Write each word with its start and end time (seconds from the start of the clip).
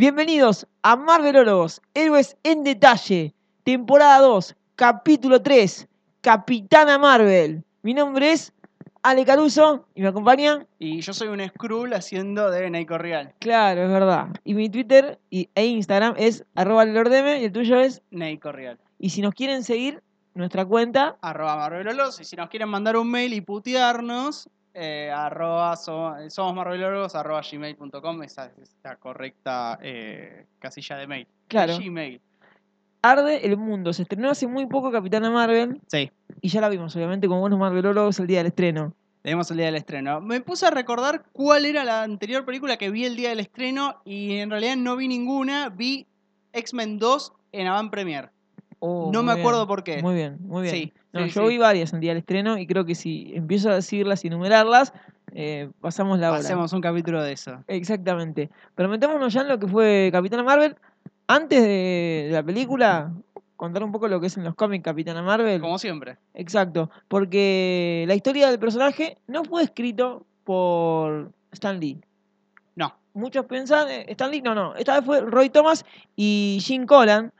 Bienvenidos 0.00 0.66
a 0.80 0.96
Marvelólogos, 0.96 1.82
Héroes 1.92 2.34
en 2.42 2.64
Detalle, 2.64 3.34
temporada 3.64 4.20
2, 4.20 4.56
capítulo 4.74 5.42
3, 5.42 5.86
Capitana 6.22 6.96
Marvel. 6.96 7.62
Mi 7.82 7.92
nombre 7.92 8.32
es 8.32 8.54
Ale 9.02 9.26
Caruso 9.26 9.84
y 9.94 10.00
me 10.00 10.08
acompaña. 10.08 10.66
Y 10.78 11.02
yo 11.02 11.12
soy 11.12 11.28
un 11.28 11.46
Skrull 11.46 11.92
haciendo 11.92 12.50
de 12.50 12.70
Neiko 12.70 12.96
Real. 12.96 13.34
Claro, 13.40 13.82
es 13.82 13.90
verdad. 13.90 14.28
Y 14.42 14.54
mi 14.54 14.70
Twitter 14.70 15.18
y, 15.28 15.50
e 15.54 15.66
Instagram 15.66 16.14
es 16.16 16.46
arroba 16.54 16.86
lordeme 16.86 17.42
y 17.42 17.44
el 17.44 17.52
tuyo 17.52 17.78
es. 17.78 18.00
Neiko 18.10 18.52
Real. 18.52 18.78
Y 18.98 19.10
si 19.10 19.20
nos 19.20 19.34
quieren 19.34 19.62
seguir, 19.64 20.02
nuestra 20.32 20.64
cuenta. 20.64 21.18
Arroba 21.20 21.56
Marvelólogos. 21.56 22.18
Y 22.22 22.24
si 22.24 22.36
nos 22.36 22.48
quieren 22.48 22.70
mandar 22.70 22.96
un 22.96 23.10
mail 23.10 23.34
y 23.34 23.42
putearnos, 23.42 24.48
eh, 24.74 25.10
arroba 25.14 25.76
so- 25.76 26.14
somos 26.28 26.54
marvelólogos 26.54 27.14
arroba 27.14 27.42
gmail.com. 27.48 28.22
Esa 28.22 28.46
es 28.60 28.76
la 28.84 28.96
correcta 28.96 29.78
eh, 29.82 30.46
casilla 30.58 30.96
de 30.96 31.06
mail. 31.06 31.24
De 31.26 31.32
Claro. 31.48 31.78
Gmail. 31.78 32.20
Arde 33.02 33.46
el 33.46 33.56
mundo. 33.56 33.92
Se 33.92 34.02
estrenó 34.02 34.30
hace 34.30 34.46
muy 34.46 34.66
poco 34.66 34.92
Capitana 34.92 35.30
Marvel 35.30 35.80
Sí. 35.86 36.10
y 36.42 36.48
ya 36.48 36.60
la 36.60 36.68
vimos, 36.68 36.94
obviamente, 36.96 37.26
como 37.28 37.40
buenos 37.40 37.58
marvelólogos 37.58 38.18
el 38.20 38.26
día 38.26 38.38
del 38.38 38.48
estreno. 38.48 38.94
Tenemos 39.22 39.50
el 39.50 39.56
día 39.58 39.66
del 39.66 39.76
estreno. 39.76 40.20
Me 40.20 40.40
puse 40.40 40.66
a 40.66 40.70
recordar 40.70 41.24
cuál 41.32 41.64
era 41.66 41.84
la 41.84 42.02
anterior 42.02 42.44
película 42.44 42.76
que 42.76 42.90
vi 42.90 43.04
el 43.06 43.16
día 43.16 43.30
del 43.30 43.40
estreno 43.40 44.00
y 44.04 44.36
en 44.38 44.50
realidad 44.50 44.76
no 44.76 44.96
vi 44.96 45.08
ninguna. 45.08 45.68
Vi 45.70 46.06
X-Men 46.52 46.98
2 46.98 47.32
en 47.52 47.66
Avant 47.66 47.90
Premier. 47.90 48.30
Oh, 48.78 49.10
no 49.12 49.22
me 49.22 49.32
acuerdo 49.32 49.60
bien, 49.60 49.68
por 49.68 49.84
qué. 49.84 50.02
Muy 50.02 50.14
bien, 50.14 50.38
muy 50.40 50.62
bien. 50.62 50.74
Sí, 50.74 50.92
No, 51.12 51.24
sí, 51.24 51.30
yo 51.30 51.42
sí. 51.42 51.48
vi 51.48 51.58
varias 51.58 51.92
en 51.92 52.00
día 52.00 52.12
del 52.12 52.18
estreno 52.18 52.58
y 52.58 52.66
creo 52.66 52.84
que 52.84 52.94
si 52.94 53.32
empiezo 53.34 53.70
a 53.70 53.74
decirlas 53.74 54.24
y 54.24 54.28
enumerarlas, 54.28 54.92
eh, 55.32 55.70
pasamos 55.80 56.18
la 56.18 56.30
hora. 56.30 56.40
Hacemos 56.40 56.72
un 56.72 56.80
capítulo 56.80 57.22
de 57.22 57.32
eso. 57.32 57.62
Exactamente. 57.66 58.50
Pero 58.74 58.88
metámonos 58.88 59.32
ya 59.32 59.42
en 59.42 59.48
lo 59.48 59.58
que 59.58 59.66
fue 59.66 60.10
Capitana 60.12 60.42
Marvel. 60.42 60.76
Antes 61.26 61.62
de 61.62 62.28
la 62.32 62.42
película, 62.42 63.12
contar 63.56 63.84
un 63.84 63.92
poco 63.92 64.08
lo 64.08 64.20
que 64.20 64.28
es 64.28 64.36
en 64.36 64.44
los 64.44 64.54
cómics 64.54 64.84
Capitana 64.84 65.22
Marvel. 65.22 65.60
Como 65.60 65.78
siempre. 65.78 66.16
Exacto. 66.34 66.90
Porque 67.08 68.04
la 68.08 68.14
historia 68.14 68.48
del 68.48 68.58
personaje 68.58 69.18
no 69.26 69.44
fue 69.44 69.62
escrito 69.62 70.26
por 70.44 71.32
Stan 71.52 71.78
Lee. 71.78 72.00
No. 72.74 72.94
Muchos 73.14 73.46
piensan, 73.46 73.88
eh, 73.88 74.06
Stan 74.08 74.30
Lee, 74.30 74.42
no, 74.42 74.54
no. 74.54 74.74
Esta 74.74 74.96
vez 74.96 75.04
fue 75.04 75.20
Roy 75.20 75.50
Thomas 75.50 75.84
y 76.16 76.58
Jim 76.62 76.86
Collan. 76.86 77.32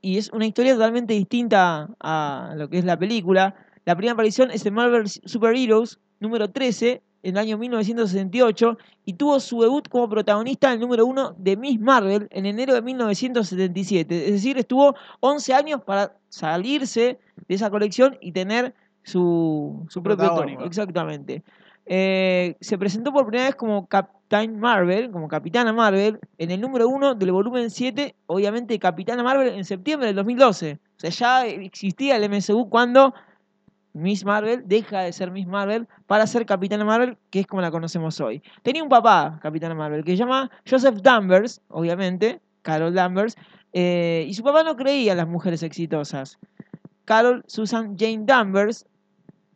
Y 0.00 0.18
es 0.18 0.30
una 0.32 0.46
historia 0.46 0.74
totalmente 0.74 1.14
distinta 1.14 1.88
a 2.00 2.54
lo 2.56 2.68
que 2.68 2.78
es 2.78 2.84
la 2.84 2.98
película. 2.98 3.54
La 3.84 3.96
primera 3.96 4.12
aparición 4.12 4.50
es 4.50 4.64
en 4.66 4.74
Marvel 4.74 5.08
Super 5.08 5.56
Heroes 5.56 5.98
número 6.20 6.50
13 6.50 7.02
en 7.22 7.34
el 7.34 7.38
año 7.38 7.58
1968 7.58 8.78
y 9.04 9.14
tuvo 9.14 9.40
su 9.40 9.60
debut 9.62 9.88
como 9.88 10.08
protagonista 10.08 10.68
en 10.68 10.74
el 10.74 10.80
número 10.80 11.06
1 11.06 11.34
de 11.38 11.56
Miss 11.56 11.80
Marvel 11.80 12.28
en 12.30 12.46
enero 12.46 12.74
de 12.74 12.82
1977. 12.82 14.26
Es 14.26 14.32
decir, 14.32 14.58
estuvo 14.58 14.94
11 15.20 15.54
años 15.54 15.82
para 15.82 16.16
salirse 16.28 17.18
de 17.48 17.54
esa 17.54 17.70
colección 17.70 18.16
y 18.20 18.32
tener 18.32 18.74
su, 19.02 19.86
su 19.88 20.02
propio 20.02 20.26
protagónico. 20.26 20.64
Exactamente. 20.64 21.42
Eh, 21.90 22.56
se 22.60 22.76
presentó 22.76 23.14
por 23.14 23.26
primera 23.26 23.46
vez 23.46 23.56
como 23.56 23.86
Captain 23.86 24.60
Marvel, 24.60 25.10
como 25.10 25.26
Capitana 25.26 25.72
Marvel, 25.72 26.20
en 26.36 26.50
el 26.50 26.60
número 26.60 26.86
1 26.86 27.14
del 27.14 27.32
volumen 27.32 27.70
7, 27.70 28.14
obviamente 28.26 28.78
Capitana 28.78 29.22
Marvel 29.22 29.54
en 29.54 29.64
septiembre 29.64 30.08
del 30.08 30.16
2012. 30.16 30.78
O 30.98 31.00
sea, 31.00 31.10
ya 31.10 31.46
existía 31.46 32.16
el 32.16 32.28
MSU 32.28 32.68
cuando 32.68 33.14
Miss 33.94 34.22
Marvel 34.26 34.64
deja 34.66 35.00
de 35.00 35.14
ser 35.14 35.30
Miss 35.30 35.46
Marvel 35.46 35.88
para 36.06 36.26
ser 36.26 36.44
Capitana 36.44 36.84
Marvel, 36.84 37.16
que 37.30 37.40
es 37.40 37.46
como 37.46 37.62
la 37.62 37.70
conocemos 37.70 38.20
hoy. 38.20 38.42
Tenía 38.62 38.82
un 38.82 38.90
papá, 38.90 39.38
Capitana 39.42 39.74
Marvel, 39.74 40.04
que 40.04 40.10
se 40.10 40.18
llama 40.18 40.50
Joseph 40.68 40.96
Danvers, 41.00 41.62
obviamente, 41.68 42.42
Carol 42.60 42.92
Danvers, 42.92 43.34
eh, 43.72 44.26
y 44.28 44.34
su 44.34 44.42
papá 44.42 44.62
no 44.62 44.76
creía 44.76 45.12
en 45.12 45.18
las 45.18 45.28
mujeres 45.28 45.62
exitosas. 45.62 46.38
Carol 47.06 47.44
Susan 47.46 47.96
Jane 47.98 48.24
Danvers, 48.26 48.84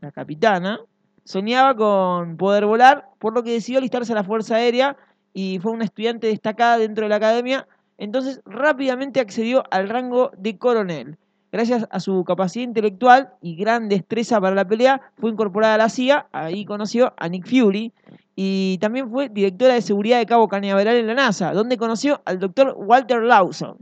la 0.01 0.11
capitana, 0.13 0.81
soñaba 1.25 1.75
con 1.77 2.37
poder 2.37 2.67
volar, 2.67 3.09
por 3.19 3.35
lo 3.35 3.43
que 3.43 3.53
decidió 3.53 3.79
alistarse 3.79 4.13
a 4.13 4.17
la 4.17 4.25
Fuerza 4.25 4.57
Aérea 4.57 4.97
y 5.33 5.59
fue 5.61 5.73
una 5.73 5.85
estudiante 5.85 6.27
destacada 6.27 6.79
dentro 6.79 7.05
de 7.05 7.11
la 7.11 7.17
academia. 7.17 7.67
Entonces 7.99 8.41
rápidamente 8.45 9.21
accedió 9.21 9.65
al 9.71 9.89
rango 9.89 10.31
de 10.37 10.59
coronel. 10.59 11.19
Gracias 11.53 11.87
a 11.91 12.01
su 12.01 12.25
capacidad 12.25 12.65
intelectual 12.65 13.35
y 13.43 13.57
gran 13.57 13.89
destreza 13.89 14.41
para 14.41 14.57
la 14.57 14.67
pelea, 14.67 15.03
fue 15.19 15.31
incorporada 15.31 15.75
a 15.75 15.79
la 15.79 15.89
CIA, 15.91 16.27
ahí 16.33 16.65
conoció 16.65 17.13
a 17.19 17.29
Nick 17.29 17.47
Fury, 17.47 17.93
y 18.35 18.79
también 18.79 19.11
fue 19.11 19.29
directora 19.29 19.75
de 19.75 19.83
seguridad 19.83 20.19
de 20.19 20.25
Cabo 20.25 20.49
Cañaveral 20.49 20.97
en 20.97 21.07
la 21.07 21.15
NASA, 21.15 21.53
donde 21.53 21.77
conoció 21.77 22.23
al 22.25 22.39
doctor 22.39 22.75
Walter 22.79 23.23
Lawson. 23.23 23.77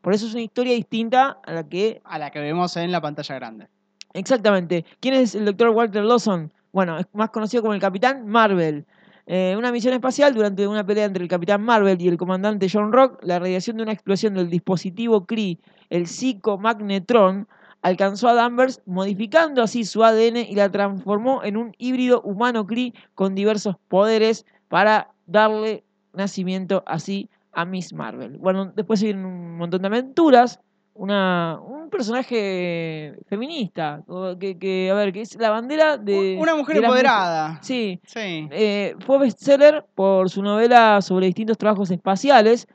Por 0.00 0.12
eso 0.12 0.26
es 0.26 0.32
una 0.32 0.42
historia 0.42 0.74
distinta 0.74 1.38
a 1.44 1.52
la 1.52 1.68
que 1.68 2.00
A 2.04 2.18
la 2.18 2.30
que 2.30 2.40
vemos 2.40 2.76
en 2.76 2.90
la 2.90 3.00
pantalla 3.00 3.34
grande. 3.36 3.68
Exactamente. 4.14 4.84
¿Quién 5.00 5.14
es 5.14 5.34
el 5.34 5.44
doctor 5.44 5.68
Walter 5.70 6.04
Lawson? 6.04 6.52
Bueno, 6.72 6.98
es 6.98 7.06
más 7.12 7.30
conocido 7.30 7.62
como 7.62 7.74
el 7.74 7.80
Capitán 7.80 8.26
Marvel. 8.26 8.86
Eh, 9.26 9.54
una 9.58 9.72
misión 9.72 9.92
espacial, 9.92 10.34
durante 10.34 10.66
una 10.66 10.84
pelea 10.86 11.04
entre 11.04 11.22
el 11.22 11.28
Capitán 11.28 11.62
Marvel 11.62 12.00
y 12.00 12.08
el 12.08 12.16
comandante 12.16 12.68
John 12.72 12.92
Rock, 12.92 13.18
la 13.22 13.38
radiación 13.38 13.76
de 13.76 13.82
una 13.82 13.92
explosión 13.92 14.34
del 14.34 14.48
dispositivo 14.48 15.26
Kree, 15.26 15.58
el 15.90 16.06
psicomagnetron, 16.06 17.46
alcanzó 17.82 18.28
a 18.28 18.34
Danvers, 18.34 18.80
modificando 18.86 19.62
así 19.62 19.84
su 19.84 20.02
ADN 20.02 20.38
y 20.38 20.54
la 20.54 20.70
transformó 20.70 21.44
en 21.44 21.56
un 21.56 21.74
híbrido 21.78 22.22
humano 22.22 22.66
Kree 22.66 22.94
con 23.14 23.34
diversos 23.34 23.76
poderes 23.88 24.46
para 24.68 25.10
darle 25.26 25.84
nacimiento 26.14 26.82
así 26.86 27.28
a 27.52 27.64
Miss 27.64 27.92
Marvel. 27.92 28.38
Bueno, 28.38 28.72
después 28.74 29.02
vienen 29.02 29.26
un 29.26 29.56
montón 29.58 29.82
de 29.82 29.88
aventuras, 29.88 30.60
una, 30.98 31.58
un 31.64 31.88
personaje 31.90 33.14
feminista, 33.28 34.02
que, 34.40 34.58
que, 34.58 34.90
a 34.90 34.94
ver, 34.94 35.12
que 35.12 35.20
es 35.20 35.36
la 35.36 35.50
bandera 35.50 35.96
de... 35.96 36.36
Una 36.40 36.56
mujer 36.56 36.74
de 36.76 36.82
las 36.82 36.90
mujeres. 36.90 37.10
empoderada. 37.10 37.58
Sí, 37.62 38.00
Sí. 38.04 38.48
eh, 38.50 38.94
fue 39.06 39.18
bestseller 39.20 39.84
por 39.94 40.28
su 40.28 40.42
novela 40.42 41.00
sobre 41.00 41.26
distintos 41.26 41.56
trabajos 41.56 41.90
espaciales. 41.92 42.66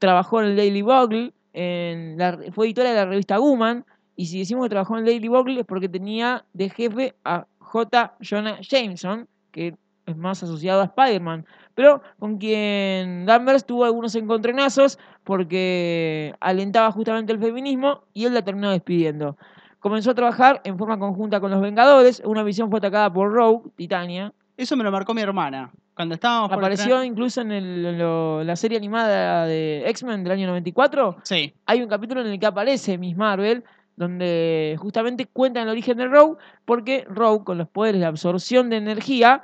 Trabajó 0.00 0.40
en 0.42 0.48
el 0.48 0.56
Daily 0.56 0.82
Bugle, 0.82 1.32
en 1.52 2.18
la- 2.18 2.38
fue 2.52 2.66
editora 2.66 2.90
de 2.90 2.96
la 2.96 3.06
revista 3.06 3.38
Woman. 3.38 3.84
Y 4.16 4.26
si 4.26 4.40
decimos 4.40 4.64
que 4.66 4.70
trabajó 4.70 4.94
en 4.94 5.00
el 5.00 5.06
Daily 5.06 5.28
Bugle 5.28 5.60
es 5.60 5.66
porque 5.66 5.88
tenía 5.88 6.44
de 6.52 6.70
jefe 6.70 7.14
a 7.24 7.46
J. 7.60 8.16
Jonah 8.28 8.58
Jameson, 8.60 9.28
que 9.52 9.74
es 10.06 10.16
más 10.16 10.42
asociado 10.42 10.80
a 10.80 10.84
Spider-Man, 10.86 11.46
pero 11.78 12.02
con 12.18 12.38
quien 12.38 13.24
Danvers 13.24 13.64
tuvo 13.64 13.84
algunos 13.84 14.12
encontronazos 14.16 14.98
porque 15.22 16.34
alentaba 16.40 16.90
justamente 16.90 17.32
el 17.32 17.38
feminismo 17.38 18.02
y 18.12 18.24
él 18.24 18.34
la 18.34 18.42
terminó 18.42 18.68
despidiendo. 18.72 19.36
Comenzó 19.78 20.10
a 20.10 20.14
trabajar 20.14 20.60
en 20.64 20.76
forma 20.76 20.98
conjunta 20.98 21.38
con 21.38 21.52
los 21.52 21.60
Vengadores. 21.60 22.20
Una 22.24 22.42
visión 22.42 22.68
fue 22.68 22.78
atacada 22.80 23.12
por 23.12 23.30
Rogue, 23.32 23.70
Titania, 23.76 24.32
Eso 24.56 24.76
me 24.76 24.82
lo 24.82 24.90
marcó 24.90 25.14
mi 25.14 25.20
hermana. 25.20 25.70
Cuando 25.94 26.16
estábamos 26.16 26.48
por 26.48 26.58
Apareció 26.58 27.04
incluso 27.04 27.42
en, 27.42 27.52
el- 27.52 27.86
en 27.86 27.98
lo- 27.98 28.42
la 28.42 28.56
serie 28.56 28.76
animada 28.76 29.46
de 29.46 29.84
X-Men 29.86 30.24
del 30.24 30.32
año 30.32 30.48
94. 30.48 31.10
estrenar- 31.22 31.22
Sí. 31.22 31.54
Hay 31.66 31.80
un 31.80 31.88
capítulo 31.88 32.22
en 32.22 32.26
el 32.26 32.40
que 32.40 32.46
aparece 32.46 32.98
Miss 32.98 33.16
Marvel, 33.16 33.62
donde 33.94 34.74
justamente 34.80 35.26
cuentan 35.26 35.62
el 35.62 35.68
origen 35.68 35.96
de 35.96 36.08
Rogue, 36.08 36.38
porque 36.64 37.04
Rogue, 37.08 37.44
con 37.44 37.56
los 37.56 37.68
poderes 37.68 38.00
de 38.00 38.06
absorción 38.08 38.68
de 38.68 38.78
energía, 38.78 39.42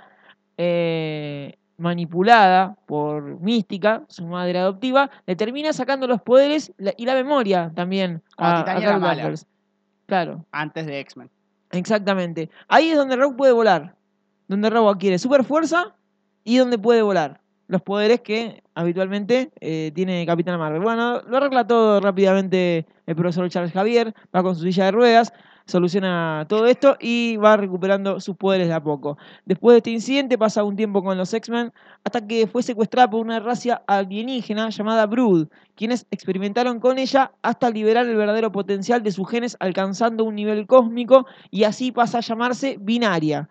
eh, 0.56 1.54
manipulada 1.76 2.76
por 2.86 3.40
Mística, 3.40 4.02
su 4.08 4.26
madre 4.26 4.58
adoptiva, 4.58 5.10
le 5.26 5.36
termina 5.36 5.72
sacando 5.72 6.06
los 6.06 6.22
poderes 6.22 6.72
y 6.96 7.04
la 7.04 7.14
memoria 7.14 7.72
también 7.74 8.22
Cuando 8.36 8.56
a, 8.56 8.64
Titania 8.64 8.78
a 8.78 8.82
era 8.82 8.88
Carol 8.88 9.00
mala. 9.00 9.22
Danvers. 9.22 9.46
Claro. 10.06 10.44
Antes 10.52 10.86
de 10.86 11.00
X-Men. 11.00 11.30
Exactamente. 11.70 12.50
Ahí 12.68 12.90
es 12.90 12.96
donde 12.96 13.16
Rogue 13.16 13.36
puede 13.36 13.52
volar. 13.52 13.94
Donde 14.48 14.70
Rogue 14.70 14.90
adquiere 14.90 15.18
super 15.18 15.44
fuerza 15.44 15.94
y 16.44 16.58
donde 16.58 16.78
puede 16.78 17.02
volar. 17.02 17.40
Los 17.66 17.82
poderes 17.82 18.20
que 18.20 18.62
habitualmente 18.74 19.50
eh, 19.60 19.90
tiene 19.94 20.26
Capitán 20.26 20.58
Marvel. 20.58 20.82
Bueno, 20.82 21.22
lo 21.22 21.36
arregla 21.38 21.66
todo 21.66 22.00
rápidamente 22.00 22.86
el 23.06 23.16
profesor 23.16 23.48
Charles 23.48 23.72
Javier. 23.72 24.14
Va 24.34 24.42
con 24.42 24.54
su 24.54 24.62
silla 24.62 24.84
de 24.84 24.90
ruedas, 24.92 25.32
soluciona 25.66 26.46
todo 26.48 26.66
esto 26.66 26.96
y 27.00 27.36
va 27.36 27.56
recuperando 27.56 28.20
sus 28.20 28.36
poderes 28.36 28.68
de 28.68 28.74
a 28.74 28.82
poco. 28.82 29.16
Después 29.46 29.74
de 29.74 29.78
este 29.78 29.90
incidente 29.90 30.38
pasa 30.38 30.64
un 30.64 30.76
tiempo 30.76 31.02
con 31.02 31.16
los 31.16 31.32
X-Men 31.32 31.72
hasta 32.04 32.26
que 32.26 32.46
fue 32.46 32.62
secuestrada 32.62 33.08
por 33.08 33.20
una 33.20 33.40
raza 33.40 33.82
alienígena 33.86 34.68
llamada 34.70 35.06
Brood, 35.06 35.48
quienes 35.74 36.06
experimentaron 36.10 36.80
con 36.80 36.98
ella 36.98 37.32
hasta 37.42 37.70
liberar 37.70 38.06
el 38.06 38.16
verdadero 38.16 38.52
potencial 38.52 39.02
de 39.02 39.12
sus 39.12 39.28
genes 39.28 39.56
alcanzando 39.60 40.24
un 40.24 40.34
nivel 40.34 40.66
cósmico 40.66 41.26
y 41.50 41.64
así 41.64 41.92
pasa 41.92 42.18
a 42.18 42.22
llamarse 42.22 42.76
Binaria. 42.80 43.48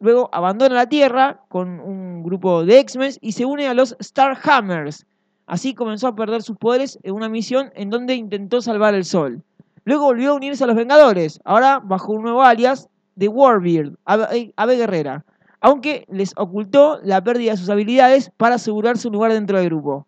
Luego 0.00 0.28
abandona 0.32 0.74
la 0.74 0.88
Tierra 0.88 1.40
con 1.48 1.80
un 1.80 2.22
grupo 2.22 2.64
de 2.64 2.78
X-Men 2.80 3.14
y 3.20 3.32
se 3.32 3.44
une 3.44 3.66
a 3.66 3.74
los 3.74 3.96
Starhammers. 4.00 5.06
Así 5.46 5.74
comenzó 5.74 6.08
a 6.08 6.14
perder 6.14 6.42
sus 6.42 6.58
poderes 6.58 6.98
en 7.02 7.14
una 7.14 7.28
misión 7.28 7.72
en 7.74 7.88
donde 7.90 8.14
intentó 8.14 8.60
salvar 8.60 8.94
el 8.94 9.04
Sol. 9.04 9.42
Luego 9.88 10.04
volvió 10.04 10.32
a 10.32 10.34
unirse 10.34 10.62
a 10.62 10.66
los 10.66 10.76
Vengadores, 10.76 11.40
ahora 11.46 11.80
bajo 11.82 12.12
un 12.12 12.20
nuevo 12.20 12.42
alias 12.42 12.90
de 13.14 13.26
Warbeard, 13.26 13.94
ave, 14.04 14.52
ave 14.54 14.76
guerrera, 14.76 15.24
aunque 15.62 16.04
les 16.10 16.34
ocultó 16.36 17.00
la 17.02 17.24
pérdida 17.24 17.52
de 17.52 17.56
sus 17.56 17.70
habilidades 17.70 18.30
para 18.36 18.56
asegurar 18.56 18.98
su 18.98 19.10
lugar 19.10 19.32
dentro 19.32 19.56
del 19.56 19.70
grupo. 19.70 20.06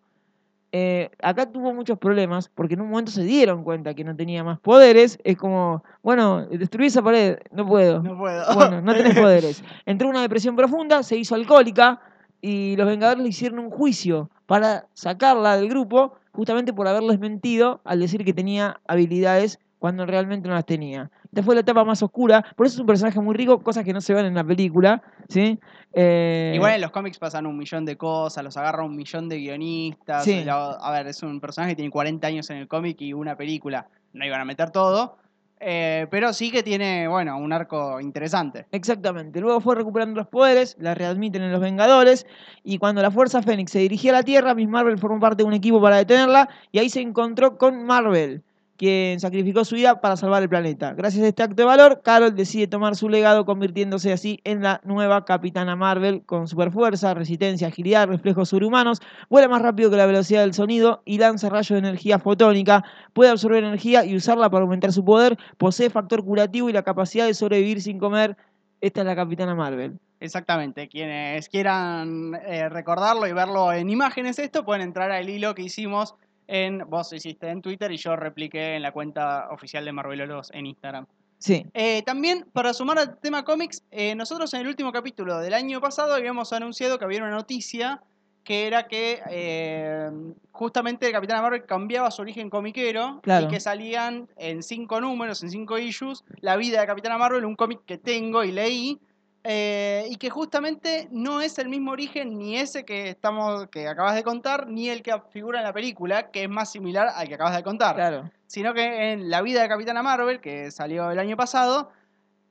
eh, 0.71 1.09
acá 1.23 1.51
tuvo 1.51 1.73
muchos 1.73 1.97
problemas 1.97 2.47
porque 2.53 2.75
en 2.75 2.81
un 2.81 2.91
momento 2.91 3.11
se 3.11 3.23
dieron 3.23 3.63
cuenta 3.63 3.95
que 3.95 4.03
no 4.03 4.15
tenía 4.15 4.43
más 4.43 4.59
poderes. 4.59 5.17
Es 5.23 5.35
como, 5.35 5.83
bueno, 6.03 6.45
destruí 6.45 6.85
esa 6.85 7.01
pared, 7.01 7.39
no 7.51 7.65
puedo. 7.65 8.03
No 8.03 8.15
puedo. 8.19 8.53
Bueno, 8.53 8.83
no 8.83 8.93
tenés 8.93 9.15
poderes. 9.19 9.63
Entró 9.87 10.09
en 10.09 10.11
una 10.11 10.21
depresión 10.21 10.55
profunda, 10.55 11.01
se 11.01 11.17
hizo 11.17 11.33
alcohólica 11.33 11.99
y 12.39 12.75
los 12.75 12.85
Vengadores 12.85 13.23
le 13.23 13.29
hicieron 13.29 13.57
un 13.57 13.71
juicio 13.71 14.29
para 14.45 14.85
sacarla 14.93 15.57
del 15.57 15.69
grupo 15.69 16.13
justamente 16.33 16.71
por 16.71 16.87
haberles 16.87 17.17
mentido 17.19 17.81
al 17.83 17.99
decir 17.99 18.23
que 18.23 18.33
tenía 18.33 18.79
habilidades 18.87 19.59
cuando 19.81 20.05
realmente 20.05 20.47
no 20.47 20.53
las 20.53 20.65
tenía. 20.65 21.09
Esta 21.25 21.41
fue 21.41 21.55
la 21.55 21.61
etapa 21.61 21.83
más 21.83 22.03
oscura, 22.03 22.45
por 22.55 22.67
eso 22.67 22.75
es 22.75 22.79
un 22.81 22.85
personaje 22.85 23.19
muy 23.19 23.33
rico, 23.35 23.57
cosas 23.63 23.83
que 23.83 23.91
no 23.93 23.99
se 23.99 24.13
ven 24.13 24.27
en 24.27 24.35
la 24.35 24.43
película, 24.43 25.01
¿sí? 25.27 25.57
Eh, 25.91 26.51
Igual 26.53 26.75
en 26.75 26.81
los 26.81 26.91
cómics 26.91 27.17
pasan 27.17 27.47
un 27.47 27.57
millón 27.57 27.83
de 27.83 27.97
cosas, 27.97 28.43
los 28.43 28.55
agarra 28.57 28.83
un 28.83 28.95
millón 28.95 29.27
de 29.27 29.37
guionistas. 29.39 30.23
Sí. 30.23 30.43
la- 30.43 30.73
a 30.73 30.91
ver, 30.91 31.07
es 31.07 31.23
un 31.23 31.39
personaje 31.41 31.71
que 31.71 31.77
tiene 31.77 31.89
40 31.89 32.27
años 32.27 32.47
en 32.51 32.57
el 32.57 32.67
cómic 32.67 33.01
y 33.01 33.11
una 33.13 33.35
película. 33.35 33.87
No 34.13 34.23
iban 34.23 34.39
a 34.39 34.45
meter 34.45 34.69
todo. 34.69 35.17
eh, 35.63 36.07
pero 36.09 36.33
sí 36.33 36.49
que 36.51 36.63
tiene, 36.63 37.07
bueno, 37.07 37.37
un 37.37 37.53
arco 37.53 37.99
interesante. 38.01 38.65
Exactamente. 38.71 39.39
Luego 39.39 39.61
fue 39.61 39.75
recuperando 39.75 40.15
los 40.19 40.27
poderes, 40.27 40.75
la 40.79 40.95
readmiten 40.95 41.43
en 41.43 41.51
los 41.51 41.61
Vengadores, 41.61 42.25
y 42.63 42.79
cuando 42.79 43.01
la 43.03 43.11
Fuerza 43.11 43.43
Fénix 43.43 43.71
se 43.71 43.77
dirigía 43.79 44.09
a 44.11 44.15
la 44.15 44.23
Tierra, 44.23 44.55
Miss 44.55 44.67
Marvel 44.67 44.97
formó 44.97 45.19
parte 45.19 45.43
de 45.43 45.47
un 45.47 45.53
equipo 45.53 45.79
para 45.79 45.97
detenerla, 45.97 46.49
y 46.71 46.79
ahí 46.79 46.89
se 46.89 47.01
encontró 47.01 47.59
con 47.59 47.83
Marvel, 47.85 48.41
quien 48.81 49.19
sacrificó 49.19 49.63
su 49.63 49.75
vida 49.75 50.01
para 50.01 50.17
salvar 50.17 50.41
el 50.41 50.49
planeta. 50.49 50.95
Gracias 50.95 51.23
a 51.23 51.27
este 51.27 51.43
acto 51.43 51.57
de 51.57 51.65
valor, 51.65 52.01
Carol 52.03 52.35
decide 52.35 52.65
tomar 52.65 52.95
su 52.95 53.09
legado, 53.09 53.45
convirtiéndose 53.45 54.11
así 54.11 54.39
en 54.43 54.63
la 54.63 54.81
nueva 54.83 55.23
Capitana 55.23 55.75
Marvel, 55.75 56.23
con 56.25 56.47
superfuerza, 56.47 57.13
resistencia, 57.13 57.67
agilidad, 57.67 58.07
reflejos 58.07 58.49
sobrehumanos, 58.49 58.99
vuela 59.29 59.47
más 59.47 59.61
rápido 59.61 59.91
que 59.91 59.97
la 59.97 60.07
velocidad 60.07 60.41
del 60.41 60.55
sonido 60.55 61.03
y 61.05 61.19
lanza 61.19 61.47
rayos 61.47 61.69
de 61.69 61.77
energía 61.77 62.17
fotónica, 62.17 62.83
puede 63.13 63.29
absorber 63.29 63.63
energía 63.63 64.03
y 64.03 64.15
usarla 64.15 64.49
para 64.49 64.63
aumentar 64.63 64.91
su 64.91 65.05
poder, 65.05 65.37
posee 65.59 65.91
factor 65.91 66.25
curativo 66.25 66.67
y 66.67 66.73
la 66.73 66.81
capacidad 66.81 67.27
de 67.27 67.35
sobrevivir 67.35 67.83
sin 67.83 67.99
comer. 67.99 68.35
Esta 68.81 69.01
es 69.01 69.05
la 69.05 69.15
Capitana 69.15 69.53
Marvel. 69.53 69.99
Exactamente. 70.19 70.87
Quienes 70.87 71.49
quieran 71.49 72.33
eh, 72.47 72.67
recordarlo 72.67 73.27
y 73.27 73.33
verlo 73.33 73.73
en 73.73 73.91
imágenes, 73.91 74.39
esto 74.39 74.65
pueden 74.65 74.81
entrar 74.81 75.11
al 75.11 75.29
hilo 75.29 75.53
que 75.53 75.61
hicimos 75.61 76.15
en. 76.47 76.79
Vos 76.89 77.11
hiciste 77.13 77.49
en 77.49 77.61
Twitter 77.61 77.91
y 77.91 77.97
yo 77.97 78.15
repliqué 78.15 78.75
en 78.75 78.81
la 78.81 78.91
cuenta 78.91 79.47
oficial 79.51 79.85
de 79.85 79.91
Marvelólogos 79.91 80.51
en 80.53 80.65
Instagram. 80.65 81.05
Sí, 81.37 81.65
Eh, 81.73 82.03
también, 82.03 82.45
para 82.53 82.71
sumar 82.73 82.99
al 82.99 83.17
tema 83.19 83.43
cómics, 83.43 83.83
eh, 83.89 84.13
nosotros 84.13 84.53
en 84.53 84.61
el 84.61 84.67
último 84.67 84.91
capítulo 84.91 85.39
del 85.39 85.53
año 85.55 85.81
pasado 85.81 86.13
habíamos 86.13 86.53
anunciado 86.53 86.99
que 86.99 87.05
había 87.05 87.19
una 87.19 87.31
noticia 87.31 88.01
que 88.43 88.65
era 88.67 88.87
que 88.87 89.21
eh, 89.29 90.09
justamente 90.51 91.05
el 91.07 91.11
Capitán 91.13 91.41
Marvel 91.43 91.65
cambiaba 91.65 92.09
su 92.11 92.21
origen 92.23 92.49
comiquero 92.49 93.19
Claro. 93.21 93.45
y 93.45 93.49
que 93.49 93.59
salían 93.59 94.27
en 94.35 94.63
cinco 94.63 94.99
números, 94.99 95.43
en 95.43 95.49
cinco 95.51 95.77
issues, 95.77 96.23
la 96.41 96.57
vida 96.57 96.81
de 96.81 96.87
Capitana 96.87 97.17
Marvel, 97.19 97.45
un 97.45 97.55
cómic 97.55 97.81
que 97.85 97.97
tengo 97.97 98.43
y 98.43 98.51
leí, 98.51 98.99
eh, 99.43 100.05
y 100.09 100.17
que 100.17 100.29
justamente 100.29 101.07
no 101.11 101.41
es 101.41 101.57
el 101.57 101.67
mismo 101.67 101.91
origen 101.91 102.37
ni 102.37 102.57
ese 102.57 102.85
que 102.85 103.09
estamos 103.09 103.67
que 103.69 103.87
acabas 103.87 104.13
de 104.13 104.23
contar, 104.23 104.67
ni 104.67 104.89
el 104.89 105.01
que 105.01 105.19
figura 105.31 105.59
en 105.59 105.65
la 105.65 105.73
película, 105.73 106.29
que 106.29 106.43
es 106.43 106.49
más 106.49 106.71
similar 106.71 107.09
al 107.15 107.27
que 107.27 107.33
acabas 107.33 107.55
de 107.55 107.63
contar 107.63 107.95
claro. 107.95 108.29
sino 108.45 108.73
que 108.75 109.11
en 109.11 109.31
La 109.31 109.41
vida 109.41 109.63
de 109.63 109.67
Capitana 109.67 110.03
Marvel, 110.03 110.41
que 110.41 110.69
salió 110.69 111.09
el 111.09 111.17
año 111.17 111.35
pasado, 111.37 111.89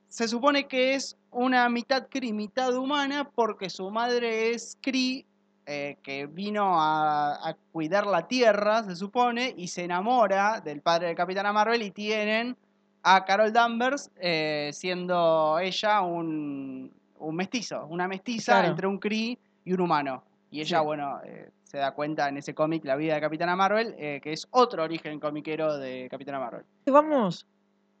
se 0.09 0.27
supone 0.27 0.67
que 0.67 0.95
es 0.95 1.17
una 1.31 1.69
mitad 1.69 2.07
Kree, 2.09 2.33
mitad 2.33 2.75
humana, 2.75 3.29
porque 3.33 3.69
su 3.69 3.89
madre 3.89 4.51
es 4.51 4.77
Kree, 4.81 5.25
eh, 5.65 5.95
que 6.03 6.25
vino 6.25 6.81
a, 6.81 7.47
a 7.47 7.55
cuidar 7.71 8.05
la 8.05 8.27
Tierra, 8.27 8.83
se 8.83 8.97
supone, 8.97 9.53
y 9.55 9.69
se 9.69 9.85
enamora 9.85 10.59
del 10.59 10.81
padre 10.81 11.07
de 11.07 11.15
Capitana 11.15 11.53
Marvel 11.53 11.83
y 11.83 11.91
tienen 11.91 12.57
a 13.03 13.25
Carol 13.25 13.51
Danvers 13.51 14.11
eh, 14.19 14.69
siendo 14.73 15.57
ella 15.59 16.01
un, 16.01 16.91
un 17.19 17.35
mestizo, 17.35 17.85
una 17.87 18.07
mestiza 18.07 18.53
Claro. 18.53 18.67
entre 18.69 18.87
un 18.87 18.99
Kree 18.99 19.37
y 19.65 19.73
un 19.73 19.81
humano. 19.81 20.23
Y 20.49 20.61
ella, 20.61 20.79
Sí. 20.79 20.85
bueno, 20.85 21.19
eh, 21.23 21.49
se 21.63 21.77
da 21.77 21.91
cuenta 21.93 22.27
en 22.27 22.37
ese 22.37 22.53
cómic, 22.53 22.83
La 22.85 22.95
vida 22.95 23.15
de 23.15 23.21
Capitana 23.21 23.55
Marvel, 23.55 23.95
eh, 23.97 24.19
que 24.21 24.33
es 24.33 24.47
otro 24.51 24.83
origen 24.83 25.19
comiquero 25.19 25.77
de 25.77 26.07
Capitana 26.11 26.39
Marvel. 26.39 26.63
Vamos 26.85 27.47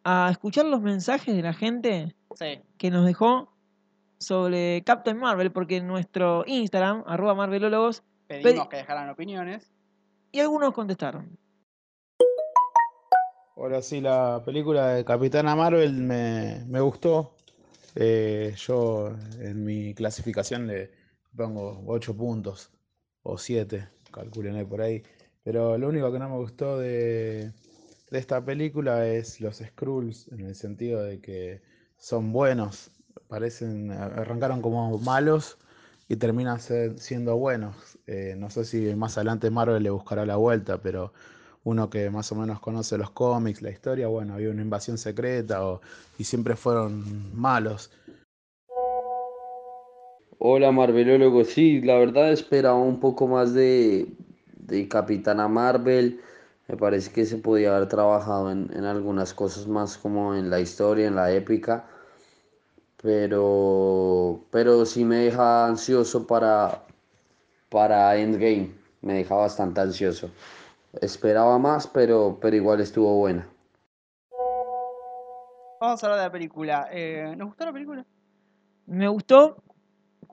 a 0.03 0.29
escuchar 0.31 0.65
los 0.65 0.81
mensajes 0.81 1.35
de 1.35 1.41
la 1.41 1.53
gente 1.53 2.13
Sí. 2.35 2.59
que 2.77 2.91
nos 2.91 3.05
dejó 3.05 3.51
sobre 4.17 4.83
Captain 4.85 5.17
Marvel, 5.17 5.51
porque 5.51 5.77
en 5.77 5.87
nuestro 5.87 6.43
Instagram, 6.45 7.03
arroba 7.07 7.33
marvelólogos, 7.35 8.03
Pedimos 8.27 8.53
Pedi- 8.65 8.69
que 8.69 8.77
dejaran 8.77 9.09
opiniones. 9.09 9.71
y 10.31 10.39
algunos 10.39 10.71
contestaron. 10.73 11.37
Ahora 13.61 13.83
sí, 13.83 14.01
la 14.01 14.41
película 14.43 14.87
de 14.95 15.05
Capitana 15.05 15.55
Marvel 15.55 15.93
me, 15.93 16.65
me 16.67 16.79
gustó. 16.81 17.35
Eh, 17.93 18.55
yo 18.57 19.15
en 19.39 19.63
mi 19.63 19.93
clasificación 19.93 20.65
le 20.65 20.89
pongo 21.37 21.83
8 21.85 22.17
puntos 22.17 22.71
o 23.21 23.37
7, 23.37 23.87
calculen 24.11 24.55
ahí 24.55 24.65
por 24.65 24.81
ahí. 24.81 25.03
Pero 25.43 25.77
lo 25.77 25.89
único 25.89 26.11
que 26.11 26.17
no 26.17 26.27
me 26.27 26.37
gustó 26.37 26.79
de, 26.79 27.51
de 28.09 28.19
esta 28.19 28.43
película 28.43 29.05
es 29.05 29.39
los 29.39 29.57
Skrulls, 29.57 30.29
en 30.29 30.47
el 30.47 30.55
sentido 30.55 31.03
de 31.03 31.21
que 31.21 31.61
son 31.97 32.33
buenos. 32.33 32.89
Parecen, 33.27 33.91
arrancaron 33.91 34.63
como 34.63 34.97
malos 34.97 35.59
y 36.09 36.15
terminan 36.15 36.59
siendo 36.59 37.37
buenos. 37.37 37.99
Eh, 38.07 38.33
no 38.39 38.49
sé 38.49 38.65
si 38.65 38.95
más 38.95 39.17
adelante 39.17 39.51
Marvel 39.51 39.83
le 39.83 39.91
buscará 39.91 40.25
la 40.25 40.37
vuelta, 40.37 40.81
pero 40.81 41.13
uno 41.63 41.89
que 41.89 42.09
más 42.09 42.31
o 42.31 42.35
menos 42.35 42.59
conoce 42.59 42.97
los 42.97 43.11
cómics, 43.11 43.61
la 43.61 43.69
historia, 43.69 44.07
bueno, 44.07 44.33
había 44.33 44.49
una 44.49 44.61
invasión 44.61 44.97
secreta 44.97 45.61
y 46.17 46.23
siempre 46.23 46.55
fueron 46.55 47.35
malos. 47.39 47.91
Hola 50.39 50.71
Marvelólogo, 50.71 51.45
sí, 51.45 51.81
la 51.81 51.97
verdad 51.97 52.31
esperaba 52.31 52.79
un 52.79 52.99
poco 52.99 53.27
más 53.27 53.53
de, 53.53 54.07
de 54.57 54.87
Capitana 54.87 55.47
Marvel. 55.47 56.19
Me 56.67 56.77
parece 56.77 57.11
que 57.11 57.25
se 57.25 57.37
podía 57.37 57.75
haber 57.75 57.87
trabajado 57.89 58.49
en, 58.49 58.71
en 58.73 58.85
algunas 58.85 59.35
cosas 59.35 59.67
más 59.67 59.97
como 59.97 60.33
en 60.33 60.49
la 60.49 60.59
historia, 60.59 61.07
en 61.07 61.15
la 61.15 61.31
épica. 61.31 61.85
Pero, 63.03 64.41
pero 64.51 64.85
sí 64.85 65.05
me 65.05 65.17
deja 65.17 65.67
ansioso 65.67 66.25
para, 66.25 66.85
para 67.69 68.15
Endgame. 68.17 68.71
Me 69.01 69.13
deja 69.15 69.35
bastante 69.35 69.81
ansioso. 69.81 70.29
Esperaba 70.99 71.57
más, 71.57 71.87
pero, 71.87 72.37
pero 72.41 72.55
igual 72.55 72.81
estuvo 72.81 73.17
buena. 73.17 73.47
Vamos 75.79 76.03
a 76.03 76.05
hablar 76.05 76.19
de 76.19 76.25
la 76.25 76.31
película. 76.31 76.87
Eh, 76.91 77.33
¿Nos 77.37 77.47
gustó 77.47 77.65
la 77.65 77.73
película? 77.73 78.05
Me 78.85 79.07
gustó, 79.07 79.57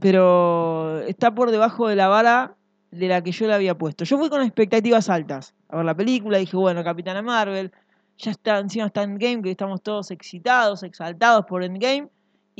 pero 0.01 1.01
está 1.01 1.35
por 1.35 1.51
debajo 1.51 1.89
de 1.89 1.97
la 1.97 2.09
vara 2.09 2.57
de 2.91 3.09
la 3.09 3.23
que 3.23 3.33
yo 3.33 3.47
le 3.47 3.55
había 3.55 3.77
puesto. 3.77 4.05
Yo 4.05 4.19
fui 4.19 4.29
con 4.29 4.43
expectativas 4.43 5.09
altas 5.09 5.55
a 5.69 5.77
ver 5.77 5.85
la 5.85 5.95
película, 5.95 6.39
dije, 6.39 6.57
bueno, 6.57 6.83
Capitana 6.83 7.23
Marvel, 7.23 7.73
ya 8.17 8.31
está, 8.31 8.59
encima 8.59 8.87
está 8.87 9.03
Endgame, 9.03 9.43
que 9.43 9.51
estamos 9.51 9.83
todos 9.83 10.11
excitados, 10.11 10.83
exaltados 10.83 11.45
por 11.47 11.63
Endgame. 11.63 12.09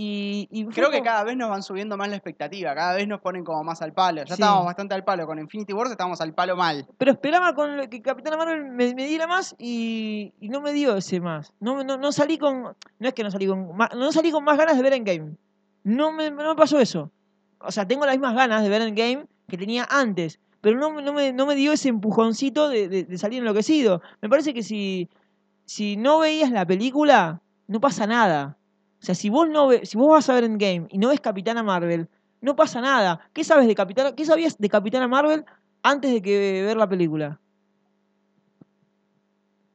Y, 0.01 0.47
y 0.53 0.65
Creo 0.67 0.93
que 0.93 1.03
cada 1.03 1.25
vez 1.25 1.37
nos 1.37 1.51
van 1.51 1.65
subiendo 1.65 1.97
más 1.97 2.09
la 2.09 2.15
expectativa, 2.15 2.73
cada 2.73 2.95
vez 2.95 3.09
nos 3.09 3.21
ponen 3.21 3.43
como 3.43 3.65
más 3.65 3.83
al 3.83 3.93
palo. 3.93 4.21
Ya 4.21 4.27
Sí. 4.29 4.33
estábamos 4.35 4.67
bastante 4.67 4.95
al 4.95 5.03
palo 5.03 5.27
con 5.27 5.41
Infinity 5.41 5.73
Wars, 5.73 5.91
estábamos 5.91 6.21
al 6.21 6.35
palo 6.35 6.55
mal. 6.55 6.87
Pero 6.99 7.11
esperaba 7.11 7.53
con 7.53 7.77
lo 7.77 7.91
que 7.91 8.01
Capitana 8.01 8.37
Marvel 8.37 8.65
me, 8.67 8.95
me 8.95 9.07
diera 9.09 9.27
más 9.27 9.57
y, 9.59 10.33
y 10.39 10.51
no 10.51 10.61
me 10.61 10.73
dio 10.73 10.97
ese 10.97 11.21
más. 11.21 11.53
No, 11.59 11.83
no, 11.83 11.97
no 11.97 12.13
salí 12.13 12.39
con. 12.39 12.63
No 12.63 13.09
es 13.09 13.13
que 13.13 13.25
no 13.25 13.33
salí 13.33 13.49
con. 13.49 13.73
No 13.97 14.13
salí 14.13 14.31
con 14.31 14.45
más 14.45 14.57
ganas 14.57 14.77
de 14.77 14.83
ver 14.85 14.93
Endgame. 14.93 15.35
No 15.83 16.13
me, 16.13 16.31
no 16.31 16.51
me 16.51 16.55
pasó 16.55 16.79
eso. 16.79 17.11
O 17.59 17.73
sea, 17.73 17.85
tengo 17.89 18.07
las 18.07 18.15
mismas 18.15 18.37
ganas 18.37 18.63
de 18.63 18.69
ver 18.69 18.83
Endgame 18.83 19.27
que 19.49 19.59
tenía 19.59 19.85
antes. 19.91 20.39
Pero 20.61 20.79
no, 20.79 20.93
me- 20.93 21.03
no, 21.03 21.13
me, 21.13 21.33
no 21.33 21.45
me 21.45 21.57
dio 21.57 21.73
ese 21.73 21.89
empujoncito 21.89 22.69
de, 22.69 22.89
de- 22.89 23.03
de 23.03 23.19
salir 23.19 23.41
enloquecido. 23.41 24.01
Me 24.23 24.29
parece 24.29 24.55
que 24.55 24.63
si, 24.63 25.09
si 25.65 25.97
no 25.97 26.21
veías 26.21 26.53
la 26.53 26.65
película, 26.65 27.41
no 27.67 27.81
pasa 27.81 28.07
nada. 28.07 28.58
O 29.01 29.05
sea, 29.05 29.15
si 29.15 29.31
vos 29.31 29.49
no 29.49 29.69
ve- 29.69 29.87
si 29.87 29.97
vos 29.97 30.09
vas 30.11 30.29
a 30.29 30.35
ver 30.35 30.45
Endgame 30.45 30.87
y 30.91 30.99
no 30.99 31.09
ves 31.09 31.21
Capitana 31.21 31.63
Marvel, 31.63 32.09
no 32.41 32.57
pasa 32.57 32.81
nada. 32.81 33.21
¿Qué 33.33 33.45
sabes 33.45 33.67
de 33.67 33.75
Capitana, 33.75 34.13
qué 34.13 34.25
sabías 34.25 34.59
de 34.59 34.69
Capitana 34.69 35.07
Marvel 35.09 35.45
antes 35.83 36.11
de 36.13 36.21
que 36.23 36.63
ver 36.65 36.77
la 36.77 36.89
película? 36.89 37.39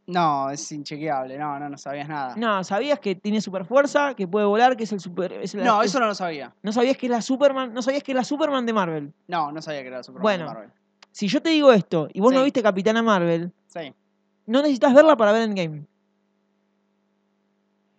No, 0.06 0.50
es 0.50 0.70
inchequeable, 0.74 1.38
no, 1.38 1.58
no, 1.60 1.70
no 1.70 1.78
sabías 1.78 2.10
nada. 2.10 2.36
No, 2.36 2.62
sabías 2.66 3.00
que 3.00 3.16
tiene 3.16 3.40
super 3.40 3.64
fuerza, 3.64 4.14
que 4.16 4.28
puede 4.28 4.46
volar, 4.46 4.76
que 4.76 4.84
es 4.84 4.92
el 4.92 5.00
super. 5.00 5.32
es 5.32 5.54
la- 5.56 5.64
No, 5.64 5.82
es- 5.82 5.92
eso 5.92 6.00
no 6.02 6.08
lo 6.08 6.16
sabía. 6.16 6.54
no 6.62 6.74
sabías 6.74 6.98
que 6.98 7.06
es 7.06 7.12
la 7.12 7.22
Superman, 7.22 7.74
no 7.74 7.82
sabías 7.82 8.04
que 8.04 8.12
es 8.12 8.16
la 8.18 8.26
Superman 8.26 8.66
de 8.66 8.74
Marvel. 8.74 9.14
No, 9.30 9.52
no 9.54 9.62
sabía 9.62 9.82
que 9.82 9.88
era 9.88 10.04
Superman 10.04 10.22
Bueno. 10.24 10.44
de 10.50 10.54
Marvel. 10.54 10.70
Si 11.12 11.28
yo 11.30 11.42
te 11.42 11.50
digo 11.50 11.72
esto 11.72 12.10
y 12.12 12.20
vos 12.20 12.34
no 12.34 12.44
viste 12.44 12.62
Capitana 12.62 13.02
Marvel, 13.02 13.54
Sí. 13.68 13.94
no 14.48 14.62
necesitas 14.62 14.94
verla 14.94 15.16
para 15.16 15.32
ver 15.32 15.44
Endgame. 15.44 15.86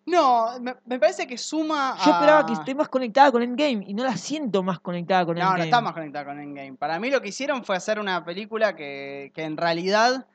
No, 0.06 0.61
me, 0.61 0.75
me 0.84 0.99
parece 1.00 1.26
que 1.26 1.38
suma 1.38 1.96
Yo 2.04 2.11
esperaba 2.12 2.44
que 2.44 2.52
esté 2.52 2.75
más 2.75 2.88
conectada 2.88 3.32
con 3.32 3.42
Endgame 3.42 3.84
y 3.87 3.94
no 3.94 4.04
la 4.04 4.16
siento 4.16 4.62
más 4.62 4.78
conectada 4.80 5.25
con 5.25 5.37
No, 5.37 5.40
Endgame. 5.42 5.58
no 5.58 5.64
está 5.64 5.80
más 5.80 5.92
conectada 5.94 6.25
con 6.26 6.38
Endgame. 6.40 6.75
Para 6.75 6.99
mí 6.99 7.11
lo 7.11 7.23
que 7.23 7.28
hicieron 7.28 7.64
fue 7.64 7.75
hacer 7.76 7.99
una 7.99 8.23
película 8.25 8.76
que, 8.76 9.32
que 9.34 9.44
en 9.44 9.56
realidad 9.56 10.26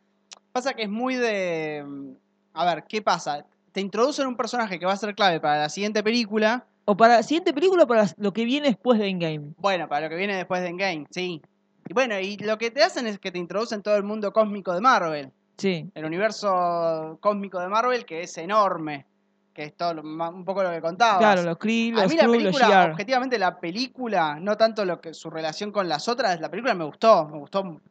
pasa 0.52 0.74
que 0.74 0.84
es 0.84 0.90
muy 0.90 1.16
de... 1.16 1.84
mm, 1.88 2.12
A 2.54 2.66
ver, 2.66 2.86
¿qué 2.86 3.02
pasa? 3.04 3.46
Te 3.72 3.82
introducen 3.82 4.26
un 4.26 4.36
personaje 4.36 4.80
que 4.80 4.86
va 4.88 4.94
a 4.94 4.98
ser 4.98 5.14
clave 5.14 5.40
para 5.40 5.60
la 5.60 5.70
siguiente 5.70 6.02
película. 6.02 6.66
O 6.86 6.98
para 6.98 7.18
la 7.18 7.24
siguiente 7.24 7.54
película 7.54 7.84
o 7.84 7.88
para 7.88 8.08
lo 8.18 8.34
que 8.34 8.46
viene 8.46 8.70
después 8.70 8.98
de 8.98 9.08
Endgame. 9.08 9.54
Bueno, 9.58 9.88
para 9.88 10.06
lo 10.06 10.10
que 10.10 10.16
viene 10.16 10.36
después 10.36 10.62
de 10.62 10.70
Endgame, 10.70 11.06
sí. 11.12 11.40
Y 11.88 11.94
bueno, 11.94 12.20
y 12.20 12.38
lo 12.38 12.58
que 12.58 12.72
te 12.72 12.82
hacen 12.84 13.06
es 13.06 13.20
que 13.20 13.32
te 13.32 13.38
introducen 13.38 13.84
todo 13.84 13.96
el 13.96 14.04
mundo 14.04 14.34
cósmico 14.34 14.74
de 14.74 14.82
Marvel. 14.82 15.32
Sí. 15.58 15.88
El 15.94 16.06
universo 16.06 17.18
cósmico 17.22 17.60
de 17.60 17.68
Marvel 17.68 18.06
que 18.06 18.24
es 18.24 18.36
enorme. 18.40 19.06
Que 19.60 19.66
es 19.66 19.76
todo 19.76 19.94
lo- 19.94 20.02
un 20.04 20.46
poco 20.46 20.64
lo 20.64 20.72
que 20.72 20.80
contabas. 20.80 21.18
Claro, 21.18 21.44
los 21.44 21.58
Kree, 21.58 21.92
A 21.92 22.04
los 22.04 22.08
mí 22.10 22.16
la 22.16 22.24
Skrull, 22.24 22.44
los 22.46 22.54
película, 22.56 22.86
objetivamente 22.94 23.38
la 23.38 23.60
película, 23.60 24.38
no 24.40 24.56
tanto 24.56 24.86
lo 24.86 25.02
que 25.02 25.14
su 25.14 25.30
relación 25.30 25.74
con 25.74 25.90
las 25.90 26.08
otras, 26.08 26.40
la 26.40 26.48
película 26.50 26.74
me 26.76 26.86
gustó, 26.86 27.28
me 27.28 27.38
gustó 27.40 27.82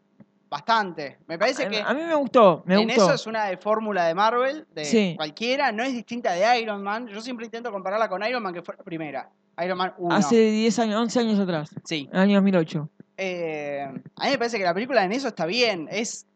bastante. 0.48 1.18
Me 1.26 1.38
parece 1.38 1.66
A- 1.66 1.68
que 1.68 1.82
A 1.82 1.92
mí 1.92 2.00
me 2.04 2.14
gustó, 2.14 2.62
me 2.64 2.76
en 2.76 2.84
gustó. 2.86 3.04
eso 3.04 3.12
es 3.12 3.26
una 3.26 3.44
de 3.44 3.58
fórmula 3.58 4.06
de 4.06 4.14
Marvel, 4.14 4.66
de 4.74 4.84
Sí. 4.86 5.12
cualquiera, 5.14 5.70
no 5.72 5.82
es 5.82 5.92
distinta 5.92 6.32
de 6.32 6.58
Iron 6.58 6.82
Man. 6.82 7.06
Yo 7.08 7.20
siempre 7.20 7.44
intento 7.44 7.70
compararla 7.70 8.08
con 8.08 8.22
Iron 8.24 8.42
Man, 8.42 8.54
que 8.54 8.62
fue 8.62 8.74
la 8.78 8.82
primera. 8.82 9.28
Iron 9.62 9.76
Man 9.76 9.92
1. 9.98 10.14
Hace 10.14 10.36
10 10.50 10.78
años, 10.78 10.96
11 11.02 11.20
años 11.20 11.38
atrás, 11.38 11.68
Sí. 11.84 12.08
en 12.10 12.16
el 12.16 12.22
año 12.22 12.34
2008. 12.36 12.88
Eh, 13.18 13.82
a 14.16 14.24
mí 14.24 14.30
me 14.30 14.38
parece 14.38 14.56
que 14.56 14.64
la 14.64 14.72
película 14.72 15.04
en 15.04 15.12
eso 15.12 15.28
está 15.28 15.44
bien. 15.44 15.86
Es, 15.90 16.26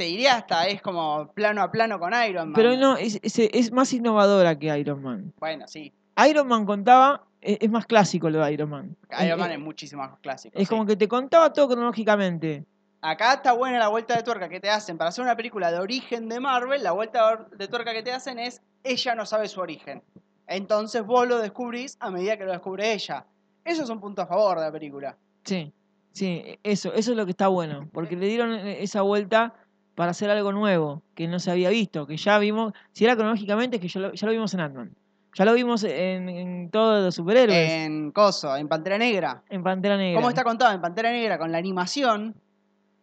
te 0.00 0.06
diría 0.06 0.36
hasta, 0.36 0.66
es 0.66 0.80
como 0.80 1.30
plano 1.34 1.60
a 1.60 1.70
plano 1.70 2.00
con 2.00 2.14
Iron 2.26 2.48
Man. 2.48 2.54
Pero 2.54 2.74
no, 2.74 2.96
es, 2.96 3.20
es, 3.22 3.38
es 3.38 3.70
más 3.70 3.92
innovadora 3.92 4.58
que 4.58 4.74
Iron 4.78 5.02
Man. 5.02 5.34
Bueno, 5.38 5.68
sí. 5.68 5.92
Iron 6.26 6.48
Man 6.48 6.64
contaba, 6.64 7.26
es, 7.42 7.58
es 7.60 7.70
más 7.70 7.84
clásico 7.84 8.30
lo 8.30 8.42
de 8.42 8.50
Iron 8.50 8.70
Man. 8.70 8.96
Iron 9.22 9.38
Man 9.38 9.50
es 9.50 9.58
muchísimo 9.58 10.00
más 10.00 10.18
clásico. 10.20 10.56
Es 10.56 10.68
sí. 10.68 10.70
como 10.70 10.86
que 10.86 10.96
te 10.96 11.06
contaba 11.06 11.52
todo 11.52 11.68
cronológicamente. 11.68 12.64
Acá 13.02 13.34
está 13.34 13.52
buena 13.52 13.78
la 13.78 13.88
vuelta 13.88 14.16
de 14.16 14.22
tuerca 14.22 14.48
que 14.48 14.58
te 14.58 14.70
hacen 14.70 14.96
para 14.96 15.10
hacer 15.10 15.22
una 15.22 15.36
película 15.36 15.70
de 15.70 15.78
origen 15.78 16.30
de 16.30 16.40
Marvel. 16.40 16.82
La 16.82 16.92
vuelta 16.92 17.46
de 17.54 17.68
tuerca 17.68 17.92
que 17.92 18.02
te 18.02 18.12
hacen 18.12 18.38
es 18.38 18.62
ella 18.82 19.14
no 19.14 19.26
sabe 19.26 19.48
su 19.48 19.60
origen. 19.60 20.02
Entonces 20.46 21.04
vos 21.04 21.28
lo 21.28 21.40
descubrís 21.40 21.98
a 22.00 22.10
medida 22.10 22.38
que 22.38 22.46
lo 22.46 22.52
descubre 22.52 22.94
ella. 22.94 23.26
Eso 23.66 23.82
es 23.82 23.90
un 23.90 24.00
punto 24.00 24.22
a 24.22 24.26
favor 24.26 24.60
de 24.60 24.64
la 24.64 24.72
película. 24.72 25.18
Sí, 25.44 25.70
sí, 26.12 26.58
eso, 26.62 26.90
eso 26.94 27.10
es 27.10 27.16
lo 27.18 27.26
que 27.26 27.32
está 27.32 27.48
bueno. 27.48 27.86
Porque 27.92 28.16
le 28.16 28.28
dieron 28.28 28.54
eh, 28.54 28.82
esa 28.82 29.02
vuelta 29.02 29.52
para 30.00 30.12
hacer 30.12 30.30
algo 30.30 30.50
nuevo, 30.50 31.02
que 31.14 31.28
no 31.28 31.38
se 31.38 31.50
había 31.50 31.68
visto, 31.68 32.06
que 32.06 32.16
ya 32.16 32.38
vimos, 32.38 32.72
si 32.92 33.04
era 33.04 33.16
cronológicamente, 33.16 33.76
es 33.76 33.82
que 33.82 33.88
ya 33.88 34.00
lo, 34.00 34.12
ya 34.14 34.26
lo 34.26 34.32
vimos 34.32 34.54
en 34.54 34.60
Ant-Man. 34.60 34.96
Ya 35.34 35.44
lo 35.44 35.52
vimos 35.52 35.84
en, 35.84 36.30
en 36.30 36.70
todos 36.70 37.04
los 37.04 37.14
superhéroes, 37.14 37.70
En 37.70 38.10
Coso, 38.10 38.56
en 38.56 38.66
Pantera 38.66 38.96
Negra. 38.96 39.42
en 39.50 39.62
Pantera 39.62 39.98
Negra. 39.98 40.16
¿Cómo 40.18 40.30
está 40.30 40.42
contado 40.42 40.72
en 40.74 40.80
Pantera 40.80 41.10
Negra 41.10 41.36
con 41.36 41.52
la 41.52 41.58
animación? 41.58 42.34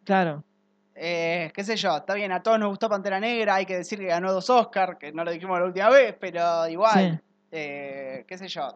Claro, 0.05 0.43
Eh, 0.95 1.51
qué 1.53 1.63
sé 1.63 1.75
yo, 1.75 1.97
está 1.97 2.15
bien, 2.15 2.31
a 2.31 2.41
todos 2.41 2.57
nos 2.57 2.69
gustó 2.69 2.89
Pantera 2.89 3.19
Negra, 3.19 3.53
hay 3.53 3.67
que 3.67 3.77
decir 3.77 3.99
que 3.99 4.07
ganó 4.07 4.33
dos 4.33 4.49
Oscars, 4.49 4.97
que 4.97 5.11
no 5.11 5.23
lo 5.23 5.29
dijimos 5.29 5.59
la 5.59 5.65
última 5.67 5.89
vez, 5.91 6.15
pero 6.19 6.67
igual, 6.67 7.21
eh, 7.51 8.25
qué 8.27 8.37
sé 8.39 8.47
yo. 8.47 8.67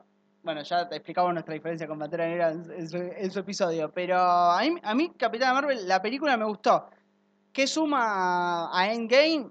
Bueno, 0.44 0.62
ya 0.62 0.88
te 0.88 0.96
explicamos 0.98 1.34
nuestra 1.34 1.56
diferencia 1.56 1.88
con 1.88 1.98
Pantera 1.98 2.28
Negra 2.28 2.52
en, 2.52 2.72
en 2.72 2.88
su, 2.88 2.98
en 2.98 3.32
su 3.32 3.40
episodio, 3.40 3.92
pero 3.92 4.16
a 4.20 4.62
mí, 4.62 4.76
a 4.84 4.94
mí, 4.94 5.12
Capitana 5.18 5.54
Marvel, 5.54 5.88
la 5.88 6.00
película 6.04 6.38
me 6.38 6.46
gustó. 6.46 6.86
¿Qué 7.54 7.68
suma 7.68 8.70
a 8.78 8.92
Endgame? 8.94 9.50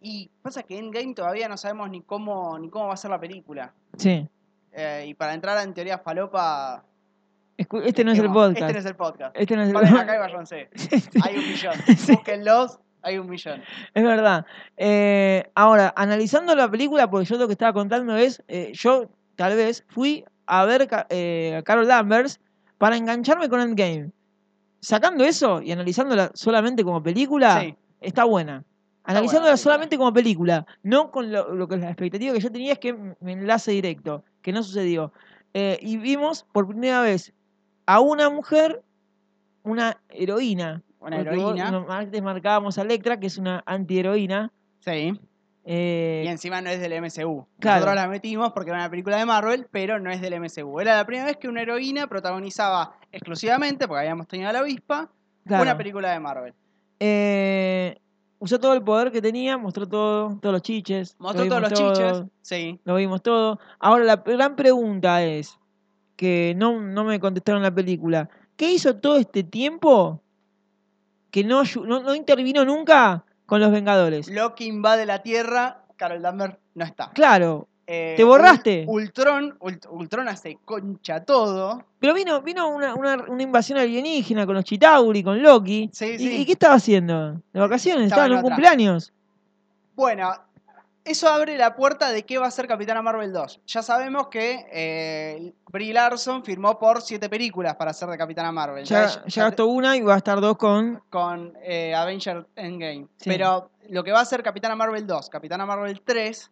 Y 0.00 0.30
pasa 0.42 0.62
que 0.62 0.78
Endgame 0.78 1.14
todavía 1.14 1.48
no 1.48 1.56
sabemos 1.56 1.88
ni 1.90 2.02
cómo, 2.02 2.58
ni 2.58 2.68
cómo 2.68 2.88
va 2.88 2.94
a 2.94 2.96
ser 2.98 3.10
la 3.10 3.20
película. 3.20 3.72
sí. 3.96 4.28
Eh, 4.76 5.04
y 5.06 5.14
para 5.14 5.34
entrar 5.34 5.56
en 5.64 5.72
teoría 5.72 5.98
falopa... 5.98 6.82
Escu- 7.56 7.82
Este 7.84 8.02
no 8.02 8.10
es 8.10 8.18
el 8.18 8.26
podcast. 8.32 8.58
Este 8.62 8.72
no 8.72 8.78
es 8.80 8.86
el 8.86 8.96
podcast. 8.96 9.36
Este 9.36 9.54
no 9.56 9.62
es 9.62 9.68
el 9.68 9.74
Paren 9.74 9.96
acá 9.96 10.16
y 10.16 10.18
váyanse. 10.18 10.68
Hay 11.22 11.36
un 11.36 11.46
millón. 11.48 11.74
Búsquenlos, 12.08 12.80
hay 13.02 13.18
un 13.18 13.28
millón. 13.30 13.62
Es 13.94 14.02
verdad. 14.02 14.44
Eh, 14.76 15.48
ahora, 15.54 15.94
analizando 15.96 16.56
la 16.56 16.68
película, 16.68 17.08
porque 17.08 17.24
yo 17.26 17.36
lo 17.36 17.46
que 17.46 17.52
estaba 17.52 17.72
contando 17.72 18.16
es, 18.16 18.42
eh, 18.48 18.72
yo 18.74 19.08
tal 19.36 19.54
vez 19.54 19.84
fui 19.90 20.24
a 20.46 20.64
ver 20.64 20.88
eh, 21.10 21.54
a 21.56 21.62
Carol 21.62 21.86
Danvers 21.86 22.40
para 22.76 22.96
engancharme 22.96 23.48
con 23.48 23.60
Endgame. 23.60 24.10
Sacando 24.84 25.24
eso 25.24 25.62
y 25.62 25.72
analizándola 25.72 26.30
solamente 26.34 26.84
como 26.84 27.02
película, 27.02 27.60
Sí. 27.62 27.74
está 28.02 28.24
buena. 28.24 28.64
Analizándola 29.02 29.56
solamente 29.56 29.96
como 29.96 30.12
película, 30.12 30.66
no 30.82 31.10
con 31.10 31.32
lo, 31.32 31.54
lo 31.54 31.66
que 31.68 31.78
la 31.78 31.86
expectativa 31.88 32.34
que 32.34 32.40
yo 32.40 32.52
tenía 32.52 32.72
es 32.74 32.78
que 32.78 32.92
me 33.20 33.32
enlace 33.32 33.72
directo, 33.72 34.24
que 34.42 34.52
no 34.52 34.62
sucedió. 34.62 35.10
Eh, 35.54 35.78
y 35.80 35.96
vimos 35.96 36.46
por 36.52 36.66
primera 36.68 37.00
vez 37.00 37.32
a 37.86 38.00
una 38.00 38.28
mujer, 38.28 38.82
una 39.62 39.98
heroína. 40.10 40.82
Una 41.00 41.18
vos- 41.18 41.26
heroína. 41.26 41.86
antes 41.88 42.22
marcábamos 42.22 42.76
a 42.78 42.82
Electra, 42.82 43.18
que 43.18 43.26
es 43.28 43.38
una 43.38 43.62
antiheroína. 43.66 44.52
Sí. 44.80 45.18
Eh, 45.64 46.22
Y 46.26 46.28
encima 46.28 46.60
no 46.60 46.70
es 46.70 46.80
del 46.80 46.92
MCU. 47.00 47.46
Claro. 47.58 47.80
Nosotros 47.80 47.94
la 47.94 48.08
metimos 48.08 48.52
porque 48.52 48.70
era 48.70 48.80
una 48.80 48.90
película 48.90 49.16
de 49.16 49.24
Marvel, 49.24 49.66
pero 49.70 49.98
no 49.98 50.10
es 50.10 50.20
del 50.20 50.38
MCU. 50.38 50.80
Era 50.80 50.96
la 50.96 51.06
primera 51.06 51.26
vez 51.26 51.36
que 51.38 51.48
una 51.48 51.62
heroína 51.62 52.06
protagonizaba 52.06 52.96
exclusivamente, 53.10 53.88
porque 53.88 54.00
habíamos 54.00 54.28
tenido 54.28 54.50
a 54.50 54.52
la 54.52 54.58
avispa, 54.60 55.10
claro. 55.46 55.62
una 55.62 55.76
película 55.76 56.10
de 56.12 56.20
Marvel. 56.20 56.54
Eh, 57.00 57.98
usó 58.38 58.58
todo 58.58 58.74
el 58.74 58.82
poder 58.82 59.10
que 59.10 59.22
tenía, 59.22 59.56
mostró 59.56 59.88
todo, 59.88 60.38
todos 60.40 60.52
los 60.52 60.62
chiches. 60.62 61.16
lo 61.18 61.24
Mostró 61.24 61.48
todos 61.48 61.62
los 61.62 61.72
todo, 61.72 61.92
chiches. 61.94 62.22
Sí. 62.42 62.78
Lo 62.84 62.96
vimos 62.96 63.22
todo. 63.22 63.58
Ahora, 63.78 64.04
la 64.04 64.16
gran 64.16 64.56
pregunta 64.56 65.24
es, 65.24 65.58
que 66.16 66.54
no, 66.56 66.80
no 66.80 67.04
me 67.04 67.20
contestaron 67.20 67.62
la 67.62 67.74
película, 67.74 68.28
¿qué 68.56 68.72
hizo 68.72 68.96
todo 68.96 69.16
este 69.16 69.42
tiempo 69.42 70.20
que 71.30 71.44
no, 71.44 71.62
no, 71.84 72.00
no 72.00 72.14
intervino 72.14 72.64
nunca 72.64 73.24
con 73.46 73.60
los 73.60 73.70
Vengadores? 73.70 74.28
Loki 74.28 74.66
invade 74.66 75.06
la 75.06 75.22
Tierra, 75.22 75.82
Carol 75.96 76.22
Danvers 76.22 76.56
no 76.74 76.84
está. 76.84 77.10
Claro, 77.10 77.68
Eh, 77.86 78.14
¿Te 78.16 78.24
borraste? 78.24 78.86
Ul- 78.86 79.02
Ultron, 79.02 79.58
Ult- 79.58 79.86
Ultron 79.90 80.26
hace 80.28 80.56
concha 80.64 81.22
todo. 81.22 81.84
pero 81.98 82.14
vino, 82.14 82.40
vino 82.40 82.66
una, 82.68 82.94
una- 82.94 83.24
una 83.28 83.42
invasión 83.42 83.78
alienígena 83.78 84.46
con 84.46 84.54
los 84.54 84.64
Chitauri, 84.64 85.22
con 85.22 85.42
Loki. 85.42 85.90
Sí, 85.92 86.06
¿Y, 86.14 86.18
sí. 86.18 86.36
y 86.40 86.46
qué 86.46 86.52
estaba 86.52 86.76
haciendo? 86.76 87.32
¿De 87.52 87.60
vacaciones? 87.60 88.04
Estaba 88.04 88.22
¿Estaba 88.22 88.26
en 88.40 88.44
un 88.44 88.50
cumpleaños? 88.50 89.12
Bueno, 89.94 90.32
eso 91.04 91.28
abre 91.28 91.58
la 91.58 91.74
puerta 91.76 92.10
de 92.10 92.24
qué 92.24 92.38
va 92.38 92.46
a 92.46 92.50
ser 92.50 92.66
Capitana 92.66 93.02
Marvel 93.02 93.32
2. 93.32 93.60
Ya 93.66 93.82
sabemos 93.82 94.28
que 94.28 94.66
eh, 94.72 95.52
Brie 95.70 95.92
Larson 95.92 96.42
firmó 96.44 96.78
por 96.78 97.02
siete 97.02 97.28
películas 97.28 97.76
para 97.76 97.92
ser 97.92 98.08
de 98.08 98.16
Capitana 98.18 98.50
Marvel. 98.52 98.84
Ya, 98.84 99.06
Ya- 99.06 99.24
ya 99.26 99.44
gastó 99.44 99.66
una 99.66 99.96
y 99.96 100.00
va 100.02 100.14
a 100.14 100.18
estar 100.18 100.40
dos 100.40 100.56
con... 100.56 101.02
con 101.10 101.52
eh, 101.62 101.94
Avenger 101.94 102.46
Endgame. 102.56 103.06
Sí. 103.16 103.28
Pero 103.30 103.70
lo 103.90 104.02
que 104.02 104.12
va 104.12 104.20
a 104.20 104.24
ser 104.24 104.42
Capitana 104.42 104.74
Marvel 104.76 105.06
2, 105.06 105.28
Capitana 105.28 105.66
Marvel 105.66 106.00
3, 106.02 106.50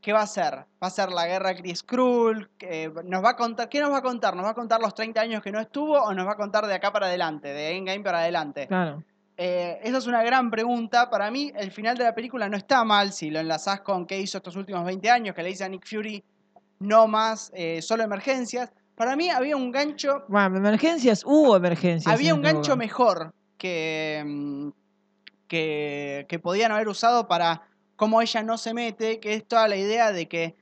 ¿qué 0.00 0.12
va 0.12 0.22
a 0.22 0.26
ser? 0.26 0.54
Va 0.82 0.86
a 0.86 0.90
ser 0.90 1.10
la 1.12 1.26
guerra 1.26 1.54
Chris 1.54 1.80
Skrull. 1.80 2.48
que 2.56 2.90
nos 3.04 3.22
va 3.22 3.30
a 3.30 3.36
contar, 3.36 3.68
¿Qué 3.68 3.78
nos 3.80 3.92
va 3.92 3.98
a 3.98 4.02
contar? 4.02 4.34
¿Nos 4.34 4.46
va 4.46 4.50
a 4.50 4.54
contar 4.54 4.80
los 4.80 4.94
30 4.94 5.20
años 5.20 5.42
que 5.42 5.52
no 5.52 5.60
estuvo 5.60 6.00
o 6.00 6.14
nos 6.14 6.26
va 6.26 6.32
a 6.32 6.36
contar 6.36 6.66
de 6.66 6.74
acá 6.74 6.92
para 6.92 7.06
adelante, 7.06 7.48
de 7.52 7.76
Endgame 7.76 8.00
para 8.02 8.20
adelante? 8.20 8.66
Claro. 8.68 9.02
Eh, 9.36 9.80
esa 9.82 9.98
es 9.98 10.06
una 10.06 10.22
gran 10.22 10.50
pregunta. 10.50 11.08
Para 11.10 11.30
mí, 11.30 11.52
el 11.56 11.70
final 11.72 11.96
de 11.96 12.04
la 12.04 12.14
película 12.14 12.48
no 12.48 12.56
está 12.56 12.84
mal 12.84 13.12
si 13.12 13.30
lo 13.30 13.40
enlazás 13.40 13.80
con 13.80 14.06
qué 14.06 14.20
hizo 14.20 14.38
estos 14.38 14.56
últimos 14.56 14.84
20 14.84 15.10
años, 15.10 15.34
que 15.34 15.42
le 15.42 15.48
dice 15.50 15.64
a 15.64 15.68
Nick 15.68 15.86
Fury 15.86 16.22
no 16.80 17.06
más, 17.06 17.50
eh, 17.54 17.80
solo 17.80 18.02
emergencias. 18.02 18.70
Para 18.94 19.16
mí 19.16 19.30
había 19.30 19.56
un 19.56 19.70
gancho 19.70 20.24
Bueno, 20.28 20.56
emergencias, 20.56 21.22
hubo 21.24 21.56
emergencias. 21.56 22.12
había 22.12 22.34
un 22.34 22.42
gancho 22.42 22.76
mejor 22.76 23.32
que, 23.56 24.22
mm, 24.26 24.68
que, 25.46 26.26
que 26.28 26.38
podían 26.38 26.72
haber 26.72 26.88
usado 26.88 27.28
para 27.28 27.62
cómo 27.96 28.20
ella 28.20 28.42
no 28.42 28.58
se 28.58 28.74
mete, 28.74 29.20
que 29.20 29.34
es 29.34 29.46
toda 29.46 29.68
la 29.68 29.76
idea 29.76 30.12
de 30.12 30.28
que 30.28 30.56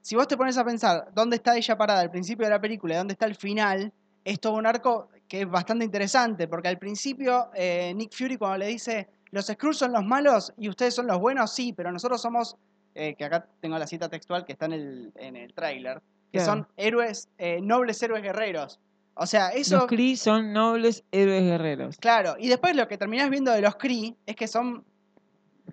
si 0.00 0.16
vos 0.16 0.28
te 0.28 0.36
pones 0.36 0.56
a 0.56 0.64
pensar 0.64 1.08
dónde 1.14 1.36
está 1.36 1.56
ella 1.56 1.76
parada 1.76 2.00
al 2.00 2.10
principio 2.10 2.46
de 2.46 2.50
la 2.50 2.60
película 2.60 2.94
y 2.94 2.96
dónde 2.96 3.12
está 3.12 3.26
el 3.26 3.34
final, 3.34 3.92
es 4.24 4.40
todo 4.40 4.54
un 4.54 4.66
arco 4.66 5.08
que 5.28 5.42
es 5.42 5.48
bastante 5.50 5.84
interesante, 5.84 6.48
porque 6.48 6.68
al 6.68 6.78
principio 6.78 7.48
eh, 7.54 7.92
Nick 7.94 8.12
Fury 8.14 8.36
cuando 8.36 8.58
le 8.58 8.66
dice, 8.68 9.08
los 9.30 9.46
Skrulls 9.46 9.76
son 9.78 9.92
los 9.92 10.04
malos 10.04 10.52
y 10.56 10.68
ustedes 10.68 10.94
son 10.94 11.06
los 11.06 11.18
buenos, 11.18 11.52
sí, 11.52 11.72
pero 11.72 11.90
nosotros 11.92 12.20
somos, 12.22 12.56
eh, 12.94 13.14
que 13.16 13.24
acá 13.24 13.46
tengo 13.60 13.78
la 13.78 13.86
cita 13.86 14.08
textual 14.08 14.44
que 14.44 14.52
está 14.52 14.66
en 14.66 14.72
el, 14.72 15.12
en 15.16 15.36
el 15.36 15.52
tráiler, 15.52 16.00
que 16.32 16.38
Claro. 16.38 16.46
son 16.52 16.68
héroes, 16.76 17.28
eh, 17.38 17.60
nobles 17.62 18.02
héroes 18.02 18.22
guerreros. 18.22 18.78
O 19.14 19.26
sea, 19.26 19.48
eso... 19.48 19.76
Los 19.78 19.86
Kree 19.86 20.16
son 20.16 20.52
nobles 20.52 21.02
héroes 21.10 21.42
guerreros. 21.42 21.96
Claro, 21.96 22.36
y 22.38 22.48
después 22.48 22.76
lo 22.76 22.86
que 22.86 22.98
terminás 22.98 23.30
viendo 23.30 23.50
de 23.52 23.62
los 23.62 23.76
Kree 23.76 24.14
es 24.26 24.36
que 24.36 24.46
son. 24.46 24.84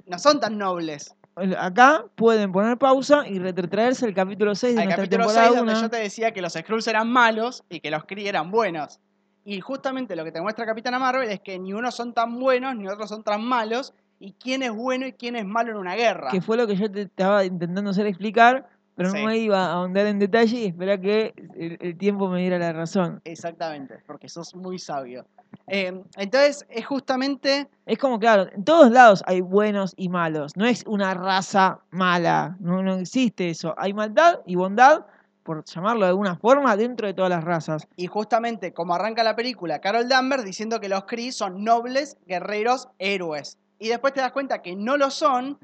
no 0.07 0.17
son 0.19 0.39
tan 0.39 0.57
nobles. 0.57 1.13
Acá 1.57 2.05
pueden 2.15 2.51
poner 2.51 2.77
pausa 2.77 3.27
y 3.27 3.39
retrotraerse 3.39 4.05
el 4.05 4.13
capítulo 4.13 4.53
6 4.55 4.75
de 4.75 4.81
Al 4.81 4.85
nuestra 4.87 5.03
capítulo 5.03 5.25
temporada 5.25 5.47
6, 5.49 5.57
donde 5.57 5.73
1. 5.73 5.81
yo 5.81 5.89
te 5.89 5.97
decía 5.97 6.31
que 6.31 6.41
los 6.41 6.53
Skrulls 6.53 6.87
eran 6.87 7.09
malos 7.09 7.63
y 7.69 7.79
que 7.79 7.89
los 7.91 8.05
Kree 8.05 8.29
eran 8.29 8.49
buenos. 8.51 8.99
Y 9.45 9.59
justamente 9.61 10.15
lo 10.15 10.23
que 10.23 10.31
te 10.31 10.41
muestra 10.41 10.65
Capitana 10.65 10.99
Marvel 10.99 11.29
es 11.29 11.41
que 11.41 11.59
ni 11.59 11.73
unos 11.73 11.95
son 11.95 12.13
tan 12.13 12.39
buenos 12.39 12.75
ni 12.75 12.87
otros 12.87 13.09
son 13.09 13.23
tan 13.23 13.43
malos. 13.43 13.93
y 14.19 14.31
quién 14.39 14.63
es 14.63 14.71
bueno 14.71 15.05
y 15.05 15.11
quién 15.11 15.35
es 15.35 15.43
malo 15.45 15.71
en 15.71 15.77
una 15.77 15.95
guerra. 15.95 16.29
Que 16.31 16.39
fue 16.39 16.55
lo 16.55 16.65
que 16.65 16.77
yo 16.77 16.89
te 16.89 17.01
estaba 17.01 17.43
intentando 17.43 17.89
hacer 17.91 18.05
explicar, 18.07 18.69
pero 18.95 19.09
Sí. 19.09 19.17
no 19.19 19.25
me 19.25 19.37
iba 19.37 19.65
a 19.65 19.73
ahondar 19.73 20.05
en 20.05 20.17
detalle 20.17 20.59
y 20.59 20.65
esperar 20.67 21.01
que 21.01 21.33
el, 21.57 21.77
el 21.81 21.97
tiempo 21.97 22.29
me 22.29 22.39
diera 22.39 22.57
la 22.57 22.71
razón. 22.71 23.19
Exactamente, 23.25 23.95
porque 24.07 24.29
sos 24.29 24.55
muy 24.55 24.79
sabio. 24.79 25.25
Eh, 25.67 26.01
entonces, 26.15 26.65
es 26.69 26.85
justamente. 26.85 27.67
Es 27.85 27.97
como, 27.97 28.17
claro, 28.17 28.47
en 28.53 28.63
todos 28.63 28.91
lados 28.91 29.23
hay 29.27 29.41
buenos 29.41 29.93
y 29.97 30.07
malos. 30.07 30.55
No 30.55 30.65
es 30.65 30.85
una 30.87 31.13
raza 31.15 31.79
mala. 31.91 32.55
No, 32.61 32.81
no 32.81 32.95
existe 32.99 33.49
eso. 33.49 33.73
Hay 33.77 33.93
maldad 33.93 34.39
y 34.45 34.55
bondad, 34.55 35.05
por 35.43 35.63
llamarlo 35.65 36.05
de 36.05 36.09
alguna 36.09 36.35
forma, 36.37 36.75
dentro 36.77 37.05
de 37.07 37.13
todas 37.13 37.29
las 37.29 37.43
razas. 37.43 37.87
Y 37.95 38.07
justamente 38.07 38.73
como 38.73 38.95
arranca 38.95 39.23
la 39.23 39.35
película, 39.35 39.79
Carol 39.79 40.07
Danvers 40.07 40.43
diciendo 40.45 40.79
que 40.79 40.89
los 40.89 41.03
Kree 41.05 41.31
son 41.31 41.63
nobles, 41.63 42.17
guerreros, 42.25 42.87
héroes. 42.97 43.57
Y 43.79 43.89
después 43.89 44.13
te 44.13 44.21
das 44.21 44.31
cuenta 44.31 44.61
que 44.61 44.75
no 44.75 44.97
lo 44.97 45.11
son. 45.11 45.59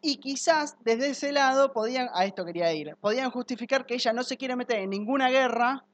Y 0.00 0.18
quizás 0.18 0.76
desde 0.84 1.10
ese 1.10 1.32
lado 1.32 1.72
podían, 1.72 2.08
a 2.14 2.24
esto 2.26 2.44
quería 2.44 2.72
ir, 2.72 2.94
podían 3.00 3.30
justificar 3.30 3.86
que 3.86 3.94
ella 3.94 4.12
no 4.12 4.22
se 4.22 4.36
quiere 4.36 4.54
meter 4.54 4.78
en 4.80 4.90
ninguna 4.90 5.30
guerra 5.30 5.84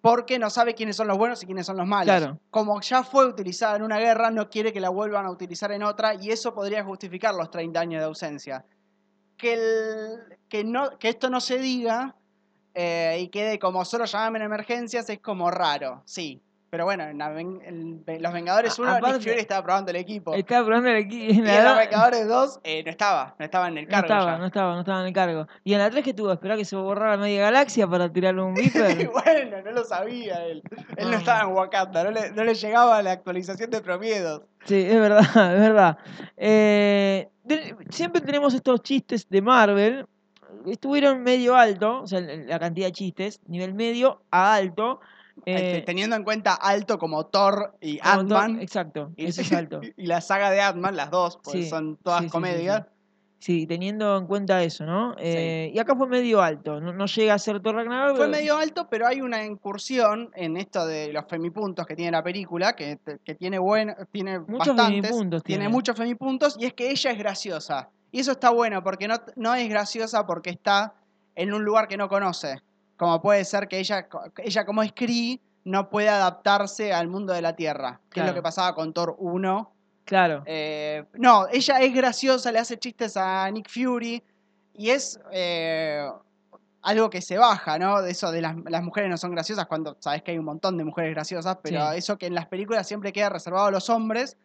porque 0.00 0.38
no 0.38 0.50
sabe 0.50 0.74
quiénes 0.74 0.94
son 0.94 1.08
los 1.08 1.18
buenos 1.18 1.42
y 1.42 1.46
quiénes 1.46 1.66
son 1.66 1.76
los 1.76 1.86
malos. 1.86 2.16
Claro. 2.16 2.38
Como 2.50 2.80
ya 2.80 3.02
fue 3.02 3.26
utilizada 3.26 3.74
en 3.74 3.82
una 3.82 3.98
guerra, 3.98 4.30
no 4.30 4.48
quiere 4.48 4.72
que 4.72 4.78
la 4.80 4.88
vuelvan 4.88 5.26
a 5.26 5.30
utilizar 5.32 5.72
en 5.72 5.82
otra 5.82 6.14
y 6.14 6.30
eso 6.30 6.54
podría 6.54 6.84
justificar 6.84 7.34
los 7.34 7.50
30 7.50 7.80
años 7.80 8.00
de 8.00 8.06
ausencia. 8.06 8.64
Que, 9.36 9.54
el- 9.54 10.38
que, 10.48 10.62
no, 10.62 10.96
que 10.98 11.08
esto 11.08 11.28
no 11.28 11.40
se 11.40 11.58
diga 11.58 12.14
eh, 12.76 13.16
y 13.20 13.28
quede 13.28 13.58
como 13.58 13.84
solo 13.84 14.04
llamarme 14.04 14.38
en 14.38 14.44
emergencias 14.44 15.08
es 15.10 15.18
como 15.18 15.50
raro, 15.50 16.02
sí. 16.04 16.40
Pero 16.68 16.84
bueno, 16.84 17.04
en, 17.04 17.16
la 17.18 17.30
ven- 17.30 18.02
Los 18.20 18.32
Vengadores 18.32 18.76
A- 18.78 18.82
1 18.82 18.98
Nick 19.00 19.20
Fury 19.22 19.38
estaba 19.38 19.62
probando 19.62 19.92
el 19.92 19.96
equipo. 19.96 20.34
Estaba 20.34 20.66
probando 20.66 20.90
el 20.90 21.06
equi- 21.08 21.30
en 21.30 21.46
y 21.46 21.48
en 21.48 21.64
Los 21.64 21.76
Vengadores 21.78 22.26
2 22.28 22.60
eh, 22.64 22.82
no 22.84 22.90
estaba, 22.90 23.34
no 23.38 23.44
estaba 23.44 23.68
en 23.68 23.78
el 23.78 23.84
No 23.84 23.90
cargo 23.92 24.06
estaba, 24.06 24.32
ya. 24.32 24.38
no 24.38 24.46
estaba, 24.46 24.74
no 24.74 24.80
estaba 24.80 25.00
en 25.00 25.06
el 25.06 25.12
cargo. 25.14 25.46
Y 25.64 25.72
en 25.72 25.78
la 25.78 25.88
3 25.90 26.04
que 26.04 26.12
tuvo, 26.12 26.32
esperar 26.32 26.58
que 26.58 26.64
se 26.66 26.76
borrara 26.76 27.16
media 27.16 27.42
galaxia 27.42 27.86
para 27.86 28.12
tirarle 28.12 28.42
un 28.42 28.52
viper. 28.54 29.08
bueno, 29.08 29.62
no 29.64 29.70
lo 29.70 29.84
sabía 29.84 30.44
él. 30.44 30.62
Él 30.96 31.08
no 31.10 31.16
Ah. 31.16 31.20
estaba 31.20 31.40
en 31.48 31.56
Wakanda, 31.56 32.04
no 32.04 32.10
le, 32.10 32.32
no 32.32 32.44
le 32.44 32.54
llegaba 32.54 33.00
la 33.00 33.12
actualización 33.12 33.70
de 33.70 33.80
promiedos. 33.80 34.42
Sí, 34.64 34.82
es 34.86 35.00
verdad, 35.00 35.20
es 35.54 35.60
verdad. 35.60 35.98
Eh, 36.36 37.28
siempre 37.90 38.20
tenemos 38.20 38.52
estos 38.54 38.82
chistes 38.82 39.26
de 39.30 39.40
Marvel. 39.40 40.06
Estuvieron 40.66 41.22
medio 41.22 41.54
alto, 41.56 42.02
o 42.02 42.06
sea, 42.06 42.20
la 42.20 42.58
cantidad 42.58 42.86
de 42.86 42.92
chistes, 42.92 43.40
nivel 43.46 43.74
medio 43.74 44.22
a 44.30 44.54
alto. 44.54 45.00
Eh, 45.44 45.82
teniendo 45.84 46.16
en 46.16 46.24
cuenta 46.24 46.54
alto 46.54 46.98
como 46.98 47.26
Thor 47.26 47.76
y 47.80 47.98
Ant-Man. 48.02 48.60
Exacto, 48.62 49.12
Y, 49.16 49.26
eso 49.26 49.42
es 49.42 49.52
alto. 49.52 49.80
y 49.96 50.06
la 50.06 50.20
saga 50.22 50.50
de 50.50 50.60
Ant-Man, 50.62 50.96
las 50.96 51.10
dos, 51.10 51.36
porque 51.44 51.62
Sí, 51.64 51.68
son 51.68 51.96
todas 51.98 52.22
sí, 52.24 52.30
comedias. 52.30 52.82
sí. 52.84 52.90
Sí, 53.38 53.66
teniendo 53.66 54.16
en 54.16 54.26
cuenta 54.26 54.62
eso, 54.62 54.86
¿no? 54.86 55.14
Eh, 55.18 55.70
Y 55.74 55.78
acá 55.78 55.94
fue 55.94 56.08
medio 56.08 56.40
alto, 56.40 56.80
no, 56.80 56.94
no 56.94 57.04
llega 57.04 57.34
a 57.34 57.38
ser 57.38 57.60
Thor 57.60 57.74
Ragnarok. 57.76 58.16
Fue 58.16 58.24
pero- 58.26 58.30
medio 58.38 58.56
alto, 58.56 58.88
pero 58.90 59.06
hay 59.06 59.20
una 59.20 59.44
incursión 59.44 60.30
en 60.34 60.56
esto 60.56 60.86
de 60.86 61.12
los 61.12 61.26
femipuntos 61.28 61.84
que 61.86 61.94
tiene 61.94 62.12
la 62.12 62.22
película, 62.22 62.74
que, 62.74 62.98
que 63.22 63.34
tiene 63.34 63.58
buen, 63.58 63.94
tiene 64.10 64.40
Muchos 64.40 64.74
bastantes, 64.74 65.02
femipuntos 65.10 65.42
tiene 65.44 65.60
tiene. 65.64 65.68
muchos 65.72 65.96
femipuntos, 65.96 66.56
y 66.58 66.64
es 66.64 66.72
que 66.72 66.90
ella 66.90 67.10
es 67.10 67.18
graciosa. 67.18 67.90
Y 68.12 68.20
eso 68.20 68.32
está 68.32 68.50
bueno, 68.50 68.82
porque 68.82 69.08
no, 69.08 69.16
no 69.36 69.54
es 69.54 69.68
graciosa 69.68 70.26
porque 70.26 70.50
está 70.50 70.94
en 71.34 71.52
un 71.52 71.64
lugar 71.64 71.88
que 71.88 71.96
no 71.96 72.08
conoce. 72.08 72.60
Como 72.96 73.20
puede 73.20 73.44
ser 73.44 73.68
que 73.68 73.78
ella, 73.78 74.08
ella 74.38 74.64
como 74.64 74.82
es 74.82 74.92
Kree, 74.92 75.40
no 75.64 75.90
puede 75.90 76.08
adaptarse 76.08 76.92
al 76.94 77.08
mundo 77.08 77.32
de 77.32 77.42
la 77.42 77.54
Tierra, 77.56 78.00
que 78.10 78.20
es 78.20 78.26
lo 78.26 78.32
que 78.34 78.40
pasaba 78.42 78.74
con 78.74 78.92
Thor 78.92 79.16
1. 79.18 79.72
Claro, 80.04 80.44
Eh, 80.46 81.04
no, 81.14 81.46
ella 81.50 81.80
es 81.80 81.92
graciosa, 81.92 82.52
le 82.52 82.60
hace 82.60 82.78
chistes 82.78 83.16
a 83.16 83.50
Nick 83.50 83.68
Fury 83.68 84.22
y 84.74 84.90
es 84.90 85.18
eh, 85.32 86.08
algo 86.82 87.10
que 87.10 87.20
se 87.20 87.36
baja, 87.36 87.76
¿no? 87.80 88.00
De 88.00 88.12
eso 88.12 88.30
de 88.30 88.40
las, 88.40 88.54
las 88.66 88.82
mujeres 88.84 89.10
no 89.10 89.16
son 89.16 89.32
graciosas 89.32 89.66
cuando 89.66 89.96
sabes 89.98 90.22
que 90.22 90.30
hay 90.30 90.38
un 90.38 90.44
montón 90.44 90.78
de 90.78 90.84
mujeres 90.84 91.12
graciosas, 91.12 91.58
pero 91.60 91.90
Sí. 91.90 91.98
eso 91.98 92.16
que 92.16 92.26
en 92.26 92.34
las 92.36 92.46
películas 92.46 92.86
siempre 92.86 93.12
queda 93.12 93.28
reservado 93.28 93.66
a 93.66 93.70
los 93.72 93.90
hombres, 93.90 94.36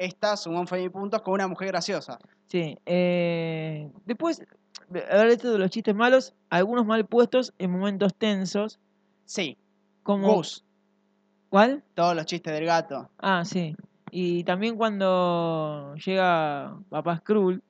esta 0.00 0.36
sumó 0.36 0.60
un 0.60 0.90
puntos 0.90 1.20
con 1.22 1.34
una 1.34 1.46
mujer 1.46 1.68
graciosa. 1.68 2.18
sí. 2.48 2.76
eh, 2.86 3.90
después, 4.06 4.42
ver 4.88 5.26
esto 5.28 5.52
de 5.52 5.58
los 5.58 5.70
chistes 5.70 5.94
malos, 5.94 6.34
algunos 6.48 6.86
mal 6.86 7.04
puestos 7.06 7.52
en 7.58 7.70
momentos 7.70 8.14
tensos, 8.14 8.78
Sí, 9.26 9.56
como... 10.02 10.34
Gus, 10.34 10.64
¿Cuál? 11.50 11.84
todos 11.94 12.16
los 12.16 12.26
chistes 12.26 12.52
del 12.52 12.64
gato. 12.64 13.10
Ah, 13.18 13.44
sí. 13.44 13.76
Y 14.10 14.42
también 14.44 14.76
cuando 14.76 15.94
llega 16.04 16.76
Papá 16.88 17.18
Skrull 17.18 17.62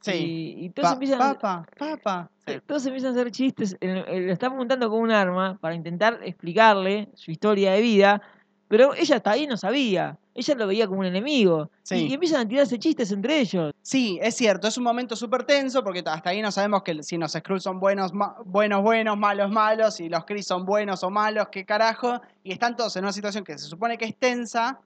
Sí. 0.00 0.12
y, 0.12 0.64
y 0.66 0.70
todos 0.70 0.90
Pa- 0.90 0.92
empiezan 0.94 1.20
a- 1.22 1.34
papa, 1.34 1.66
papa. 1.76 2.30
Sí. 2.46 2.52
todos 2.66 2.86
empiezan 2.86 3.10
a 3.10 3.12
hacer 3.20 3.30
chistes, 3.32 3.76
eh, 3.80 4.04
eh, 4.06 4.20
lo 4.20 4.32
están 4.32 4.56
montando 4.56 4.88
con 4.90 5.00
un 5.00 5.10
arma 5.10 5.58
para 5.60 5.74
intentar 5.74 6.20
explicarle 6.22 7.08
su 7.14 7.30
historia 7.32 7.72
de 7.72 7.80
vida, 7.80 8.22
pero 8.68 8.94
ella 8.94 9.16
hasta 9.16 9.32
ahí 9.32 9.46
no 9.48 9.56
sabía, 9.56 10.16
ella 10.38 10.54
lo 10.54 10.66
veía 10.66 10.86
como 10.86 11.00
un 11.00 11.06
enemigo. 11.06 11.70
Y- 11.72 11.78
Sí. 11.88 11.94
Y, 12.08 12.14
empiezan 12.14 12.40
a 12.42 12.48
tirarse 12.48 12.78
chistes 12.78 13.10
entre 13.12 13.40
ellos. 13.40 13.72
Sí, 13.82 14.18
es 14.22 14.34
cierto, 14.34 14.68
es 14.68 14.76
un 14.78 14.84
momento 14.84 15.16
súper 15.16 15.44
tenso 15.44 15.82
porque 15.82 16.02
hasta 16.04 16.30
ahí 16.30 16.40
no 16.42 16.50
sabemos 16.52 16.82
que 16.82 17.02
si 17.02 17.16
los 17.16 17.32
Skrulls 17.32 17.62
son 17.62 17.80
buenos, 17.80 18.12
buenos, 18.44 18.82
buenos, 18.82 19.16
malos, 19.18 19.50
malos, 19.50 20.00
y 20.00 20.08
los 20.08 20.24
Kree 20.24 20.42
son 20.42 20.64
buenos 20.64 21.02
o 21.04 21.10
malos, 21.10 21.48
qué 21.50 21.64
carajo, 21.64 22.20
y 22.42 22.52
están 22.52 22.76
todos 22.76 22.94
en 22.96 23.04
una 23.04 23.12
situación 23.12 23.44
que 23.44 23.56
se 23.58 23.66
supone 23.66 23.96
que 23.98 24.04
es 24.06 24.16
tensa 24.16 24.78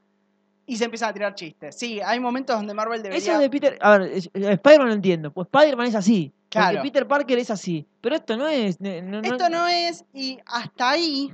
y 0.64 0.76
se 0.76 0.84
empiezan 0.84 1.10
a 1.10 1.12
tirar 1.12 1.34
chistes. 1.34 1.76
Sí, 1.76 2.00
hay 2.00 2.20
momentos 2.20 2.54
donde 2.56 2.72
Marvel 2.72 3.02
debería... 3.02 3.32
Eso 3.32 3.38
de 3.40 3.50
Peter, 3.50 3.78
a 3.80 3.98
ver, 3.98 4.12
Spider-Man 4.12 4.88
lo 4.88 4.94
entiendo, 4.94 5.32
pues 5.32 5.46
Spider-Man 5.52 5.86
es 5.88 5.94
así, 5.96 6.32
Claro. 6.48 6.76
porque 6.78 6.88
Peter 6.90 7.08
Parker 7.08 7.38
es 7.38 7.50
así, 7.50 7.84
pero 8.00 8.14
esto 8.14 8.36
no 8.36 8.46
es... 8.46 8.80
ne- 8.80 9.02
no- 9.02 9.20
no- 9.20 9.28
Esto 9.28 9.48
no 9.48 9.66
es, 9.66 10.04
y 10.14 10.38
hasta 10.46 10.90
ahí, 10.90 11.32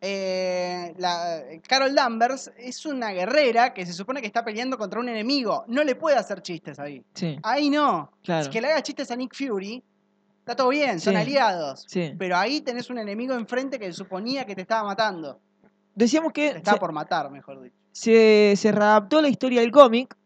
eh, 0.00 0.94
la, 0.98 1.40
Carol 1.66 1.94
Danvers 1.94 2.50
es 2.56 2.86
una 2.86 3.10
guerrera 3.10 3.74
que 3.74 3.84
se 3.84 3.92
supone 3.92 4.20
que 4.20 4.26
está 4.26 4.44
peleando 4.44 4.78
contra 4.78 5.00
un 5.00 5.08
enemigo. 5.08 5.64
No 5.66 5.82
le 5.84 5.94
puede 5.96 6.16
hacer 6.16 6.40
chistes 6.42 6.78
ahí. 6.78 7.02
Sí, 7.14 7.38
Ahí 7.42 7.68
no. 7.70 8.10
claro. 8.22 8.44
Si 8.44 8.50
que 8.50 8.60
le 8.60 8.68
haga 8.68 8.82
chistes 8.82 9.10
a 9.10 9.16
Nick 9.16 9.34
Fury, 9.34 9.82
está 10.40 10.54
todo 10.54 10.68
bien, 10.68 11.00
son 11.00 11.14
Sí. 11.14 11.20
aliados. 11.20 11.84
Sí. 11.88 12.14
Pero 12.18 12.36
ahí 12.36 12.60
tenés 12.60 12.90
un 12.90 12.98
enemigo 12.98 13.34
enfrente 13.34 13.78
que 13.78 13.92
suponía 13.92 14.44
que 14.44 14.54
te 14.54 14.62
estaba 14.62 14.84
matando. 14.84 15.40
Decíamos 15.94 16.32
Te 16.32 16.40
que 16.40 16.46
estaba 16.58 16.76
se, 16.76 16.80
por 16.80 16.92
matar, 16.92 17.28
mejor 17.30 17.60
dicho. 17.60 17.74
se, 17.90 18.54
se 18.56 18.70
readaptó 18.70 19.20
la 19.20 19.28
historia 19.28 19.60
del 19.60 19.72
cómic, 19.72 20.16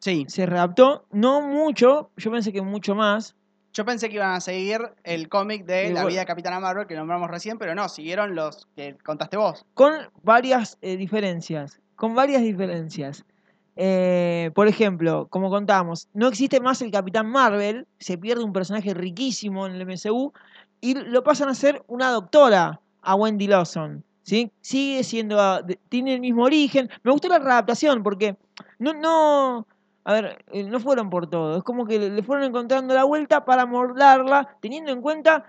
Sí. 0.00 0.24
se 0.28 0.44
readaptó, 0.46 1.06
no 1.12 1.40
mucho, 1.42 2.10
yo 2.16 2.30
pensé 2.32 2.52
que 2.52 2.62
mucho 2.62 2.94
más, 2.96 3.36
Yo 3.80 3.86
pensé 3.86 4.10
que 4.10 4.16
iban 4.16 4.32
a 4.32 4.42
seguir 4.42 4.92
el 5.04 5.30
cómic 5.30 5.64
de 5.64 5.84
Y 5.84 5.86
La 5.86 6.02
bueno. 6.02 6.08
vida 6.08 6.20
de 6.20 6.26
Capitana 6.26 6.60
Marvel 6.60 6.86
que 6.86 6.94
nombramos 6.94 7.30
recién, 7.30 7.56
pero 7.56 7.74
no, 7.74 7.88
siguieron 7.88 8.34
los 8.34 8.68
que 8.76 8.98
contaste 9.02 9.38
vos. 9.38 9.64
con 9.72 9.94
varias 10.22 10.76
eh, 10.82 10.98
diferencias, 10.98 11.80
con 11.96 12.14
varias 12.14 12.42
diferencias. 12.42 13.24
Eh, 13.76 14.50
por 14.54 14.68
ejemplo, 14.68 15.28
como 15.30 15.48
contábamos, 15.48 16.08
no 16.12 16.28
existe 16.28 16.60
más 16.60 16.82
el 16.82 16.90
Capitán 16.90 17.30
Marvel, 17.30 17.86
se 17.98 18.18
pierde 18.18 18.44
un 18.44 18.52
personaje 18.52 18.92
riquísimo 18.92 19.66
en 19.66 19.72
el 19.72 19.86
MCU 19.86 20.34
y 20.82 20.92
lo 20.92 21.24
pasan 21.24 21.48
a 21.48 21.54
ser 21.54 21.82
una 21.86 22.10
doctora, 22.10 22.82
a 23.00 23.14
Wendy 23.14 23.46
Lawson. 23.46 24.04
¿sí? 24.24 24.52
Sigue 24.60 25.04
siendo, 25.04 25.40
ah, 25.40 25.62
tiene 25.88 26.16
el 26.16 26.20
mismo 26.20 26.44
origen. 26.44 26.90
Me 27.02 27.12
gustó 27.12 27.28
la 27.28 27.38
readaptación 27.38 28.02
porque 28.02 28.36
no, 28.78 28.92
no, 28.92 29.66
a 30.04 30.12
ver, 30.14 30.44
eh, 30.52 30.64
no 30.64 30.80
fueron 30.80 31.10
por 31.10 31.28
todo. 31.28 31.58
Es 31.58 31.62
como 31.64 31.86
que 31.86 31.98
le- 31.98 32.22
fueron 32.22 32.44
encontrando 32.46 32.94
la 32.94 33.04
vuelta 33.04 33.44
para 33.44 33.66
mordarla, 33.66 34.56
teniendo 34.60 34.90
en 34.92 35.00
cuenta 35.02 35.44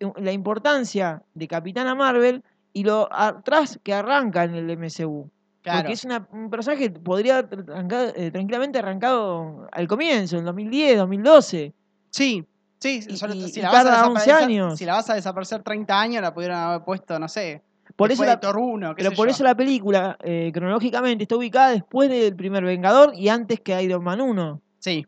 eh, 0.00 0.12
la 0.16 0.32
importancia 0.32 1.22
de 1.34 1.48
Capitana 1.48 1.94
Marvel 1.94 2.42
y 2.72 2.84
lo 2.84 3.08
atrás 3.10 3.78
que 3.82 3.94
arranca 3.94 4.44
en 4.44 4.54
el 4.54 4.70
MCU. 4.70 5.30
Claro. 5.62 5.78
Porque 5.80 5.94
es 5.94 6.04
una- 6.04 6.28
un 6.32 6.50
personaje 6.50 6.92
que 6.92 7.00
podría 7.00 7.38
haber 7.38 7.64
arrancado, 7.70 8.12
eh, 8.14 8.30
tranquilamente 8.30 8.78
arrancado 8.78 9.66
al 9.72 9.88
comienzo, 9.88 10.36
en 10.38 10.44
2010, 10.44 10.96
2012. 10.98 11.72
Sí, 12.10 12.44
sí, 12.78 13.00
Y- 13.08 13.16
sobre- 13.16 13.34
y- 13.36 13.48
si, 13.48 13.60
la 13.62 13.70
vas 13.70 13.80
a 13.80 13.84
tarda 13.90 14.06
11 14.08 14.30
desaparecer- 14.30 14.44
años. 14.44 14.78
si 14.78 14.84
la 14.84 14.92
vas 14.92 15.10
a 15.10 15.14
desaparecer 15.14 15.62
30 15.62 15.98
años, 16.00 16.22
la 16.22 16.32
pudieron 16.34 16.58
haber 16.58 16.84
puesto, 16.84 17.18
no 17.18 17.28
sé. 17.28 17.62
Por 17.96 18.12
eso 18.12 18.24
la, 18.24 18.32
de 18.32 18.36
Thor 18.38 18.58
1, 18.58 18.94
qué 18.94 19.02
pero 19.02 19.16
por 19.16 19.26
yo. 19.28 19.32
eso 19.34 19.42
la 19.44 19.54
película, 19.56 20.16
eh, 20.22 20.50
cronológicamente, 20.52 21.24
está 21.24 21.36
ubicada 21.36 21.70
después 21.70 22.10
del 22.10 22.36
primer 22.36 22.62
Vengador 22.64 23.12
y 23.14 23.28
antes 23.28 23.60
que 23.60 23.82
Iron 23.82 24.04
Man 24.04 24.20
1. 24.20 24.60
Sí, 24.78 25.06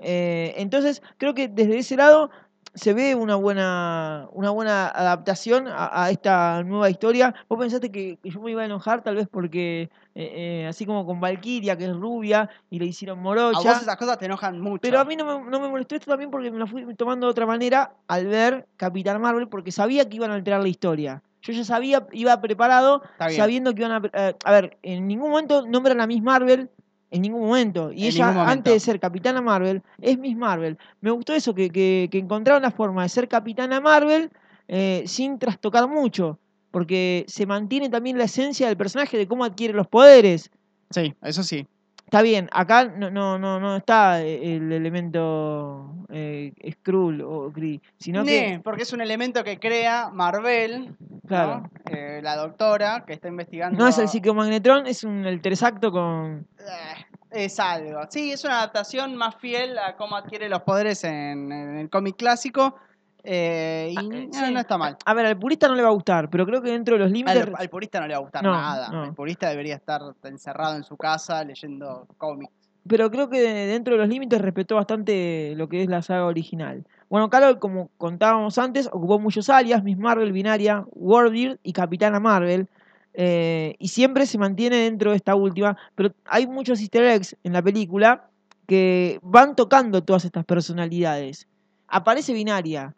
Eh, 0.00 0.54
entonces, 0.58 1.02
creo 1.16 1.34
que 1.34 1.48
desde 1.48 1.78
ese 1.78 1.96
lado 1.96 2.30
se 2.74 2.92
ve 2.94 3.14
una 3.16 3.34
buena, 3.34 4.28
una 4.32 4.50
buena 4.50 4.86
adaptación 4.88 5.66
a, 5.66 6.04
a 6.04 6.10
esta 6.10 6.62
nueva 6.62 6.88
historia. 6.88 7.34
Vos 7.48 7.58
pensaste 7.58 7.90
que, 7.90 8.18
yo 8.22 8.40
me 8.40 8.52
iba 8.52 8.62
a 8.62 8.66
enojar 8.66 9.02
tal 9.02 9.16
vez 9.16 9.26
porque, 9.28 9.90
eh, 10.14 10.32
eh, 10.64 10.66
así 10.68 10.86
como 10.86 11.04
con 11.04 11.20
Valkyria, 11.20 11.76
que 11.76 11.86
es 11.86 11.96
rubia, 11.96 12.48
y 12.70 12.78
le 12.78 12.86
hicieron 12.86 13.18
a 13.18 13.22
morocha. 13.22 13.58
vos 13.58 13.82
esas 13.82 13.96
cosas 13.96 14.18
te 14.18 14.26
enojan 14.26 14.60
mucho. 14.60 14.80
Pero 14.80 15.00
a 15.00 15.04
mí 15.04 15.16
no 15.16 15.24
me, 15.24 15.50
no 15.50 15.60
me 15.60 15.68
molestó 15.68 15.96
esto 15.96 16.10
también 16.10 16.30
porque 16.30 16.50
me 16.50 16.58
lo 16.58 16.66
fui 16.66 16.94
tomando 16.94 17.26
de 17.26 17.32
otra 17.32 17.46
manera 17.46 17.94
al 18.06 18.26
ver 18.26 18.66
Capitán 18.76 19.20
Marvel, 19.20 19.48
porque 19.48 19.72
sabía 19.72 20.08
que 20.08 20.16
iban 20.16 20.30
a 20.30 20.34
alterar 20.34 20.62
la 20.62 20.68
historia. 20.68 21.22
Yo 21.48 21.54
ya 21.54 21.64
sabía, 21.64 22.06
iba 22.12 22.38
preparado, 22.42 23.02
sabiendo 23.34 23.74
que 23.74 23.82
iban 23.82 24.04
a... 24.04 24.10
eh, 24.12 24.34
a 24.44 24.52
ver, 24.52 24.76
en 24.82 25.08
ningún 25.08 25.30
momento 25.30 25.66
nombran 25.66 25.98
a 26.02 26.06
Miss 26.06 26.22
Marvel 26.22 26.68
En 27.10 27.22
ningún 27.22 27.40
momento. 27.46 27.90
Y 27.90 28.02
En 28.02 28.08
ella, 28.08 28.50
antes 28.50 28.74
de 28.74 28.80
ser 28.80 29.00
Capitana 29.00 29.40
Marvel, 29.40 29.82
es 29.98 30.18
Miss 30.18 30.36
Marvel. 30.36 30.76
Me 31.00 31.10
gustó 31.10 31.32
eso, 31.32 31.54
que, 31.54 31.70
que, 31.70 32.08
que 32.12 32.18
encontraron 32.18 32.62
la 32.62 32.70
forma 32.70 33.02
de 33.02 33.08
ser 33.08 33.28
Capitana 33.28 33.80
Marvel 33.80 34.30
eh, 34.68 35.04
sin 35.06 35.38
trastocar 35.38 35.88
mucho. 35.88 36.38
Porque 36.70 37.24
se 37.26 37.46
mantiene 37.46 37.88
también 37.88 38.18
la 38.18 38.24
esencia 38.24 38.66
del 38.66 38.76
personaje 38.76 39.16
de 39.16 39.26
cómo 39.26 39.46
adquiere 39.46 39.72
los 39.72 39.86
poderes. 39.86 40.50
Sí, 40.90 41.14
eso 41.22 41.42
sí. 41.42 41.66
Está 42.08 42.22
bien, 42.22 42.48
acá 42.52 42.86
no, 42.86 43.10
no, 43.10 43.38
no, 43.38 43.60
no 43.60 43.76
está 43.76 44.22
eh, 44.22 44.56
el 44.56 44.72
elemento 44.72 45.92
eh, 46.08 46.54
Skrull 46.72 47.20
o 47.20 47.52
Kree, 47.52 47.82
sino 47.98 48.24
que. 48.24 48.52
Ne, 48.52 48.60
porque 48.60 48.84
es 48.84 48.94
un 48.94 49.02
elemento 49.02 49.44
que 49.44 49.58
crea 49.60 50.08
Marvel, 50.10 50.96
¿no? 50.98 51.20
Claro. 51.28 51.70
Eh, 51.90 52.20
la 52.22 52.36
doctora 52.36 53.04
que 53.06 53.12
está 53.12 53.28
investigando. 53.28 53.78
No 53.78 53.86
es 53.86 53.98
el 53.98 54.08
psicomagnetron, 54.08 54.86
es 54.86 55.04
un 55.04 55.26
el 55.26 55.42
teresacto 55.42 55.92
con. 55.92 56.46
Eh, 56.60 57.44
Es 57.44 57.60
algo. 57.60 58.00
Sí, 58.08 58.32
es 58.32 58.42
una 58.42 58.60
adaptación 58.60 59.14
más 59.14 59.36
fiel 59.36 59.76
a 59.78 59.94
cómo 59.96 60.16
adquiere 60.16 60.48
los 60.48 60.62
poderes 60.62 61.04
en, 61.04 61.52
en 61.52 61.76
el 61.76 61.90
cómic 61.90 62.16
clásico. 62.16 62.76
Eh, 63.24 63.88
y 63.92 63.96
Ah, 63.96 64.02
eh, 64.46 64.50
no, 64.52 64.60
está 64.60 64.78
mal. 64.78 64.96
A 65.04 65.14
ver, 65.14 65.26
al 65.26 65.38
purista 65.38 65.68
no 65.68 65.74
le 65.74 65.82
va 65.82 65.88
a 65.88 65.92
gustar, 65.92 66.30
pero 66.30 66.46
creo 66.46 66.62
que 66.62 66.70
dentro 66.70 66.94
de 66.96 67.00
los 67.04 67.10
límites. 67.10 67.42
Al, 67.46 67.54
al 67.56 67.68
purista 67.68 68.00
no 68.00 68.06
le 68.06 68.14
va 68.14 68.18
a 68.18 68.22
gustar 68.22 68.42
No, 68.42 68.52
nada. 68.52 68.88
no. 68.90 69.04
El 69.04 69.14
purista 69.14 69.48
debería 69.50 69.74
estar 69.76 70.00
encerrado 70.24 70.76
en 70.76 70.84
su 70.84 70.96
casa 70.96 71.44
leyendo 71.44 72.06
cómics. 72.16 72.52
Pero 72.86 73.10
creo 73.10 73.28
que 73.28 73.40
dentro 73.42 73.94
de 73.94 74.00
los 74.00 74.08
límites 74.08 74.40
respetó 74.40 74.76
bastante 74.76 75.52
lo 75.56 75.68
que 75.68 75.82
es 75.82 75.88
la 75.90 76.00
saga 76.00 76.24
original. 76.24 76.86
Bueno, 77.10 77.28
Carol, 77.28 77.58
como 77.58 77.90
contábamos 77.98 78.56
antes, 78.58 78.86
ocupó 78.90 79.18
muchos 79.18 79.50
alias, 79.50 79.82
Miss 79.82 79.98
Marvel, 79.98 80.32
Binaria, 80.32 80.84
Warbeard 80.92 81.58
y 81.62 81.72
Capitana 81.72 82.18
Marvel. 82.20 82.68
eh, 83.14 83.74
y 83.78 83.88
siempre 83.88 84.26
se 84.26 84.38
mantiene 84.38 84.76
dentro 84.76 85.10
de 85.10 85.16
esta 85.16 85.34
última. 85.34 85.76
Pero 85.96 86.14
hay 86.24 86.46
muchos 86.46 86.80
easter 86.80 87.02
eggs 87.04 87.36
en 87.42 87.52
la 87.52 87.60
película 87.62 88.28
que 88.66 89.18
van 89.22 89.56
tocando 89.56 90.02
todas 90.04 90.24
estas 90.24 90.44
personalidades. 90.44 91.46
Aparece 91.88 92.32
Binaria. 92.32 92.94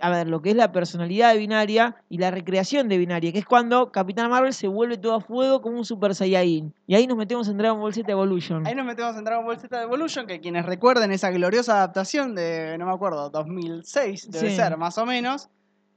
A 0.00 0.10
ver, 0.10 0.28
lo 0.28 0.42
que 0.42 0.50
es 0.50 0.56
la 0.56 0.72
personalidad 0.72 1.32
de 1.32 1.38
Binaria 1.38 1.96
y 2.08 2.18
la 2.18 2.30
recreación 2.30 2.88
de 2.88 2.98
Binaria, 2.98 3.32
que 3.32 3.38
es 3.38 3.44
cuando 3.46 3.92
Capitana 3.92 4.28
Marvel 4.28 4.52
se 4.52 4.66
vuelve 4.66 4.98
todo 4.98 5.14
a 5.14 5.20
fuego 5.20 5.62
como 5.62 5.78
un 5.78 5.84
Super 5.84 6.14
Saiyajin. 6.14 6.74
Y 6.86 6.94
ahí 6.96 7.06
nos 7.06 7.16
metemos 7.16 7.48
en 7.48 7.56
Dragon 7.58 7.80
Ball 7.80 7.94
Z 7.94 8.10
Evolution. 8.10 8.66
Ahí 8.66 8.74
nos 8.74 8.84
metemos 8.86 9.16
en 9.16 9.24
Dragon 9.24 9.44
Ball 9.44 9.58
Z 9.58 9.82
Evolution, 9.82 10.26
que 10.26 10.40
quienes 10.40 10.66
recuerden 10.66 11.12
esa 11.12 11.30
gloriosa 11.30 11.74
adaptación 11.76 12.34
de, 12.34 12.76
no 12.76 12.86
me 12.86 12.92
acuerdo, 12.92 13.30
2006, 13.30 14.30
debe 14.32 14.50
Sí. 14.50 14.56
ser 14.56 14.76
más 14.76 14.98
o 14.98 15.06
menos, 15.06 15.48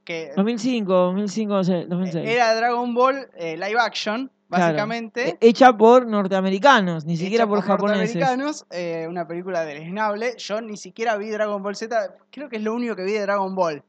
que 0.06 0.32
2005, 0.38 0.94
2005, 0.94 1.54
no 1.54 1.64
sé, 1.64 1.86
2006. 1.90 2.30
era 2.30 2.56
Dragon 2.56 2.94
Ball 2.94 3.28
eh, 3.36 3.58
live 3.58 3.80
action. 3.80 4.32
Básicamente. 4.50 5.30
Eh, 5.30 5.38
Hecha 5.42 5.76
por 5.76 6.06
norteamericanos, 6.08 7.06
ni 7.06 7.18
siquiera 7.18 7.44
hecha 7.44 7.50
por, 7.50 7.62
japoneses. 7.62 8.16
norteamericanos, 8.16 8.66
eh, 8.72 9.06
una 9.10 9.28
película 9.28 9.64
deleznable. 9.66 10.36
Yo 10.38 10.62
ni 10.62 10.78
siquiera 10.78 11.18
vi 11.18 11.30
Dragon 11.30 11.62
Ball 11.62 11.76
Z, 11.76 12.16
creo 12.32 12.50
que 12.50 12.58
es 12.58 12.64
lo 12.64 12.74
único 12.74 12.96
que 12.96 13.04
vi 13.04 13.14
de 13.14 13.22
Dragon 13.22 13.54
Ball. 13.56 13.84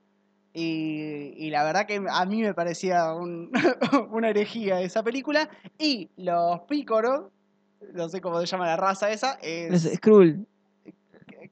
Y, 0.55 1.35
y 1.37 1.51
la 1.51 1.63
verdad 1.63 1.87
que 1.87 2.03
a 2.11 2.25
mí 2.27 2.43
me 2.43 2.55
parecía 2.55 3.13
un- 3.15 3.51
una 4.11 4.31
herejía 4.31 4.81
esa 4.81 5.03
película. 5.03 5.49
Y 5.79 6.11
los 6.17 6.61
Pícoros, 6.63 7.27
no 7.93 8.09
sé 8.09 8.21
cómo 8.21 8.41
se 8.41 8.47
llama 8.47 8.67
la 8.67 8.77
raza 8.77 9.11
esa, 9.11 9.35
Los 9.71 9.85
es. 9.85 9.95
Skrull. 9.97 10.47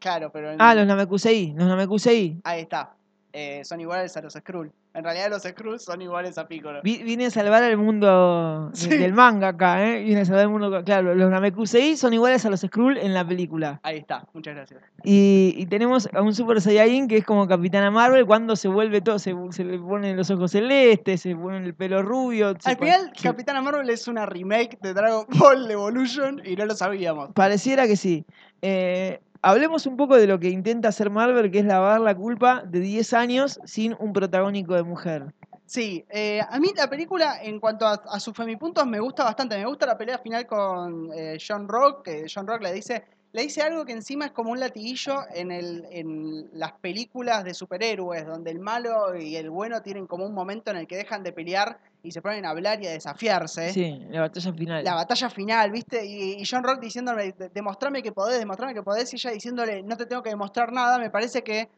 Claro, 0.00 0.30
pero. 0.32 0.52
en- 0.52 0.60
Ah, 0.60 0.74
los 0.74 0.86
Namekusei. 0.86 1.52
Los 1.56 1.66
Namekusei. 1.68 2.40
Ahí 2.44 2.62
está. 2.62 2.94
Eh, 3.32 3.62
son 3.64 3.80
iguales 3.80 4.16
a 4.16 4.22
los 4.22 4.32
Skrull. 4.32 4.72
En 4.96 5.04
realidad 5.04 5.28
los 5.28 5.42
Skrull 5.42 5.78
son 5.78 6.00
iguales 6.00 6.38
a 6.38 6.48
Piccolo. 6.48 6.80
Vi- 6.82 7.02
Vine 7.02 7.26
a 7.26 7.30
salvar 7.30 7.62
al 7.62 7.76
mundo 7.76 8.70
Sí. 8.72 8.88
del 8.88 9.12
manga 9.12 9.48
acá, 9.48 9.86
¿eh? 9.86 10.02
Vine 10.02 10.20
a 10.22 10.24
salvar 10.24 10.44
el 10.44 10.48
mundo. 10.48 10.82
Claro, 10.84 11.14
los 11.14 11.30
Namekusei 11.30 11.96
son 11.96 12.14
iguales 12.14 12.44
a 12.46 12.50
los 12.50 12.60
Skrull 12.60 12.96
en 12.96 13.12
la 13.12 13.26
película. 13.26 13.78
Ahí 13.82 13.98
está, 13.98 14.24
muchas 14.32 14.54
gracias. 14.54 14.80
Y, 15.04 15.54
y 15.56 15.66
tenemos 15.66 16.08
a 16.14 16.22
un 16.22 16.34
Super 16.34 16.60
Saiyajin 16.62 17.08
que 17.08 17.18
es 17.18 17.24
como 17.26 17.46
Capitana 17.46 17.90
Marvel 17.90 18.24
cuando 18.26 18.56
se 18.56 18.68
vuelve 18.68 19.02
todo, 19.02 19.18
se, 19.18 19.34
se 19.50 19.64
le 19.64 19.78
ponen 19.78 20.16
los 20.16 20.30
ojos 20.30 20.50
celestes, 20.52 21.20
se 21.20 21.36
ponen 21.36 21.64
el 21.64 21.74
pelo 21.74 22.02
rubio. 22.02 22.54
Al 22.64 22.76
final, 22.78 23.12
Capitana 23.22 23.60
Marvel 23.60 23.90
es 23.90 24.08
una 24.08 24.24
remake 24.24 24.78
de 24.80 24.94
Dragon 24.94 25.26
Ball 25.38 25.70
Evolution 25.70 26.40
y 26.44 26.56
no 26.56 26.64
lo 26.64 26.74
sabíamos. 26.74 27.32
Pareciera 27.34 27.86
que 27.86 27.96
sí. 27.96 28.24
Eh, 28.62 29.20
hablemos 29.46 29.86
un 29.86 29.96
poco 29.96 30.16
de 30.16 30.26
lo 30.26 30.40
que 30.40 30.50
intenta 30.50 30.88
hacer 30.88 31.08
Marvel, 31.08 31.50
que 31.52 31.60
es 31.60 31.64
lavar 31.64 32.00
la 32.00 32.16
culpa 32.16 32.62
de 32.66 32.80
10 32.80 33.12
años 33.12 33.60
sin 33.64 33.94
un 34.00 34.12
protagónico 34.12 34.74
de 34.74 34.82
mujer. 34.82 35.34
Sí, 35.64 36.04
eh, 36.10 36.40
a 36.48 36.58
mí 36.58 36.72
la 36.76 36.90
película, 36.90 37.38
en 37.42 37.60
cuanto 37.60 37.86
a, 37.86 37.92
a 37.92 38.18
sus 38.18 38.36
femipuntos, 38.36 38.84
me 38.86 38.98
gusta 38.98 39.22
bastante. 39.24 39.56
Me 39.56 39.66
gusta 39.66 39.86
la 39.86 39.96
pelea 39.96 40.18
final 40.18 40.46
con 40.46 41.10
eh, 41.14 41.38
John 41.44 41.68
Rock, 41.68 42.04
que 42.04 42.26
John 42.32 42.46
Rock 42.46 42.62
le 42.62 42.72
dice, 42.72 43.04
le 43.32 43.42
dice 43.42 43.60
algo 43.62 43.84
que 43.84 43.92
encima 43.92 44.26
es 44.26 44.30
como 44.32 44.50
un 44.50 44.60
latiguillo 44.60 45.24
en, 45.34 45.50
el, 45.50 45.84
en 45.90 46.48
las 46.58 46.72
películas 46.72 47.44
de 47.44 47.52
superhéroes, 47.52 48.24
donde 48.26 48.50
el 48.50 48.60
malo 48.60 49.14
y 49.16 49.36
el 49.36 49.50
bueno 49.50 49.82
tienen 49.82 50.06
como 50.06 50.24
un 50.24 50.32
momento 50.32 50.70
en 50.70 50.78
el 50.78 50.86
que 50.86 50.96
dejan 50.96 51.22
de 51.22 51.32
pelear 51.32 51.78
y 52.02 52.12
se 52.12 52.22
ponen 52.22 52.46
a 52.46 52.50
hablar 52.50 52.82
y 52.82 52.86
a 52.86 52.90
desafiarse. 52.92 53.72
Sí, 53.72 54.00
la 54.10 54.20
batalla 54.22 54.52
final. 54.52 54.84
La 54.84 54.94
batalla 54.94 55.28
final, 55.28 55.70
¿viste? 55.70 56.06
Y, 56.06 56.40
y 56.40 56.44
John 56.48 56.62
Rock 56.64 56.80
diciéndole, 56.80 57.32
"De- 57.32 57.48
demostrame 57.50 58.02
que 58.02 58.12
podés, 58.12 58.38
demostrame 58.38 58.72
que 58.74 58.82
podés, 58.82 59.12
y 59.12 59.16
ella 59.16 59.30
diciéndole, 59.32 59.82
no 59.82 59.96
te 59.96 60.06
tengo 60.06 60.22
que 60.22 60.30
demostrar 60.30 60.72
nada, 60.72 60.98
me 60.98 61.10
parece 61.10 61.42
que 61.42 61.68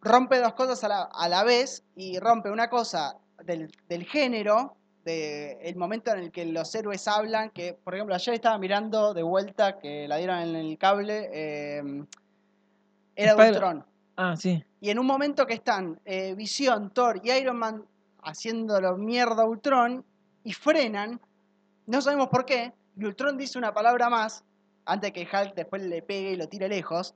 rompe 0.00 0.38
dos 0.38 0.54
cosas 0.54 0.82
a 0.84 0.88
la, 0.88 1.02
a 1.02 1.28
la 1.28 1.44
vez 1.44 1.84
y 1.96 2.18
rompe 2.18 2.50
una 2.50 2.68
cosa 2.68 3.16
del, 3.44 3.70
del 3.88 4.04
género, 4.04 4.74
de 5.04 5.58
el 5.62 5.76
momento 5.76 6.10
en 6.12 6.18
el 6.20 6.30
que 6.32 6.44
los 6.46 6.74
héroes 6.74 7.06
hablan, 7.08 7.50
que 7.50 7.74
por 7.74 7.94
ejemplo 7.94 8.14
ayer 8.14 8.34
estaba 8.34 8.58
mirando 8.58 9.12
de 9.14 9.22
vuelta, 9.22 9.78
que 9.78 10.08
la 10.08 10.16
dieron 10.16 10.38
en 10.40 10.56
el 10.56 10.78
cable, 10.78 11.28
eh, 11.32 11.82
era 13.16 13.32
de 13.32 13.36
Ultron. 13.50 13.84
Ah, 14.16 14.36
sí. 14.36 14.64
Y 14.80 14.90
en 14.90 14.98
un 14.98 15.06
momento 15.06 15.46
que 15.46 15.54
están 15.54 16.00
eh, 16.04 16.34
Visión, 16.34 16.90
Thor 16.90 17.20
y 17.22 17.30
Iron 17.32 17.56
Man 17.58 17.84
haciéndolo 18.22 18.96
mierda 18.96 19.42
a 19.42 19.46
Ultron 19.46 20.04
y 20.42 20.52
frenan, 20.52 21.20
no 21.86 22.00
sabemos 22.00 22.28
por 22.28 22.44
qué, 22.46 22.72
y 22.96 23.04
Ultron 23.04 23.36
dice 23.36 23.58
una 23.58 23.74
palabra 23.74 24.08
más, 24.08 24.44
antes 24.86 25.12
que 25.12 25.22
Hulk 25.30 25.54
después 25.54 25.82
le 25.82 26.02
pegue 26.02 26.30
y 26.32 26.36
lo 26.36 26.48
tire 26.48 26.68
lejos, 26.68 27.14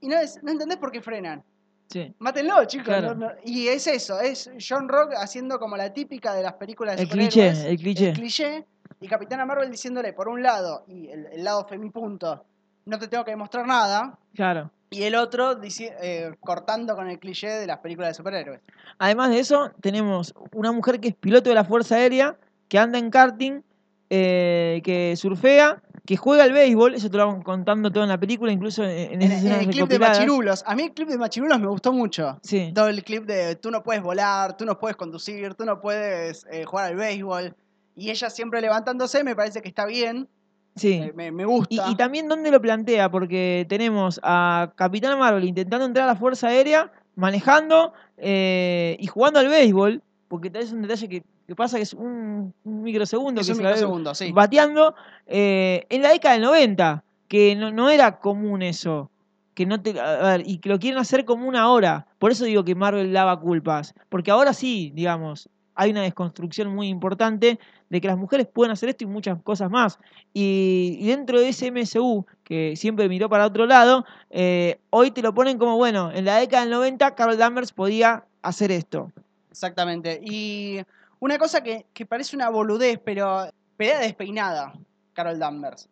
y 0.00 0.08
no, 0.08 0.16
es- 0.18 0.42
no 0.42 0.52
entendés 0.52 0.78
por 0.78 0.90
qué 0.92 1.00
frenan. 1.02 1.42
Sí. 1.88 2.14
Mátenlo, 2.18 2.64
chicos. 2.66 2.86
Claro. 2.86 3.14
no- 3.14 3.28
no- 3.28 3.32
Y 3.44 3.68
es 3.68 3.86
eso, 3.86 4.20
es 4.20 4.50
John 4.66 4.88
Rock 4.88 5.14
haciendo 5.16 5.58
como 5.58 5.76
la 5.76 5.92
típica 5.92 6.34
de 6.34 6.42
las 6.42 6.54
películas 6.54 6.96
de 6.96 7.02
El 7.04 7.08
cliché, 7.08 7.30
superhéroes, 7.54 7.64
el 7.64 7.76
cliché. 7.78 8.08
el 8.10 8.14
cliché, 8.14 8.66
y 9.00 9.08
Capitana 9.08 9.46
Marvel 9.46 9.70
diciéndole, 9.70 10.12
por 10.12 10.28
un 10.28 10.42
lado, 10.42 10.84
y 10.86 11.08
el, 11.08 11.26
el 11.32 11.44
lado 11.44 11.66
femipunto, 11.66 12.44
no 12.84 12.98
te 12.98 13.08
tengo 13.08 13.24
que 13.24 13.30
demostrar 13.30 13.66
nada, 13.66 14.18
Claro. 14.34 14.70
y 14.90 15.02
el 15.04 15.14
otro 15.14 15.58
dici- 15.60 15.92
eh, 16.02 16.34
cortando 16.40 16.94
con 16.94 17.08
el 17.08 17.18
cliché 17.18 17.48
de 17.48 17.66
las 17.66 17.78
películas 17.78 18.10
de 18.10 18.14
superhéroes. 18.14 18.60
Además 18.98 19.30
de 19.30 19.38
eso, 19.40 19.70
tenemos 19.80 20.34
una 20.52 20.72
mujer 20.72 21.00
que 21.00 21.08
es 21.08 21.14
piloto 21.14 21.48
de 21.48 21.54
la 21.54 21.64
Fuerza 21.64 21.94
Aérea, 21.96 22.36
que 22.68 22.78
anda 22.78 22.98
en 22.98 23.10
karting, 23.10 23.62
eh, 24.10 24.80
que 24.84 25.14
surfea, 25.16 25.82
que 26.06 26.16
juega 26.16 26.44
al 26.44 26.52
béisbol, 26.52 26.94
eso 26.94 27.10
te 27.10 27.16
lo 27.18 27.26
van 27.26 27.42
contando 27.42 27.90
todo 27.90 28.02
en 28.04 28.08
la 28.08 28.18
película, 28.18 28.50
incluso 28.50 28.82
en, 28.84 29.20
en 29.20 29.22
En, 29.22 29.32
en 29.32 29.52
el 29.52 29.68
clip 29.68 29.86
de. 29.88 29.98
Machirulos, 29.98 30.64
a 30.66 30.74
mí 30.74 30.84
el 30.84 30.92
clip 30.92 31.08
de 31.08 31.18
Machirulos 31.18 31.60
me 31.60 31.66
gustó 31.66 31.92
mucho. 31.92 32.38
Sí, 32.42 32.72
Todo 32.74 32.88
el 32.88 33.04
clip 33.04 33.24
de 33.26 33.56
tú 33.56 33.70
no 33.70 33.82
puedes 33.82 34.02
volar, 34.02 34.56
tú 34.56 34.64
no 34.64 34.78
puedes 34.78 34.96
conducir, 34.96 35.54
tú 35.54 35.64
no 35.64 35.80
puedes 35.80 36.46
eh, 36.50 36.64
jugar 36.64 36.86
al 36.86 36.96
béisbol. 36.96 37.54
Y 37.94 38.10
ella 38.10 38.30
siempre 38.30 38.60
levantándose, 38.60 39.22
me 39.24 39.34
parece 39.36 39.60
que 39.60 39.68
está 39.68 39.84
bien, 39.84 40.28
sí. 40.76 41.00
me, 41.14 41.30
me- 41.32 41.44
gusta. 41.44 41.88
Y, 41.88 41.92
y 41.92 41.96
también 41.96 42.28
dónde 42.28 42.50
lo 42.50 42.60
plantea, 42.62 43.10
porque 43.10 43.66
tenemos 43.68 44.20
a 44.22 44.72
Capitana 44.76 45.16
Marvel 45.16 45.44
intentando 45.44 45.84
entrar 45.84 46.04
a 46.08 46.12
la 46.12 46.16
Fuerza 46.16 46.46
Aérea, 46.46 46.90
manejando 47.16 47.92
eh, 48.16 48.96
y 49.00 49.06
jugando 49.08 49.40
al 49.40 49.48
béisbol, 49.48 50.00
porque 50.28 50.50
es 50.54 50.72
un 50.72 50.82
detalle 50.82 51.08
que, 51.08 51.22
que 51.48 51.56
pasa 51.56 51.78
que 51.78 51.82
es 51.82 51.94
un, 51.94 52.52
un 52.62 52.82
microsegundo 52.82 53.40
es 53.40 53.46
que 53.46 53.52
un 53.52 53.56
se 53.56 53.62
microsegundo, 53.62 54.14
sí. 54.14 54.32
bateando 54.32 54.94
eh, 55.26 55.86
en 55.88 56.02
la 56.02 56.10
década 56.10 56.34
del 56.34 56.42
90, 56.42 57.04
que 57.26 57.56
no, 57.56 57.72
no 57.72 57.88
era 57.88 58.18
común 58.18 58.60
eso. 58.60 59.10
Que 59.54 59.64
no 59.64 59.80
te, 59.80 59.98
a 59.98 60.36
ver, 60.36 60.42
y 60.46 60.58
que 60.58 60.68
lo 60.68 60.78
quieren 60.78 61.00
hacer 61.00 61.24
común 61.24 61.56
ahora. 61.56 62.06
Por 62.18 62.32
eso 62.32 62.44
digo 62.44 62.64
que 62.64 62.74
Marvel 62.74 63.14
lava 63.14 63.40
culpas. 63.40 63.94
Porque 64.10 64.30
ahora 64.30 64.52
sí, 64.52 64.92
digamos, 64.94 65.48
hay 65.74 65.90
una 65.90 66.02
desconstrucción 66.02 66.68
muy 66.68 66.88
importante 66.88 67.58
de 67.88 68.00
que 68.02 68.08
las 68.08 68.18
mujeres 68.18 68.46
pueden 68.46 68.70
hacer 68.70 68.90
esto 68.90 69.04
y 69.04 69.06
muchas 69.06 69.40
cosas 69.42 69.70
más. 69.70 69.98
Y, 70.34 70.98
y 71.00 71.06
dentro 71.06 71.40
de 71.40 71.48
ese 71.48 71.72
MSU, 71.72 72.26
que 72.44 72.76
siempre 72.76 73.08
miró 73.08 73.30
para 73.30 73.46
otro 73.46 73.64
lado, 73.64 74.04
eh, 74.28 74.78
hoy 74.90 75.12
te 75.12 75.22
lo 75.22 75.32
ponen 75.32 75.56
como, 75.56 75.78
bueno, 75.78 76.12
en 76.12 76.26
la 76.26 76.36
década 76.36 76.64
del 76.64 76.72
90 76.72 77.14
Carol 77.14 77.38
Danvers 77.38 77.72
podía 77.72 78.26
hacer 78.42 78.70
esto. 78.70 79.10
Exactamente. 79.50 80.20
Y 80.22 80.82
una 81.20 81.38
cosa 81.38 81.62
que, 81.62 81.86
que 81.92 82.06
parece 82.06 82.36
una 82.36 82.48
boludez, 82.48 83.00
pero 83.04 83.48
pelea 83.76 84.00
despeinada, 84.00 84.72
Carol 85.12 85.38
Danvers. 85.38 85.88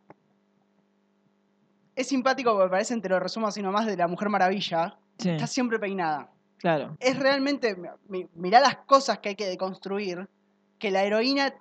Es 1.95 2.09
simpático 2.09 2.53
porque 2.55 2.71
parece, 2.71 3.01
te 3.01 3.09
lo 3.09 3.19
resumo 3.19 3.47
así 3.47 3.63
nomás, 3.63 3.87
de 3.87 3.97
la 3.97 4.07
Mujer 4.07 4.29
Maravilla. 4.29 4.99
Sí, 5.19 5.31
Está 5.31 5.47
siempre 5.47 5.79
peinada. 5.79 6.31
claro. 6.59 6.97
es 7.01 7.19
realmente, 7.19 7.77
mi- 8.09 8.29
mirá 8.35 8.61
las 8.61 8.77
cosas 8.79 9.19
que 9.21 9.31
hay 9.31 9.35
que 9.35 9.47
deconstruir, 9.47 10.29
que 10.79 10.91
la 10.91 11.05
heroína 11.05 11.55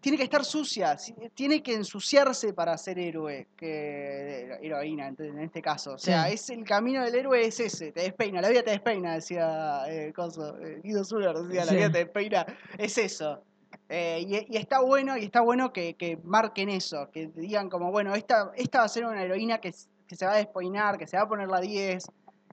tiene 0.00 0.16
que 0.16 0.24
estar 0.24 0.44
sucia, 0.44 0.96
tiene 1.34 1.62
que 1.62 1.74
ensuciarse 1.74 2.52
para 2.52 2.76
ser 2.78 2.98
héroe, 2.98 3.48
que 3.56 4.58
heroína 4.62 5.08
en 5.08 5.38
este 5.40 5.60
caso. 5.62 5.92
O 5.94 5.98
sea, 5.98 6.26
Sí. 6.26 6.34
es 6.34 6.50
el 6.50 6.64
camino 6.64 7.04
del 7.04 7.14
héroe 7.14 7.46
es 7.46 7.60
ese, 7.60 7.92
te 7.92 8.00
despeina, 8.02 8.40
la 8.40 8.48
vida 8.48 8.62
te 8.62 8.70
despeina, 8.70 9.14
decía 9.14 9.82
eh, 9.88 10.12
coso, 10.14 10.58
eh, 10.58 10.80
Guido 10.82 11.04
Zuller, 11.04 11.34
decía, 11.36 11.64
la 11.64 11.72
vida 11.72 11.92
te 11.92 11.98
despeina, 11.98 12.46
es 12.78 12.96
eso. 12.98 13.42
Eh, 13.88 14.24
y, 14.26 14.54
y 14.54 14.56
está 14.56 14.80
bueno, 14.80 15.16
y 15.16 15.24
está 15.24 15.40
bueno 15.40 15.72
que, 15.72 15.94
que 15.94 16.16
marquen 16.24 16.68
eso, 16.68 17.10
que 17.12 17.26
digan 17.34 17.68
como, 17.68 17.90
bueno, 17.90 18.14
esta, 18.14 18.52
esta 18.56 18.78
va 18.80 18.84
a 18.84 18.88
ser 18.88 19.04
una 19.04 19.22
heroína 19.22 19.58
que, 19.60 19.72
que 20.06 20.16
se 20.16 20.26
va 20.26 20.32
a 20.32 20.36
despeinar, 20.36 20.96
que 20.96 21.06
se 21.06 21.16
va 21.16 21.24
a 21.24 21.28
poner 21.28 21.48
la 21.48 21.60
10, 21.60 22.04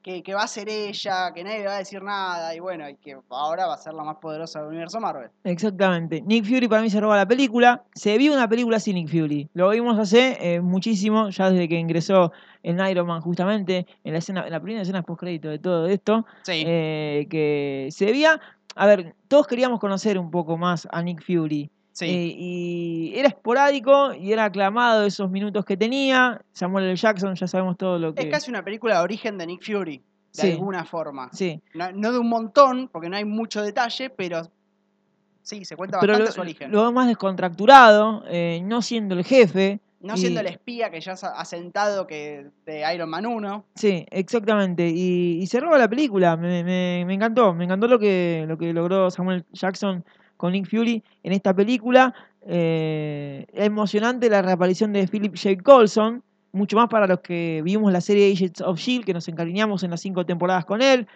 que, 0.07 0.23
que 0.23 0.33
va 0.33 0.43
a 0.43 0.47
ser 0.47 0.69
ella, 0.69 1.33
que 1.33 1.43
nadie 1.43 1.59
le 1.59 1.65
va 1.65 1.75
a 1.75 1.79
decir 1.79 2.01
nada, 2.01 2.55
y 2.55 2.61
bueno, 2.61 2.87
y 2.87 2.95
que 2.95 3.17
ahora 3.29 3.67
va 3.67 3.73
a 3.73 3.77
ser 3.77 3.93
la 3.93 4.05
más 4.05 4.15
poderosa 4.15 4.59
del 4.61 4.69
universo 4.69 5.01
Marvel. 5.01 5.29
Exactamente. 5.43 6.21
Nick 6.21 6.45
Fury 6.45 6.69
para 6.69 6.81
mí 6.81 6.89
se 6.89 7.01
roba 7.01 7.17
la 7.17 7.27
película. 7.27 7.83
Se 7.93 8.17
vio 8.17 8.31
una 8.31 8.47
película 8.47 8.79
sin 8.79 8.95
Nick 8.95 9.09
Fury. 9.09 9.49
Lo 9.53 9.67
vimos 9.69 9.99
hace 9.99 10.37
eh, 10.39 10.61
muchísimo, 10.61 11.29
ya 11.29 11.49
desde 11.51 11.67
que 11.67 11.75
ingresó 11.75 12.31
en 12.63 12.79
Iron 12.87 13.05
Man 13.05 13.19
justamente, 13.19 13.85
en 14.05 14.13
la 14.13 14.19
escena, 14.19 14.45
en 14.45 14.51
la 14.53 14.61
primera 14.61 14.83
escena 14.83 15.01
post 15.01 15.19
crédito 15.19 15.49
de 15.49 15.59
todo 15.59 15.87
esto, 15.87 16.25
Sí. 16.43 16.63
eh, 16.65 17.27
que 17.29 17.89
se 17.91 18.05
veía. 18.05 18.39
A 18.77 18.85
ver, 18.85 19.13
todos 19.27 19.45
queríamos 19.45 19.81
conocer 19.81 20.17
un 20.17 20.31
poco 20.31 20.55
más 20.55 20.87
a 20.89 21.01
Nick 21.01 21.21
Fury. 21.21 21.69
Sí. 21.97 22.05
Eh, 22.05 22.35
y 22.37 23.13
era 23.15 23.27
esporádico 23.29 24.13
y 24.13 24.31
era 24.31 24.45
aclamado 24.45 25.05
esos 25.05 25.29
minutos 25.31 25.65
que 25.65 25.75
tenía. 25.77 26.41
Samuel 26.53 26.85
L. 26.85 26.95
Jackson, 26.95 27.35
ya 27.35 27.47
sabemos 27.47 27.77
todo 27.77 27.97
lo 27.99 28.13
que. 28.13 28.23
Es 28.23 28.27
casi 28.31 28.49
una 28.49 28.63
película 28.63 28.97
de 28.97 29.01
origen 29.03 29.37
de 29.37 29.47
Nick 29.47 29.63
Fury, 29.65 29.97
de 29.97 30.03
Sí. 30.41 30.51
alguna 30.51 30.85
forma. 30.85 31.29
Sí, 31.33 31.61
No, 31.73 31.91
no 31.91 32.11
de 32.11 32.19
un 32.19 32.29
montón, 32.29 32.89
porque 32.91 33.09
no 33.09 33.17
hay 33.17 33.25
mucho 33.25 33.61
detalle, 33.61 34.09
pero 34.09 34.43
sí, 35.41 35.65
se 35.65 35.75
cuenta 35.75 35.99
pero 35.99 36.13
bastante 36.13 36.29
lo, 36.29 36.33
su 36.35 36.41
origen. 36.41 36.71
lo 36.71 36.91
más 36.91 37.07
descontracturado, 37.07 38.23
eh, 38.27 38.61
no 38.63 38.81
siendo 38.81 39.15
el 39.15 39.23
jefe. 39.23 39.79
no 39.99 40.15
siendo 40.15 40.39
el 40.41 40.47
espía 40.47 40.91
que 40.91 41.01
ya 41.01 41.13
ha 41.13 41.41
asentado 41.41 42.05
que 42.05 42.47
de 42.65 42.93
Iron 42.93 43.09
Man 43.09 43.25
1. 43.25 43.65
Sí, 43.75 44.05
exactamente. 44.11 44.87
Y, 44.87 45.39
y 45.41 45.47
se 45.47 45.59
roba 45.59 45.77
la 45.79 45.87
película. 45.89 46.37
Me, 46.37 46.63
me- 46.63 47.03
me 47.05 47.13
encantó. 47.15 47.53
Me 47.53 47.63
encantó 47.65 47.87
lo 47.87 47.97
que, 47.97 48.45
lo 48.47 48.57
que 48.59 48.71
logró 48.73 49.09
Samuel 49.09 49.43
Jackson 49.53 50.05
con 50.37 50.53
Nick 50.53 50.69
Fury 50.69 51.03
en 51.23 51.33
esta 51.33 51.53
película. 51.53 52.13
Eh, 52.45 53.45
emocionante 53.53 54.29
la 54.29 54.41
reaparición 54.41 54.93
de 54.93 55.07
Philip 55.07 55.35
J. 55.35 55.61
Coulson. 55.63 56.23
Mucho 56.53 56.77
más 56.77 56.87
para 56.87 57.05
los 57.07 57.19
que 57.19 57.61
vimos 57.63 57.91
la 57.91 57.99
serie 58.01 58.31
Agents 58.31 58.61
of 58.61 58.79
Shield, 58.79 59.05
que 59.05 59.13
nos 59.13 59.27
encariñamos 59.27 59.83
en 59.83 59.91
las 59.91 60.01
cinco 60.01 60.25
temporadas 60.25 60.63
con 60.65 60.81
él. 60.81 61.07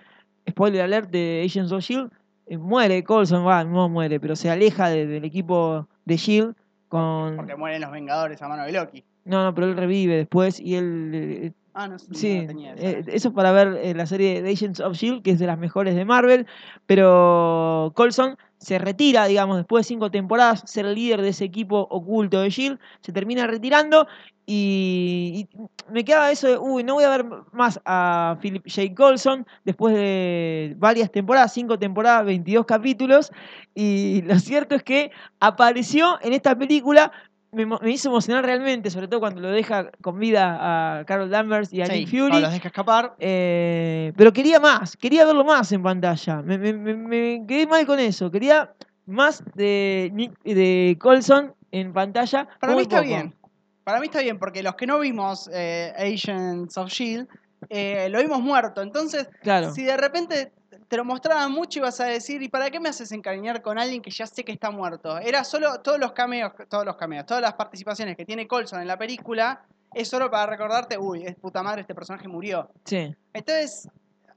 Spoiler 0.49 0.81
alert 0.81 1.09
de 1.09 1.43
Agents 1.45 1.71
of 1.71 1.81
Shield. 1.83 2.11
eh, 2.47 2.57
muere 2.57 3.03
Coulson, 3.03 3.45
va, 3.47 3.63
no 3.63 3.87
muere, 3.87 4.19
pero 4.19 4.35
se 4.35 4.49
aleja 4.49 4.89
de- 4.89 5.07
del 5.07 5.23
equipo 5.23 5.87
de 6.03 6.17
Shield 6.17 6.53
con. 6.89 7.37
Porque 7.37 7.55
mueren 7.55 7.79
los 7.81 7.91
Vengadores 7.91 8.41
a 8.41 8.47
mano 8.49 8.65
de 8.65 8.73
Loki. 8.73 9.03
No, 9.23 9.43
no, 9.45 9.53
pero 9.55 9.67
él 9.67 9.77
revive 9.77 10.17
después 10.17 10.59
y 10.59 10.75
él 10.75 11.11
eh, 11.13 11.51
Ah, 11.73 11.87
no, 11.87 11.93
no 11.93 11.99
Sí, 11.99 12.41
la 12.41 12.47
tenía 12.47 12.73
eh, 12.75 13.03
eso 13.07 13.29
es 13.29 13.33
para 13.33 13.53
ver 13.53 13.95
la 13.95 14.05
serie 14.05 14.41
de 14.41 14.51
Agents 14.51 14.81
of 14.81 14.97
Shield, 14.97 15.21
que 15.23 15.31
es 15.31 15.39
de 15.39 15.47
las 15.47 15.57
mejores 15.57 15.95
de 15.95 16.03
Marvel, 16.03 16.45
pero 16.85 17.93
Colson 17.95 18.35
se 18.61 18.77
retira, 18.77 19.25
digamos, 19.25 19.57
después 19.57 19.85
de 19.85 19.87
cinco 19.89 20.11
temporadas, 20.11 20.61
ser 20.65 20.85
el 20.85 20.93
líder 20.93 21.21
de 21.21 21.29
ese 21.29 21.43
equipo 21.43 21.87
oculto 21.89 22.41
de 22.41 22.47
E 22.47 22.77
se 23.01 23.11
termina 23.11 23.47
retirando 23.47 24.07
y, 24.45 25.47
me 25.89 26.05
quedaba 26.05 26.31
eso 26.31 26.47
de, 26.47 26.57
uy, 26.57 26.83
no 26.83 26.93
voy 26.93 27.03
a 27.03 27.09
ver 27.09 27.25
más 27.51 27.79
a 27.85 28.37
Philip 28.39 28.63
J. 28.67 28.93
Colson 28.95 29.47
después 29.65 29.95
de 29.95 30.75
varias 30.77 31.11
temporadas, 31.11 31.53
cinco 31.53 31.79
temporadas, 31.79 32.25
22 32.25 32.65
capítulos, 32.65 33.31
y 33.73 34.21
lo 34.21 34.37
cierto 34.39 34.75
es 34.75 34.83
que 34.83 35.11
apareció 35.39 36.19
en 36.21 36.33
esta 36.33 36.55
película 36.55 37.11
me, 37.51 37.65
me 37.65 37.91
hizo 37.91 38.09
emocionar 38.09 38.45
realmente, 38.45 38.89
sobre 38.89 39.07
todo 39.07 39.19
cuando 39.19 39.41
lo 39.41 39.49
deja 39.51 39.91
con 40.01 40.17
vida 40.19 40.99
a 40.99 41.05
Carol 41.05 41.29
Danvers 41.29 41.71
y 41.73 41.81
a 41.81 41.87
Sí, 41.87 41.93
Nick 41.93 42.09
Fury. 42.09 42.39
los 42.41 42.51
deja 42.53 42.67
escapar. 42.67 43.15
Eh, 43.19 44.13
pero 44.15 44.31
quería 44.31 44.59
más, 44.59 44.95
quería 44.95 45.25
verlo 45.25 45.43
más 45.43 45.71
en 45.71 45.83
pantalla. 45.83 46.41
Me, 46.41 46.57
me- 46.57 46.73
me- 46.73 46.95
me 46.95 47.45
quedé 47.47 47.67
mal 47.67 47.85
con 47.85 47.99
eso. 47.99 48.31
Quería 48.31 48.73
más 49.05 49.43
de, 49.55 50.09
Nick, 50.13 50.41
de 50.43 50.97
Colson 50.99 51.53
en 51.71 51.91
pantalla. 51.93 52.47
Para 52.59 52.75
mí 52.75 52.83
está 52.83 52.97
poco. 52.97 53.07
bien. 53.07 53.35
Para 53.83 53.99
mí 53.99 54.05
está 54.05 54.21
bien, 54.21 54.37
porque 54.39 54.61
los 54.63 54.75
que 54.75 54.85
no 54.87 54.99
vimos 54.99 55.49
eh, 55.51 55.91
Agents 55.97 56.77
of 56.77 56.89
Shield, 56.89 57.27
eh, 57.69 58.07
lo 58.09 58.21
vimos 58.21 58.41
muerto. 58.41 58.81
Entonces, 58.81 59.27
Claro, 59.41 59.73
si 59.73 59.83
de 59.83 59.97
repente 59.97 60.51
te 60.91 60.97
lo 60.97 61.05
mostraban 61.05 61.49
mucho 61.53 61.79
ibas 61.79 62.01
a 62.01 62.03
decir, 62.03 62.41
¿y 62.43 62.49
para 62.49 62.69
qué 62.69 62.77
me 62.77 62.89
haces 62.89 63.13
encariñar 63.13 63.61
con 63.61 63.79
alguien 63.79 64.01
que 64.01 64.11
ya 64.11 64.27
sé 64.27 64.43
que 64.43 64.51
está 64.51 64.71
muerto? 64.71 65.17
Era 65.19 65.45
solo 65.45 65.79
todos 65.79 65.97
los 65.97 66.11
cameos, 66.11 66.51
todos 66.67 66.83
los 66.83 66.97
cameos, 66.97 67.25
todas 67.25 67.41
las 67.41 67.53
participaciones 67.53 68.17
que 68.17 68.25
tiene 68.25 68.45
Colson 68.45 68.81
en 68.81 68.87
la 68.89 68.97
película, 68.97 69.63
es 69.93 70.09
solo 70.09 70.29
para 70.29 70.47
recordarte, 70.47 70.97
uy, 70.97 71.23
es 71.25 71.37
puta 71.37 71.63
madre, 71.63 71.79
este 71.81 71.95
personaje 71.95 72.27
murió. 72.27 72.69
sí, 72.83 73.15
Entonces, 73.31 73.87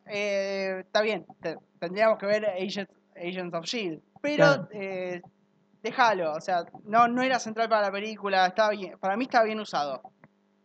eh, 0.06 0.82
está 0.86 1.00
bien, 1.02 1.26
te- 1.42 1.56
tendríamos 1.80 2.18
que 2.18 2.26
ver 2.26 2.46
Agents, 2.46 2.92
Agents 3.16 3.52
of 3.52 3.64
Shield, 3.64 4.00
pero 4.22 4.36
Claro. 4.44 4.68
eh, 4.70 5.22
déjalo, 5.82 6.34
o 6.34 6.40
sea, 6.40 6.64
no, 6.84 7.08
no 7.08 7.20
era 7.22 7.40
central 7.40 7.68
para 7.68 7.82
la 7.82 7.90
película, 7.90 8.46
está 8.46 8.70
bien, 8.70 8.96
para 9.00 9.16
mí 9.16 9.24
está 9.24 9.42
bien 9.42 9.58
usado. 9.58 10.02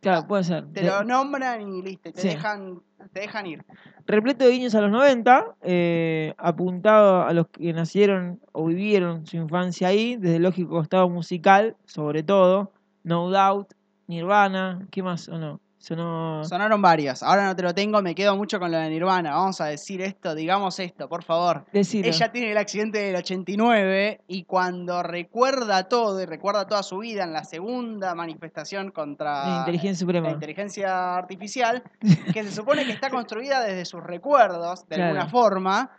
Claro, 0.02 0.28
puede 0.28 0.44
ser. 0.44 0.66
Te 0.74 0.82
De- 0.82 0.88
lo 0.88 1.04
nombran 1.04 1.62
y 1.62 1.82
listo, 1.82 2.12
te 2.12 2.22
Sí. 2.22 2.28
dejan, 2.30 2.82
te 3.14 3.22
dejan 3.22 3.46
ir. 3.48 3.64
repleto 4.06 4.44
de 4.46 4.52
guiños 4.52 4.74
a 4.76 4.82
los 4.82 4.90
90, 4.92 5.56
eh, 5.62 6.34
apuntado 6.38 7.22
a 7.24 7.32
los 7.34 7.48
que 7.50 7.72
nacieron 7.74 8.40
o 8.54 8.66
vivieron 8.66 9.26
su 9.28 9.38
infancia 9.38 9.88
ahí, 9.90 10.16
desde 10.16 10.38
el 10.38 10.44
lógico 10.44 10.72
costado 10.72 11.08
musical, 11.10 11.76
sobre 11.86 12.24
todo, 12.24 12.72
No 13.04 13.30
Doubt, 13.30 13.74
Nirvana, 14.08 14.88
¿qué 14.92 15.04
más 15.04 15.30
o 15.30 15.38
no? 15.38 15.60
Sonó... 15.80 16.44
Sonaron 16.44 16.82
varios, 16.82 17.24
ahora 17.24 17.46
no 17.46 17.56
te 17.56 17.64
lo 17.64 17.74
tengo, 17.74 18.02
me 18.02 18.14
quedo 18.14 18.36
mucho 18.36 18.60
con 18.60 18.70
lo 18.70 18.78
de 18.78 18.90
Nirvana, 18.90 19.32
vamos 19.32 19.62
a 19.62 19.66
decir 19.68 20.02
esto, 20.02 20.36
digamos 20.36 20.78
esto, 20.80 21.08
por 21.08 21.24
favor. 21.24 21.66
Decilo. 21.72 22.06
Ella 22.08 22.32
tiene 22.34 22.52
el 22.52 22.58
accidente 22.58 23.00
del 23.00 23.16
89 23.16 24.22
y 24.28 24.44
cuando 24.44 25.02
recuerda 25.04 25.84
todo 25.88 26.22
y 26.22 26.26
recuerda 26.26 26.68
toda 26.68 26.84
su 26.84 26.98
vida 27.00 27.24
en 27.24 27.32
la 27.32 27.46
segunda 27.46 28.14
manifestación 28.14 28.92
contra 28.92 29.48
La 29.48 29.58
inteligencia 29.60 29.92
la 29.92 30.00
suprema. 30.00 30.30
inteligencia 30.32 31.16
artificial, 31.16 31.82
que 32.34 32.44
se 32.44 32.52
supone 32.52 32.86
que 32.86 32.92
está 32.92 33.10
construida 33.10 33.62
desde 33.64 33.86
sus 33.86 34.04
recuerdos, 34.04 34.88
de 34.90 34.96
Claro. 34.98 35.12
alguna 35.12 35.30
forma, 35.30 35.92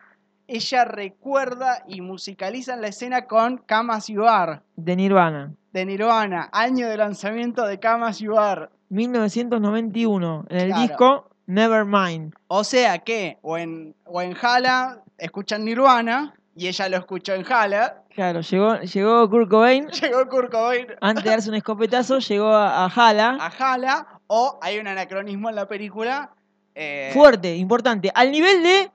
ella 0.47 0.85
recuerda 0.85 1.85
y 1.89 2.03
musicaliza 2.03 2.77
la 2.77 2.89
escena 2.89 3.27
con 3.27 3.59
Come 3.67 3.95
As 3.95 4.09
You 4.09 4.27
Are, 4.27 4.61
De 4.77 4.95
Nirvana. 4.95 5.55
de 5.73 5.87
Nirvana, 5.87 6.51
año 6.53 6.87
de 6.89 6.99
lanzamiento 6.99 7.65
de 7.67 7.81
Come 7.81 8.05
As 8.07 8.19
You 8.19 8.37
Are. 8.37 8.69
1991, 8.91 10.47
en 10.49 10.57
el 10.59 10.67
Claro. 10.69 10.83
disco 10.83 11.31
Nevermind. 11.47 12.35
O 12.49 12.65
sea 12.65 12.99
que, 12.99 13.39
o 13.43 13.57
en, 13.59 13.95
o 14.05 14.21
en 14.23 14.37
Hala 14.41 15.03
escuchan 15.19 15.65
Nirvana, 15.65 16.35
y 16.55 16.69
ella 16.69 16.89
lo 16.89 16.97
escuchó 16.99 17.35
en 17.35 17.45
Hala, 17.51 17.97
Claro, 18.15 18.41
llegó, 18.41 18.77
llegó 18.81 19.31
Kurt 19.31 19.49
Cobain, 19.49 19.89
llegó 20.03 20.29
Kurt 20.29 20.51
Cobain 20.51 20.87
antes 21.01 21.25
de 21.25 21.31
darse 21.31 21.49
un 21.49 21.55
escopetazo, 21.55 22.19
llegó 22.19 22.49
a, 22.49 22.85
a 22.85 22.89
Hala. 22.89 23.39
a 23.41 23.47
Hala, 23.47 24.07
o 24.27 24.59
hay 24.61 24.79
un 24.79 24.87
anacronismo 24.89 25.49
en 25.49 25.55
la 25.57 25.67
película. 25.69 26.31
eh, 26.75 27.11
Fuerte, 27.15 27.57
importante. 27.57 28.11
Al 28.15 28.31
nivel 28.31 28.63
de 28.63 28.91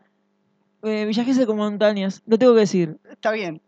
eh, 0.84 1.06
Villa 1.06 1.24
Gesell 1.24 1.46
con 1.48 1.58
montañas, 1.58 2.22
lo 2.26 2.38
tengo 2.38 2.54
que 2.54 2.60
decir. 2.62 2.98
Está 3.10 3.32
bien, 3.32 3.62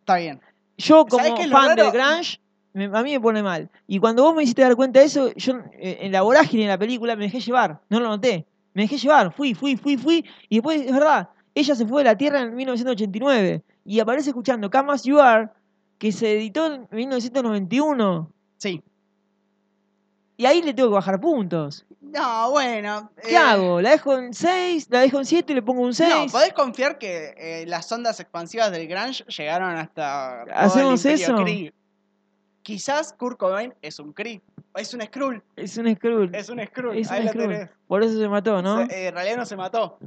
está 0.00 0.16
bien. 0.16 0.40
Yo 0.78 1.06
¿Sabés 1.08 1.30
como 1.30 1.48
fan 1.50 1.76
raro? 1.78 1.92
grunge, 1.92 2.40
me- 2.74 2.84
a 2.84 3.02
mí 3.02 3.12
me 3.12 3.20
pone 3.20 3.42
mal. 3.42 3.70
Y 3.86 3.98
cuando 3.98 4.22
vos 4.24 4.34
me 4.34 4.42
hiciste 4.42 4.62
dar 4.62 4.76
cuenta 4.76 5.00
de 5.00 5.06
eso, 5.06 5.32
yo 5.34 5.54
eh, 5.72 5.98
en 6.02 6.12
la 6.12 6.22
vorágine 6.22 6.64
de 6.64 6.68
la 6.68 6.78
película 6.78 7.16
me 7.16 7.24
dejé 7.24 7.40
llevar, 7.40 7.80
no 7.88 8.00
lo 8.00 8.08
noté. 8.08 8.44
Me 8.74 8.82
dejé 8.82 8.98
llevar, 8.98 9.32
fui, 9.32 9.54
fui, 9.54 9.76
fui, 9.76 9.96
fui. 9.96 10.24
Y 10.48 10.56
después, 10.56 10.82
es 10.82 10.92
verdad, 10.92 11.30
ella 11.54 11.74
se 11.74 11.86
fue 11.86 12.02
de 12.02 12.10
la 12.10 12.16
Tierra 12.16 12.40
en 12.42 12.54
1989 12.54 13.62
y 13.84 14.00
aparece 14.00 14.30
escuchando 14.30 14.70
Come 14.70 14.92
As 14.92 15.04
You 15.04 15.20
Are, 15.20 15.48
que 15.98 16.10
se 16.10 16.32
editó 16.32 16.66
en 16.66 16.88
1991. 16.90 18.30
Sí. 18.58 18.82
Y 20.36 20.46
ahí 20.46 20.60
le 20.62 20.74
tengo 20.74 20.88
que 20.88 20.94
bajar 20.96 21.20
puntos. 21.20 21.86
No, 22.00 22.50
bueno. 22.50 23.10
¿Qué 23.22 23.34
eh, 23.34 23.36
hago? 23.36 23.80
¿La 23.80 23.90
dejo 23.90 24.16
en 24.18 24.34
6? 24.34 24.88
¿La 24.90 25.00
dejo 25.00 25.18
en 25.18 25.26
7 25.26 25.52
y 25.52 25.56
le 25.56 25.62
pongo 25.62 25.82
un 25.82 25.94
6? 25.94 26.26
No, 26.26 26.26
podés 26.32 26.52
confiar 26.52 26.98
que 26.98 27.34
eh, 27.36 27.66
las 27.66 27.90
ondas 27.92 28.18
expansivas 28.18 28.72
del 28.72 28.88
grunge 28.88 29.24
llegaron 29.26 29.76
hasta. 29.76 30.44
todo 30.44 30.54
el 30.54 30.64
¿Hacemos 30.64 31.04
eso? 31.04 31.36
Quizás 32.68 33.12
Kurt 33.12 33.38
Cobain 33.38 33.74
es 33.82 33.98
un 34.00 34.12
Kree. 34.14 34.40
Es 34.74 34.94
un 34.94 35.02
Skrull. 35.02 35.42
Es 35.54 35.76
un 35.76 35.94
Skrull. 35.94 36.34
Es 36.34 36.48
un 36.48 36.58
Skrull. 36.66 36.96
Es 36.98 37.10
Ahí 37.10 37.22
un 37.22 37.28
Skrull. 37.28 37.68
Por 37.86 38.02
eso 38.02 38.18
se 38.18 38.26
mató, 38.28 38.62
¿no? 38.62 38.86
Se- 38.86 39.04
eh, 39.04 39.08
en 39.08 39.14
realidad 39.14 39.36
no 39.36 39.44
se 39.44 39.54
mató. 39.54 39.98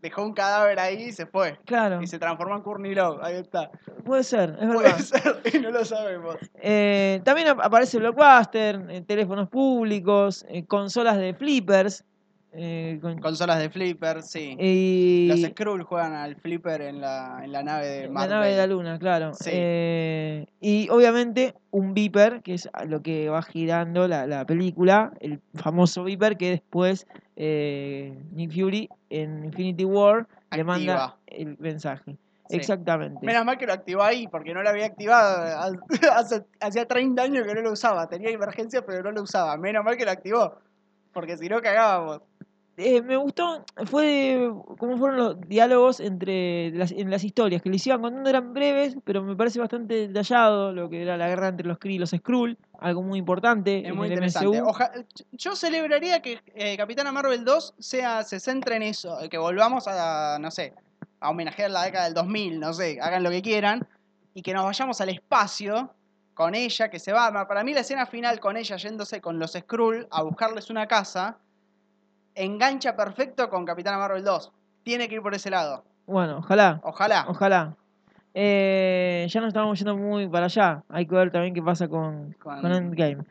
Dejó 0.00 0.22
un 0.24 0.32
cadáver 0.32 0.78
ahí 0.80 1.02
y 1.08 1.12
se 1.12 1.26
fue. 1.26 1.58
Claro, 1.66 2.00
Y 2.00 2.06
se 2.06 2.18
transformó 2.18 2.56
en 2.56 2.62
Courtney 2.62 2.94
Love. 2.94 3.18
Ahí 3.22 3.34
está. 3.36 3.70
puede 4.06 4.24
ser, 4.24 4.56
es 4.58 4.72
Puede 4.72 4.88
verdad. 4.88 4.98
ser 5.00 5.40
y 5.54 5.58
no 5.58 5.70
lo 5.70 5.84
sabemos. 5.84 6.36
Eh, 6.54 7.20
también 7.24 7.48
ap- 7.48 7.60
aparece 7.62 7.98
Blockbuster, 7.98 8.86
eh, 8.88 9.02
teléfonos 9.02 9.48
públicos, 9.50 10.46
eh, 10.48 10.64
consolas 10.64 11.18
de 11.18 11.34
flippers. 11.34 12.04
Eh, 12.52 12.98
con- 13.02 13.18
Consolas 13.20 13.58
de 13.58 13.68
flipper, 13.70 14.22
sí. 14.22 14.56
y 14.58 15.28
Los 15.28 15.40
Skrull 15.50 15.82
juegan 15.82 16.14
al 16.14 16.36
flipper 16.36 16.80
en 16.82 17.00
la, 17.00 17.40
en 17.44 17.52
la 17.52 17.62
nave 17.62 17.86
de 17.86 18.02
la 18.06 18.12
Marvel. 18.12 18.30
nave 18.30 18.50
de 18.50 18.56
la 18.56 18.66
luna, 18.66 18.98
claro. 18.98 19.34
Sí. 19.34 19.50
Eh, 19.52 20.46
y 20.60 20.88
obviamente 20.90 21.54
un 21.70 21.94
Viper, 21.94 22.40
que 22.42 22.54
es 22.54 22.68
lo 22.86 23.02
que 23.02 23.28
va 23.28 23.42
girando 23.42 24.08
la, 24.08 24.26
la 24.26 24.44
película, 24.46 25.12
el 25.20 25.40
famoso 25.54 26.04
Viper 26.04 26.36
que 26.36 26.50
después 26.50 27.06
eh, 27.36 28.18
Nick 28.32 28.52
Fury 28.52 28.88
en 29.10 29.44
Infinity 29.44 29.84
War 29.84 30.26
le 30.50 30.64
manda 30.64 31.16
el 31.26 31.56
mensaje. 31.58 32.16
Sí. 32.48 32.56
Exactamente. 32.56 33.26
Menos 33.26 33.44
mal 33.44 33.58
que 33.58 33.66
lo 33.66 33.74
activó 33.74 34.02
ahí, 34.02 34.26
porque 34.26 34.54
no 34.54 34.62
lo 34.62 34.70
había 34.70 34.86
activado. 34.86 35.76
Hace, 36.14 36.44
hacía 36.60 36.88
30 36.88 37.22
años 37.22 37.46
que 37.46 37.54
no 37.54 37.60
lo 37.60 37.72
usaba. 37.72 38.08
Tenía 38.08 38.30
emergencia, 38.30 38.86
pero 38.86 39.02
no 39.02 39.10
lo 39.12 39.22
usaba. 39.22 39.54
Menos 39.58 39.84
mal 39.84 39.98
que 39.98 40.06
lo 40.06 40.10
activó. 40.12 40.58
Porque 41.12 41.36
si 41.36 41.46
no, 41.48 41.60
cagábamos. 41.60 42.22
Eh, 42.80 43.02
me 43.02 43.16
gustó, 43.16 43.64
fue 43.86 44.50
cómo 44.78 44.96
fueron 44.98 45.16
los 45.18 45.40
diálogos 45.48 45.98
entre 45.98 46.70
las, 46.70 46.92
en 46.92 47.10
las 47.10 47.24
historias, 47.24 47.60
que 47.60 47.70
les 47.70 47.84
iban 47.88 48.00
contando, 48.00 48.30
eran 48.30 48.54
breves, 48.54 48.96
pero 49.02 49.20
me 49.24 49.34
parece 49.34 49.58
bastante 49.58 50.06
detallado 50.06 50.72
lo 50.72 50.88
que 50.88 51.02
era 51.02 51.16
la 51.16 51.26
guerra 51.26 51.48
entre 51.48 51.66
los 51.66 51.78
Kree 51.78 51.94
y 51.96 51.98
los 51.98 52.10
Skrull, 52.10 52.56
algo 52.78 53.02
muy 53.02 53.18
importante 53.18 53.80
Es 53.80 53.86
en 53.86 53.96
muy 53.96 54.06
el 54.06 54.12
interesante. 54.12 54.60
MCU. 54.60 54.68
Oja- 54.68 54.92
yo 55.32 55.56
celebraría 55.56 56.22
que 56.22 56.38
eh, 56.54 56.76
Capitana 56.76 57.10
Marvel 57.10 57.44
2 57.44 57.74
sea, 57.80 58.22
se 58.22 58.38
centre 58.38 58.76
en 58.76 58.82
eso. 58.82 59.18
Que 59.28 59.38
volvamos 59.38 59.88
a, 59.88 60.38
no 60.40 60.52
sé, 60.52 60.72
a 61.18 61.30
homenajear 61.30 61.72
la 61.72 61.82
década 61.82 62.04
del 62.04 62.14
2000, 62.14 62.60
no 62.60 62.72
sé, 62.72 63.00
hagan 63.02 63.24
lo 63.24 63.30
que 63.30 63.42
quieran. 63.42 63.88
Y 64.34 64.42
que 64.42 64.54
nos 64.54 64.64
vayamos 64.64 65.00
al 65.00 65.08
espacio 65.08 65.92
con 66.34 66.54
ella, 66.54 66.88
que 66.90 67.00
se 67.00 67.12
va. 67.12 67.32
Para 67.48 67.64
mí 67.64 67.74
la 67.74 67.80
escena 67.80 68.06
final 68.06 68.38
con 68.38 68.56
ella 68.56 68.76
yéndose 68.76 69.20
con 69.20 69.40
los 69.40 69.54
Skrull 69.54 70.06
a 70.12 70.22
buscarles 70.22 70.70
una 70.70 70.86
casa, 70.86 71.38
engancha 72.42 72.96
perfecto 72.96 73.48
con 73.50 73.64
Capitana 73.64 73.98
Marvel 73.98 74.24
2. 74.24 74.52
Tiene 74.82 75.08
que 75.08 75.16
ir 75.16 75.22
por 75.22 75.34
ese 75.34 75.50
lado. 75.50 75.84
Bueno, 76.06 76.38
ojalá, 76.38 76.80
Ojalá. 76.84 77.26
ojalá. 77.28 77.76
Eh, 78.40 79.26
ya 79.28 79.40
nos 79.40 79.48
estamos 79.48 79.78
yendo 79.78 79.96
muy 79.96 80.28
para 80.28 80.46
allá, 80.46 80.82
hay 80.88 81.06
que 81.06 81.14
ver 81.14 81.30
también 81.32 81.54
qué 81.54 81.62
pasa 81.62 81.88
con, 81.88 82.34
Con- 82.34 82.60
con 82.60 82.72
Endgame. 82.72 83.24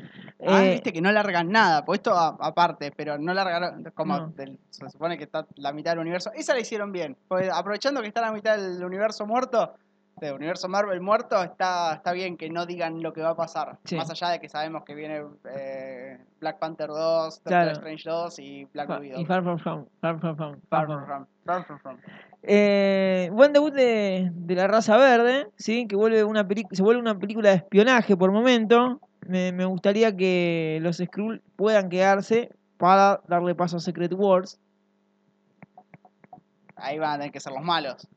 Ah, 0.45 0.65
Eh, 0.65 0.71
viste 0.73 0.91
que 0.91 1.01
no 1.01 1.11
largan 1.11 1.49
nada, 1.49 1.85
pues 1.85 1.99
esto 1.99 2.13
aparte, 2.15 2.91
pero 2.95 3.17
no 3.17 3.33
largaron, 3.33 3.83
como 3.95 4.17
No. 4.17 4.27
del- 4.29 4.59
se 4.69 4.89
supone 4.89 5.17
que 5.17 5.23
está 5.23 5.45
la 5.55 5.71
mitad 5.71 5.91
del 5.91 5.99
universo. 5.99 6.31
Esa 6.35 6.53
la 6.53 6.59
hicieron 6.59 6.91
bien, 6.91 7.15
porque 7.27 7.49
aprovechando 7.49 8.01
que 8.01 8.07
está 8.07 8.21
la 8.21 8.31
mitad 8.33 8.57
del 8.57 8.83
universo 8.83 9.25
muerto, 9.25 9.73
del 10.19 10.33
universo 10.33 10.67
Marvel 10.67 10.99
muerto, 11.01 11.41
está, 11.43 11.93
está 11.93 12.11
bien 12.11 12.37
que 12.37 12.49
no 12.49 12.65
digan 12.65 13.01
lo 13.03 13.13
que 13.13 13.21
va 13.21 13.29
a 13.29 13.35
pasar. 13.35 13.77
Sí. 13.83 13.95
Más 13.95 14.09
allá 14.09 14.29
de 14.29 14.39
que 14.39 14.49
sabemos 14.49 14.83
que 14.83 14.95
viene 14.95 15.21
eh, 15.49 16.17
Black 16.39 16.57
Panther 16.59 16.87
2, 16.87 16.97
Doctor 16.97 17.43
Claro. 17.51 17.71
Strange 17.71 18.09
2 18.09 18.39
y 18.39 18.65
Black 18.65 18.87
fa- 18.87 18.99
Widow. 18.99 19.19
y 19.19 19.25
Far 19.25 19.43
From 19.43 19.59
Home, 19.65 19.85
Far 20.01 20.19
From 20.19 20.39
Home, 20.41 20.57
Far 20.69 20.85
From 20.87 21.05
from, 21.05 21.25
far 21.45 21.65
from 21.65 21.79
from. 21.79 21.97
Eh, 22.43 23.29
buen 23.33 23.53
debut 23.53 23.71
de, 23.73 24.31
de 24.33 24.55
la 24.55 24.67
raza 24.67 24.97
verde, 24.97 25.47
¿sí? 25.57 25.87
que 25.87 25.95
vuelve 25.95 26.23
una 26.23 26.47
se 26.71 26.81
vuelve 26.81 27.01
una 27.01 27.17
película 27.19 27.49
de 27.49 27.55
espionaje 27.57 28.15
por 28.17 28.31
momento. 28.31 28.99
Me, 29.27 29.51
me 29.51 29.65
gustaría 29.65 30.15
que 30.15 30.79
los 30.81 30.97
Skrull 30.97 31.41
puedan 31.55 31.89
quedarse 31.89 32.49
para 32.77 33.21
darle 33.27 33.53
paso 33.55 33.77
a 33.77 33.79
Secret 33.79 34.13
Wars. 34.13 34.59
Ahí 36.75 36.99
van 36.99 37.11
a 37.11 37.17
tener 37.17 37.31
que 37.31 37.39
ser 37.39 37.53
los 37.53 37.63
malos. 37.63 38.07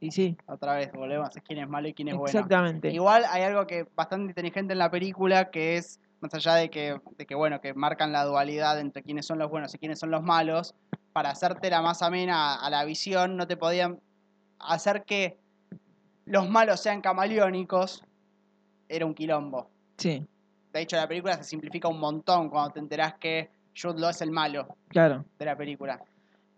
Y 0.00 0.10
sí, 0.10 0.36
Otra 0.46 0.74
vez, 0.74 0.92
volvemos 0.92 1.36
a 1.36 1.40
quién 1.40 1.58
es 1.58 1.68
malo 1.68 1.88
y 1.88 1.94
quién 1.94 2.08
es 2.08 2.14
bueno. 2.14 2.26
exactamente. 2.26 2.90
Igual 2.90 3.24
hay 3.30 3.42
algo 3.42 3.66
que 3.66 3.86
bastante 3.94 4.30
inteligente 4.30 4.72
en 4.72 4.78
la 4.78 4.90
película 4.90 5.50
que 5.50 5.76
es, 5.76 6.00
más 6.20 6.32
allá 6.34 6.54
de 6.54 6.70
que, 6.70 7.00
de 7.16 7.26
que 7.26 7.34
bueno, 7.34 7.60
que 7.60 7.74
marcan 7.74 8.12
la 8.12 8.24
dualidad 8.24 8.78
entre 8.80 9.02
quiénes 9.02 9.26
son 9.26 9.38
los 9.38 9.50
buenos 9.50 9.74
y 9.74 9.78
quiénes 9.78 9.98
son 9.98 10.10
los 10.10 10.22
malos, 10.22 10.74
para 11.12 11.30
hacerte 11.30 11.70
la 11.70 11.82
más 11.82 12.02
amena 12.02 12.56
a 12.56 12.70
la 12.70 12.84
visión, 12.84 13.36
no 13.36 13.46
te 13.46 13.56
podían 13.56 14.00
hacer 14.58 15.04
que 15.04 15.38
los 16.26 16.48
malos 16.48 16.80
sean 16.80 17.00
camaleónicos, 17.00 18.02
era 18.88 19.06
un 19.06 19.14
quilombo. 19.14 19.70
Sí, 19.96 20.26
De 20.72 20.80
hecho, 20.82 20.96
la 20.96 21.08
película 21.08 21.36
se 21.36 21.44
simplifica 21.44 21.88
un 21.88 21.98
montón 21.98 22.50
cuando 22.50 22.72
te 22.72 22.80
enterás 22.80 23.14
que 23.14 23.50
Jude 23.80 24.00
Law 24.00 24.10
es 24.10 24.20
el 24.20 24.30
malo 24.30 24.76
claro. 24.88 25.24
de 25.38 25.44
la 25.44 25.56
película. 25.56 26.02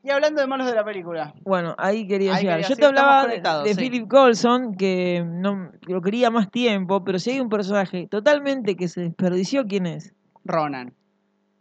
Y 0.02 0.10
hablando 0.10 0.40
de 0.40 0.46
malos 0.46 0.66
de 0.66 0.74
la 0.74 0.84
película, 0.84 1.34
Bueno, 1.42 1.74
ahí 1.76 2.06
quería 2.06 2.34
Ahí 2.36 2.42
llegar. 2.42 2.58
quería- 2.60 2.68
Yo 2.68 2.76
te 2.76 2.86
hablaba 2.86 3.22
de, 3.22 3.28
conectados, 3.28 3.64
de 3.64 3.74
sí. 3.74 3.80
Philip 3.80 4.08
Coulson, 4.08 4.74
que 4.76 5.24
no 5.26 5.72
lo 5.86 6.00
quería 6.02 6.30
más 6.30 6.50
tiempo, 6.50 7.04
pero 7.04 7.18
si 7.18 7.30
hay 7.32 7.40
un 7.40 7.48
personaje 7.48 8.06
totalmente 8.08 8.76
que 8.76 8.88
se 8.88 9.00
desperdició, 9.02 9.66
¿quién 9.66 9.86
es? 9.86 10.14
Ronan. 10.44 10.94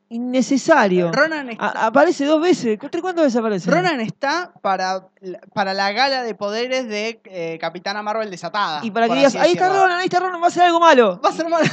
Innecesario. 0.10 1.12
Ronan 1.12 1.50
está, 1.50 1.65
A- 1.67 1.88
aparece 1.88 2.26
dos 2.26 2.41
veces. 2.41 2.78
¿Cu- 2.80 2.88
¿Cuántas 3.02 3.26
veces 3.26 3.39
aparece? 3.39 3.70
Ronan 3.70 4.00
está 4.00 4.54
para, 4.62 5.08
la- 5.20 5.39
para 5.54 5.74
la 5.74 5.91
gala 5.91 6.24
de 6.24 6.34
poderes 6.34 6.88
de 6.88 7.20
eh, 7.26 7.58
Capitana 7.60 8.02
Marvel 8.02 8.30
desatada. 8.32 8.80
Y 8.84 8.91
para 8.91 9.08
que 9.10 9.15
digas, 9.15 9.36
ahí 9.36 9.52
está. 9.54 9.67
Ronan, 9.70 9.98
ahí 10.00 10.06
está 10.06 10.20
Ronan, 10.20 10.39
va 10.41 10.46
a 10.46 10.48
hacer 10.48 10.63
algo 10.63 10.80
malo. 10.80 11.20
Va 11.24 11.30
a 11.30 11.34
ser 11.34 11.50
malo. 11.50 11.65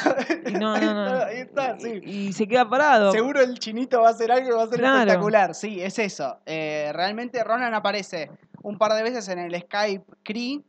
Y 0.46 0.52
no, 0.52 0.76
no, 0.78 0.94
no. 0.94 1.14
Ahí 1.24 1.38
está, 1.38 1.78
sí. 1.78 2.00
Y, 2.04 2.10
y 2.28 2.32
se 2.32 2.46
queda 2.48 2.68
parado. 2.68 3.12
Seguro 3.12 3.40
el 3.40 3.58
chinito 3.58 4.00
va 4.02 4.08
a 4.08 4.10
hacer 4.12 4.30
algo 4.32 4.56
va 4.56 4.64
a 4.64 4.68
ser 4.68 4.78
Claro. 4.78 4.98
espectacular. 4.98 5.54
Sí, 5.54 5.80
es 5.80 5.98
eso. 5.98 6.38
Eh, 6.46 6.90
realmente 6.92 7.42
Ronan 7.44 7.72
aparece 7.74 8.30
un 8.62 8.78
par 8.78 8.92
de 8.94 9.02
veces 9.02 9.28
en 9.28 9.38
el 9.38 9.54
Skype 9.60 10.04
Cree. 10.22 10.60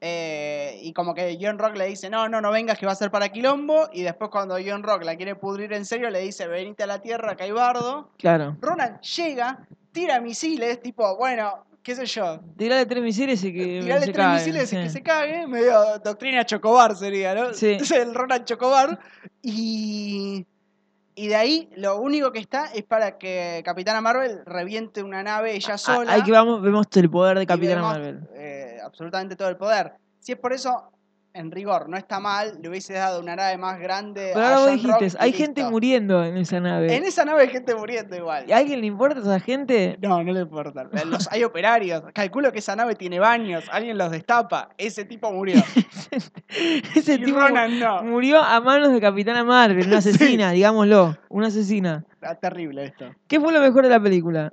Eh, 0.00 0.78
y 0.82 0.92
como 0.92 1.14
que 1.14 1.38
John 1.40 1.58
Rock 1.58 1.76
le 1.76 1.86
dice, 1.86 2.08
no, 2.10 2.28
no, 2.28 2.40
no 2.40 2.50
vengas 2.50 2.78
que 2.78 2.86
va 2.86 2.92
a 2.92 2.96
ser 2.96 3.10
para 3.10 3.28
Quilombo. 3.30 3.88
Y 3.92 4.02
después 4.02 4.30
cuando 4.30 4.56
John 4.64 4.82
Rock 4.82 5.04
la 5.04 5.16
quiere 5.16 5.34
pudrir 5.34 5.72
en 5.72 5.84
serio, 5.84 6.08
le 6.10 6.20
dice, 6.20 6.46
venite 6.46 6.84
a 6.84 6.86
la 6.86 7.00
Tierra, 7.00 7.36
que 7.36 7.44
hay 7.44 7.50
bardo. 7.50 8.10
Claro. 8.18 8.56
Ronan 8.60 9.00
llega, 9.00 9.58
tira 9.92 10.20
misiles, 10.20 10.80
tipo, 10.80 11.16
bueno, 11.16 11.64
qué 11.82 11.94
sé 11.96 12.06
yo, 12.06 12.38
Tirale 12.56 12.84
tres 12.86 13.02
misiles 13.02 13.42
y 13.44 13.52
que 13.52 13.80
tirarle 13.80 14.06
se 14.06 14.12
tres 14.12 14.26
misiles 14.28 14.72
y 14.72 14.76
que 14.76 14.90
se 14.90 15.02
cague, 15.02 15.46
medio 15.46 15.98
doctrina 16.04 16.44
Chocobar 16.44 16.94
sería, 16.94 17.34
¿no? 17.34 17.54
Sí. 17.54 17.72
Entonces 17.72 17.98
el 18.06 18.14
Ronan 18.14 18.44
Chocobar. 18.44 18.98
Y, 19.42 20.44
y 21.14 21.28
de 21.28 21.34
ahí 21.36 21.68
lo 21.76 21.98
único 22.00 22.30
que 22.30 22.38
está 22.38 22.66
es 22.66 22.82
para 22.84 23.16
que 23.18 23.62
Capitana 23.64 24.00
Marvel 24.00 24.42
reviente 24.44 25.02
una 25.02 25.22
nave 25.22 25.54
ella 25.54 25.74
Ah, 25.74 25.78
sola. 25.78 26.12
Ahí 26.12 26.22
que 26.22 26.30
vamos, 26.32 26.60
vemos 26.62 26.86
el 26.94 27.08
poder 27.10 27.38
de 27.38 27.46
Capitana 27.46 27.76
vemos, 27.76 27.92
Marvel. 27.92 28.20
eh, 28.34 28.77
absolutamente 28.88 29.36
todo 29.36 29.48
el 29.48 29.56
poder. 29.56 29.92
Si 30.18 30.32
es 30.32 30.38
por 30.38 30.52
eso, 30.52 30.90
en 31.34 31.50
rigor, 31.52 31.88
no 31.88 31.96
está 31.96 32.18
mal, 32.18 32.58
le 32.60 32.68
hubiese 32.68 32.94
dado 32.94 33.20
una 33.20 33.36
nave 33.36 33.56
más 33.58 33.78
grande. 33.78 34.30
Pero 34.34 34.44
a 34.44 34.48
ahora 34.54 34.60
vos 34.72 34.82
dijiste, 34.82 35.06
y 35.06 35.22
hay 35.22 35.32
gente 35.32 35.64
muriendo 35.64 36.24
en 36.24 36.36
esa 36.38 36.58
nave. 36.58 36.96
En 36.96 37.04
esa 37.04 37.24
nave 37.24 37.42
hay 37.42 37.48
gente 37.48 37.74
muriendo 37.76 38.16
igual. 38.16 38.50
¿A 38.50 38.56
alguien 38.56 38.80
le 38.80 38.86
importa 38.86 39.20
a 39.20 39.22
esa 39.22 39.38
gente? 39.40 39.96
No, 40.02 40.22
no 40.24 40.32
le 40.32 40.40
importa. 40.40 40.88
Los, 41.06 41.28
hay 41.30 41.44
operarios. 41.44 42.02
Calculo 42.12 42.50
que 42.50 42.58
esa 42.58 42.74
nave 42.74 42.96
tiene 42.96 43.20
baños. 43.20 43.64
Alguien 43.70 43.96
los 43.96 44.10
destapa. 44.10 44.70
Ese 44.78 45.04
tipo 45.04 45.30
murió. 45.32 45.62
Ese 46.94 47.14
y 47.14 47.24
tipo 47.24 47.38
Ronan 47.38 47.78
no. 47.78 48.02
murió 48.02 48.42
a 48.42 48.60
manos 48.60 48.92
de 48.92 49.00
Capitana 49.00 49.44
Marvel, 49.44 49.86
una 49.86 50.00
Sí. 50.02 50.10
asesina, 50.10 50.50
digámoslo, 50.52 51.16
una 51.28 51.48
asesina. 51.48 52.04
Está 52.14 52.34
terrible 52.34 52.84
esto. 52.84 53.04
¿Qué 53.28 53.38
fue 53.38 53.52
lo 53.52 53.60
mejor 53.60 53.84
de 53.84 53.90
la 53.90 54.00
película? 54.00 54.52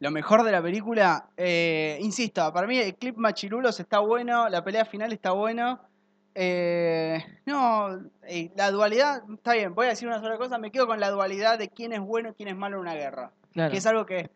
Lo 0.00 0.10
mejor 0.10 0.44
de 0.44 0.52
la 0.52 0.62
película, 0.62 1.28
eh, 1.36 1.98
insisto, 2.00 2.52
para 2.52 2.66
mí 2.66 2.78
el 2.78 2.94
clip 2.94 3.16
machirulos 3.16 3.80
está 3.80 3.98
bueno, 3.98 4.48
la 4.48 4.62
pelea 4.62 4.84
final 4.84 5.12
está 5.12 5.32
bueno. 5.32 5.80
Eh, 6.34 7.18
no, 7.46 7.98
eh, 8.28 8.52
la 8.56 8.70
dualidad, 8.70 9.24
está 9.34 9.54
bien, 9.54 9.74
voy 9.74 9.86
a 9.86 9.90
decir 9.90 10.06
una 10.06 10.20
sola 10.20 10.36
cosa, 10.36 10.56
me 10.58 10.70
quedo 10.70 10.86
con 10.86 11.00
la 11.00 11.10
dualidad 11.10 11.58
de 11.58 11.68
quién 11.68 11.92
es 11.92 12.00
bueno 12.00 12.28
y 12.28 12.32
quién 12.34 12.48
es 12.48 12.56
malo 12.56 12.76
en 12.76 12.82
una 12.82 12.94
guerra. 12.94 13.32
Claro. 13.52 13.72
Que 13.72 13.78
es 13.78 13.86
algo 13.86 14.06
que 14.06 14.30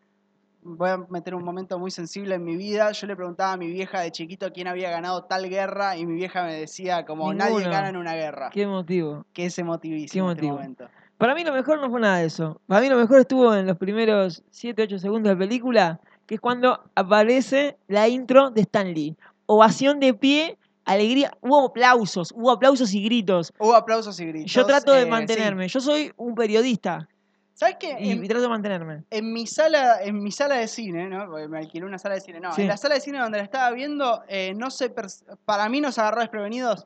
voy 0.63 0.89
a 0.89 0.97
meter 0.97 1.35
un 1.35 1.43
momento 1.43 1.79
muy 1.79 1.91
sensible 1.91 2.35
en 2.35 2.43
mi 2.43 2.57
vida. 2.57 2.91
Yo 2.91 3.07
le 3.07 3.15
preguntaba 3.15 3.53
a 3.53 3.57
mi 3.57 3.67
vieja 3.67 4.01
de 4.01 4.11
chiquito 4.11 4.51
quién 4.51 4.67
había 4.67 4.89
ganado 4.89 5.23
tal 5.25 5.49
guerra 5.49 5.95
y 5.97 6.05
mi 6.05 6.15
vieja 6.15 6.43
me 6.43 6.55
decía 6.55 7.05
como 7.05 7.33
nadie 7.33 7.63
gana 7.63 7.89
en 7.89 7.97
una 7.97 8.15
guerra. 8.15 8.49
Qué 8.49 8.67
motivo. 8.67 9.25
Que 9.33 9.45
es 9.45 9.57
emotivísimo 9.57 10.27
Qué 10.27 10.31
en 10.31 10.37
este 10.37 10.51
momento. 10.51 10.89
Para 11.23 11.35
mí 11.35 11.45
lo 11.45 11.53
mejor 11.53 11.79
no 11.79 11.89
fue 11.89 12.01
nada 12.01 12.17
de 12.17 12.25
eso. 12.25 12.59
Para 12.67 12.81
mí 12.81 12.89
lo 12.89 12.97
mejor 12.97 13.17
estuvo 13.21 13.55
en 13.55 13.65
los 13.65 13.77
primeros 13.77 14.43
7, 14.51 14.83
8 14.83 14.99
segundos 14.99 15.29
de 15.29 15.37
película, 15.37 16.01
que 16.25 16.35
es 16.35 16.41
cuando 16.41 16.83
aparece 16.95 17.77
la 17.87 18.09
intro 18.09 18.49
de 18.49 18.59
Stan 18.59 18.93
Lee. 18.93 19.15
Ovación 19.45 20.01
de 20.01 20.13
pie, 20.13 20.57
alegría, 20.83 21.31
hubo 21.39 21.67
aplausos, 21.67 22.33
hubo 22.35 22.51
aplausos 22.51 22.93
y 22.93 23.01
gritos. 23.05 23.53
Hubo 23.57 23.73
aplausos 23.73 24.19
y 24.19 24.25
gritos. 24.25 24.51
Yo 24.51 24.65
trato 24.65 24.91
de 24.91 24.99
eh, 24.99 25.03
sí. 25.05 25.09
mantenerme, 25.11 25.69
yo 25.69 25.79
soy 25.79 26.11
un 26.17 26.35
periodista 26.35 27.07
¿Sabes 27.53 27.77
qué? 27.79 27.95
y, 28.01 28.11
En- 28.11 28.27
trato 28.27 28.41
de 28.41 28.49
mantenerme. 28.49 29.03
en 29.09 29.31
mi 29.31 29.47
sala, 29.47 30.03
en 30.03 30.21
mi 30.21 30.31
sala 30.33 30.55
de 30.55 30.67
cine, 30.67 31.07
¿no? 31.07 31.25
Porque 31.29 31.47
me 31.47 31.59
alquilé 31.59 31.85
una 31.85 31.99
sala 31.99 32.15
de 32.15 32.19
cine. 32.21 32.41
No, 32.41 32.51
Sí. 32.53 32.63
en 32.63 32.67
la 32.67 32.75
sala 32.75 32.95
de 32.95 32.99
cine 32.99 33.19
donde 33.19 33.37
la 33.37 33.45
estaba 33.45 33.71
viendo, 33.71 34.23
eh, 34.27 34.53
no 34.57 34.67
pers- 34.67 35.23
para 35.45 35.69
mí 35.69 35.79
nos 35.79 35.97
agarró 35.99 36.19
desprevenidos. 36.19 36.85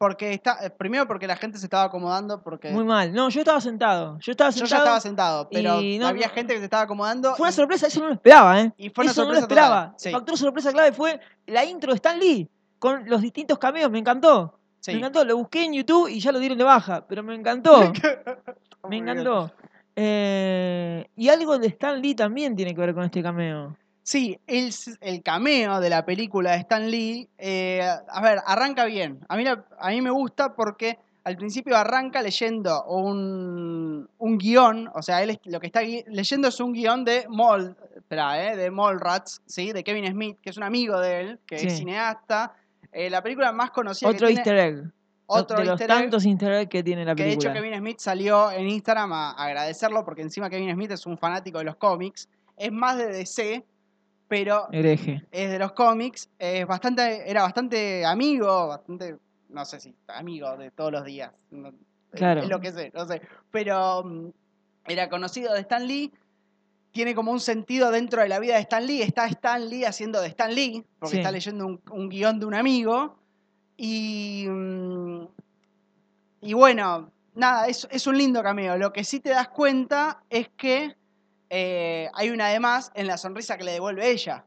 Porque 0.00 0.32
está, 0.32 0.56
eh, 0.64 0.70
primero 0.70 1.06
porque 1.06 1.26
la 1.26 1.36
gente 1.36 1.58
se 1.58 1.66
estaba 1.66 1.84
acomodando, 1.84 2.42
porque 2.42 2.70
Muy 2.70 2.84
mal. 2.84 3.12
No, 3.12 3.28
yo 3.28 3.40
estaba 3.40 3.60
sentado. 3.60 4.18
Yo 4.20 4.30
estaba 4.32 4.48
yo 4.48 4.60
sentado. 4.60 4.70
ya 4.70 4.78
estaba 4.78 5.00
sentado, 5.00 5.48
pero 5.50 5.78
y 5.82 5.98
no- 5.98 6.06
había 6.06 6.30
gente 6.30 6.54
que 6.54 6.58
se 6.58 6.64
estaba 6.64 6.84
acomodando. 6.84 7.34
Fue 7.34 7.44
una 7.48 7.52
sorpresa, 7.52 7.86
eso 7.88 8.00
no 8.00 8.06
lo 8.06 8.14
esperaba, 8.14 8.62
¿eh? 8.62 8.72
Y 8.78 8.88
fue 8.88 9.04
una 9.04 9.10
eso 9.12 9.24
no 9.26 9.32
lo 9.32 9.40
sorpresa 9.40 9.60
esperaba. 9.62 9.94
sí. 9.98 10.08
El 10.08 10.14
factor 10.14 10.38
sorpresa 10.38 10.72
clave 10.72 10.92
fue 10.92 11.20
la 11.48 11.66
intro 11.66 11.92
de 11.92 11.96
Stan 11.96 12.18
Lee 12.18 12.48
con 12.78 13.06
los 13.10 13.20
distintos 13.20 13.58
cameos, 13.58 13.90
me 13.90 13.98
encantó. 13.98 14.58
sí. 14.80 14.92
Me 14.92 14.98
encantó, 15.00 15.22
lo 15.22 15.36
busqué 15.36 15.64
en 15.64 15.74
YouTube 15.74 16.08
y 16.08 16.18
ya 16.18 16.32
lo 16.32 16.38
dieron 16.38 16.56
de 16.56 16.64
baja, 16.64 17.04
pero 17.06 17.22
me 17.22 17.34
encantó. 17.34 17.92
Me 18.88 18.96
encantó. 18.96 19.52
Eh, 19.94 21.06
y 21.14 21.28
algo 21.28 21.58
de 21.58 21.66
Stan 21.66 22.00
Lee 22.00 22.14
también 22.14 22.56
tiene 22.56 22.74
que 22.74 22.80
ver 22.80 22.94
con 22.94 23.04
este 23.04 23.22
cameo. 23.22 23.76
Sí, 24.02 24.38
el, 24.46 24.72
el 25.00 25.22
cameo 25.22 25.78
de 25.80 25.90
la 25.90 26.04
película 26.04 26.52
de 26.52 26.58
Stan 26.58 26.90
Lee, 26.90 27.28
eh, 27.38 27.82
a 28.08 28.20
ver, 28.22 28.38
arranca 28.46 28.84
bien. 28.86 29.20
A 29.28 29.36
mí, 29.36 29.44
la- 29.44 29.64
a 29.78 29.90
mí 29.90 30.00
me 30.00 30.10
gusta 30.10 30.54
porque 30.54 30.98
al 31.22 31.36
principio 31.36 31.76
arranca 31.76 32.22
leyendo 32.22 32.82
un, 32.86 34.08
un 34.18 34.38
guion, 34.38 34.90
o 34.94 35.02
sea, 35.02 35.22
él 35.22 35.30
es- 35.30 35.40
lo 35.44 35.60
que 35.60 35.66
está 35.66 35.82
leyendo 35.82 36.48
es 36.48 36.58
un 36.60 36.72
guion 36.72 37.04
de 37.04 37.26
Mol, 37.28 37.76
espera, 37.94 38.52
eh, 38.52 38.56
de 38.56 38.70
Mallrats, 38.70 39.42
¿sí? 39.46 39.72
de 39.72 39.84
Kevin 39.84 40.10
Smith, 40.10 40.38
que 40.42 40.50
es 40.50 40.56
un 40.56 40.62
amigo 40.64 40.98
de 40.98 41.20
él, 41.20 41.38
que 41.46 41.58
Sí. 41.58 41.66
es 41.66 41.76
cineasta. 41.78 42.54
Eh, 42.92 43.10
la 43.10 43.22
película 43.22 43.52
más 43.52 43.70
conocida 43.70 44.08
Otro 44.08 44.26
que 44.26 44.32
easter 44.32 44.56
tiene, 44.56 44.80
egg. 44.80 44.90
otro 45.26 45.58
de 45.58 45.64
los 45.66 45.72
easter 45.80 45.90
egg, 45.90 46.00
tantos 46.04 46.24
easter 46.24 46.52
egg 46.54 46.68
que 46.68 46.82
tiene 46.82 47.04
la 47.04 47.14
que 47.14 47.22
de 47.22 47.28
película. 47.28 47.50
hecho 47.52 47.62
Kevin 47.62 47.78
Smith 47.78 47.98
salió 48.00 48.50
en 48.50 48.68
Instagram 48.68 49.12
a 49.12 49.30
agradecerlo 49.32 50.04
porque 50.04 50.22
encima 50.22 50.48
Kevin 50.50 50.72
Smith 50.72 50.90
es 50.90 51.06
un 51.06 51.16
fanático 51.18 51.58
de 51.58 51.64
los 51.64 51.76
cómics, 51.76 52.28
es 52.56 52.72
más 52.72 52.96
de 52.96 53.06
DC, 53.12 53.64
pero 54.30 54.68
Hereje. 54.70 55.26
es 55.32 55.50
de 55.50 55.58
los 55.58 55.72
cómics, 55.72 56.30
es 56.38 56.64
bastante, 56.64 57.28
era 57.28 57.42
bastante 57.42 58.06
amigo, 58.06 58.68
bastante, 58.68 59.16
no 59.48 59.64
sé 59.64 59.80
si 59.80 59.92
amigo 60.06 60.56
de 60.56 60.70
todos 60.70 60.92
los 60.92 61.04
días, 61.04 61.32
no- 61.50 61.74
Claro. 62.12 62.42
es 62.42 62.48
lo 62.48 62.60
que 62.60 62.70
sé, 62.70 62.92
no 62.94 63.06
sé, 63.08 63.20
pero 63.50 64.04
mm, 64.04 64.28
era 64.86 65.08
conocido 65.10 65.52
de 65.52 65.60
Stan 65.62 65.84
Lee, 65.84 66.12
tiene 66.92 67.12
como 67.16 67.32
un 67.32 67.40
sentido 67.40 67.90
dentro 67.90 68.22
de 68.22 68.28
la 68.28 68.38
vida 68.38 68.54
de 68.54 68.60
Stan 68.60 68.86
Lee, 68.86 69.02
está 69.02 69.26
Stan 69.26 69.68
Lee 69.68 69.84
haciendo 69.84 70.20
de 70.20 70.28
Stan 70.28 70.54
Lee, 70.54 70.84
porque 71.00 71.14
Sí. 71.16 71.18
está 71.18 71.32
leyendo 71.32 71.66
un, 71.66 71.80
un 71.90 72.08
guion 72.08 72.38
de 72.38 72.46
un 72.46 72.54
amigo, 72.54 73.18
y, 73.76 74.46
mm, 74.48 75.26
y 76.42 76.52
bueno, 76.52 77.10
nada, 77.34 77.66
es, 77.66 77.88
es 77.90 78.06
un 78.06 78.16
lindo 78.16 78.44
cameo, 78.44 78.76
lo 78.76 78.92
que 78.92 79.02
sí 79.02 79.18
te 79.18 79.30
das 79.30 79.48
cuenta 79.48 80.22
es 80.30 80.48
que 80.56 80.94
eh, 81.50 82.08
hay 82.14 82.30
una 82.30 82.48
de 82.48 82.60
más 82.60 82.90
en 82.94 83.06
la 83.06 83.16
sonrisa 83.18 83.56
que 83.58 83.64
le 83.64 83.72
devuelve 83.72 84.10
ella, 84.10 84.44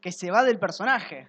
que 0.00 0.12
se 0.12 0.30
va 0.30 0.44
del 0.44 0.58
personaje. 0.58 1.28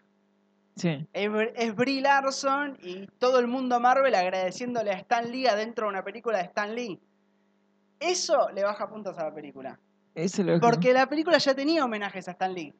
Sí. 0.75 1.07
Es, 1.13 1.29
es 1.55 1.73
Brie 1.75 2.01
Larson 2.01 2.77
y 2.83 3.07
todo 3.17 3.39
el 3.39 3.47
mundo 3.47 3.79
Marvel 3.79 4.13
agradeciéndole 4.13 4.91
a 4.91 4.95
Stan 4.97 5.31
Lee 5.31 5.47
adentro 5.47 5.85
de 5.85 5.89
una 5.93 6.03
película 6.03 6.37
de 6.39 6.43
Stan 6.43 6.75
Lee. 6.75 6.99
Eso 7.99 8.49
le 8.53 8.63
baja 8.63 8.89
puntos 8.89 9.17
a 9.17 9.23
la 9.23 9.33
película. 9.33 9.79
Eso 10.13 10.41
es 10.41 10.47
lo 10.47 10.53
que- 10.55 10.59
Porque 10.59 10.93
la 10.93 11.07
película 11.07 11.37
ya 11.37 11.53
tenía 11.55 11.83
homenajes 11.85 12.27
a 12.27 12.31
Stan 12.31 12.53
Lee. 12.53 12.73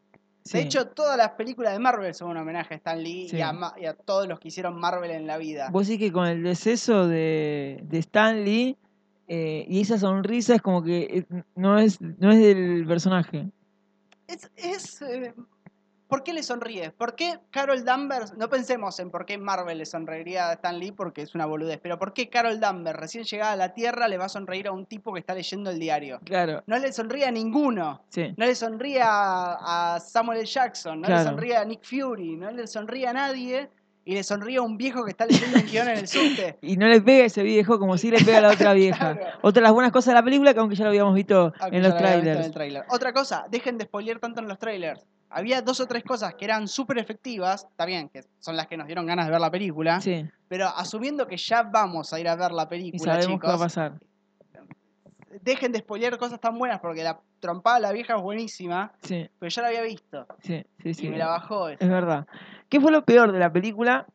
sí. 0.44 0.58
De 0.58 0.64
hecho, 0.66 0.88
todas 0.90 1.18
las 1.18 1.30
películas 1.32 1.74
de 1.74 1.80
Marvel 1.80 2.14
son 2.14 2.30
un 2.32 2.38
homenaje 2.38 2.74
a 2.74 2.78
Stan 2.78 3.02
Lee 3.02 3.30
Sí. 3.30 3.38
y, 3.38 3.42
a, 3.42 3.52
Ma- 3.54 3.74
y 3.78 3.86
a 3.86 3.94
todos 3.94 4.28
los 4.28 4.40
que 4.40 4.50
hicieron 4.50 4.78
Marvel 4.80 5.12
en 5.12 5.26
la 5.26 5.38
vida. 5.38 5.70
Vos 5.72 5.88
decís 5.88 6.06
que 6.06 6.12
con 6.12 6.28
el 6.28 6.44
deceso 6.44 7.08
de, 7.08 7.80
de 7.84 7.98
Stan 8.00 8.44
Lee 8.44 8.78
eh, 9.28 9.66
y 9.68 9.82
esa 9.82 9.98
sonrisa 9.98 10.56
es 10.56 10.62
como 10.62 10.84
que 10.84 11.26
eh, 11.30 11.44
no 11.56 11.78
es, 11.80 12.00
no 12.02 12.32
es 12.32 12.40
del 12.40 12.86
personaje. 12.88 13.50
Es, 14.28 14.50
es, 14.56 15.02
eh, 15.02 15.34
¿Por 16.08 16.22
qué 16.24 16.34
le 16.34 16.44
sonríes? 16.44 16.92
¿Por 16.94 17.16
qué 17.16 17.40
Carol 17.50 17.84
Danvers? 17.84 18.38
No 18.38 18.48
pensemos 18.48 19.00
en 19.00 19.10
por 19.10 19.26
qué 19.26 19.40
Marvel 19.40 19.80
le 19.80 19.86
sonreiría 19.88 20.50
a 20.50 20.54
Stan 20.54 20.78
Lee 20.80 20.92
porque 20.92 21.24
es 21.24 21.34
una 21.34 21.48
boludez, 21.48 21.80
pero 21.82 21.98
¿por 21.98 22.14
qué 22.14 22.30
Carol 22.30 22.60
Danvers, 22.60 22.98
recién 23.00 23.24
llegada 23.24 23.54
a 23.54 23.56
la 23.56 23.74
Tierra, 23.74 24.08
le 24.08 24.18
va 24.20 24.26
a 24.26 24.30
sonreír 24.30 24.68
a 24.68 24.72
un 24.72 24.86
tipo 24.86 25.12
que 25.14 25.20
está 25.20 25.34
leyendo 25.34 25.72
el 25.72 25.80
diario? 25.80 26.20
Claro, 26.24 26.64
No 26.68 26.78
le 26.78 26.92
sonríe 26.94 27.26
a 27.26 27.32
ninguno. 27.32 28.04
sí. 28.10 28.34
No 28.38 28.46
le 28.46 28.54
sonríe 28.54 29.02
a, 29.02 29.96
a 29.96 30.00
Samuel 30.00 30.38
L. 30.40 30.46
Jackson, 30.48 31.02
no 31.02 31.08
Claro. 31.08 31.24
le 31.24 31.30
sonríe 31.30 31.58
a 31.58 31.66
Nick 31.66 31.84
Fury, 31.84 32.36
no 32.38 32.52
le 32.52 32.68
sonríe 32.68 33.08
a 33.08 33.14
nadie 33.14 33.70
y 34.06 34.14
le 34.14 34.24
sonríe 34.24 34.58
a 34.58 34.62
un 34.62 34.78
viejo 34.78 35.04
que 35.04 35.12
está 35.12 35.26
leyendo 35.26 35.58
un 35.58 35.66
guion 35.66 35.90
en 35.90 35.98
el 35.98 36.08
subte. 36.08 36.58
Y 36.62 36.78
no 36.78 36.88
le 36.88 37.02
pega 37.02 37.24
a 37.24 37.26
ese 37.28 37.42
viejo 37.44 37.80
como 37.80 37.98
si 37.98 38.12
le 38.12 38.24
pega 38.24 38.38
a 38.38 38.42
la 38.42 38.52
otra 38.52 38.74
vieja. 38.84 39.16
Claro. 39.18 39.38
Otra 39.42 39.62
de 39.62 39.64
las 39.64 39.74
buenas 39.74 39.92
cosas 39.92 40.08
de 40.08 40.14
la 40.14 40.24
película, 40.24 40.54
que 40.54 40.60
aunque 40.60 40.76
ya 40.76 40.84
lo 40.84 40.90
habíamos 40.92 41.16
visto 41.16 41.52
Aunque 41.60 41.78
en 41.78 41.84
los 41.84 41.94
visto 41.94 42.08
en 42.08 42.22
trailers. 42.54 42.56
el. 42.56 42.84
Otra 42.90 43.14
cosa, 43.14 43.46
dejen 43.50 43.78
de 43.78 43.86
spoilear 43.86 44.20
tanto 44.20 44.42
en 44.42 44.48
los 44.48 44.60
trailers. 44.60 45.06
Había 45.30 45.62
dos 45.62 45.80
o 45.80 45.88
tres 45.88 46.04
cosas 46.04 46.36
que 46.36 46.46
eran 46.46 46.68
súper 46.68 47.00
efectivas, 47.00 47.66
está 47.70 47.86
bien, 47.86 48.10
que 48.10 48.24
son 48.40 48.56
las 48.56 48.68
que 48.68 48.78
nos 48.78 48.86
dieron 48.86 49.06
ganas 49.06 49.26
de 49.26 49.32
ver 49.32 49.42
la 49.42 49.52
película, 49.52 50.00
Sí, 50.00 50.24
pero 50.48 50.68
asumiendo 50.68 51.28
que 51.28 51.36
ya 51.36 51.64
vamos 51.64 52.14
a 52.14 52.20
ir 52.20 52.28
a 52.30 52.36
ver 52.36 52.52
la 52.52 52.64
y 52.64 52.68
película, 52.68 53.14
sabemos 53.20 53.42
qué 53.42 53.48
va 53.48 53.56
a 53.56 53.60
pasar. 53.60 53.94
Dejen 55.42 55.72
de 55.72 55.80
spoilear 55.80 56.18
cosas 56.18 56.40
tan 56.40 56.58
buenas 56.58 56.80
porque 56.80 57.04
la 57.04 57.20
trompada 57.40 57.76
de 57.78 57.82
la 57.84 57.92
vieja 57.92 58.16
es 58.16 58.22
buenísima, 58.22 58.92
Sí, 59.04 59.30
pero 59.40 59.50
ya 59.50 59.62
la 59.62 59.68
había 59.70 59.82
visto 59.82 60.26
sí, 60.42 60.64
sí, 60.82 60.94
sí. 60.94 61.08
y 61.08 61.10
me 61.10 61.18
la 61.18 61.28
bajó 61.28 61.70
eso. 61.70 61.84
Es 61.84 61.90
verdad. 61.90 62.26
¿Qué 62.70 62.80
fue 62.82 62.92
lo 62.92 63.04
peor 63.06 63.32
de 63.32 63.40
la 63.40 63.52
película? 63.52 64.06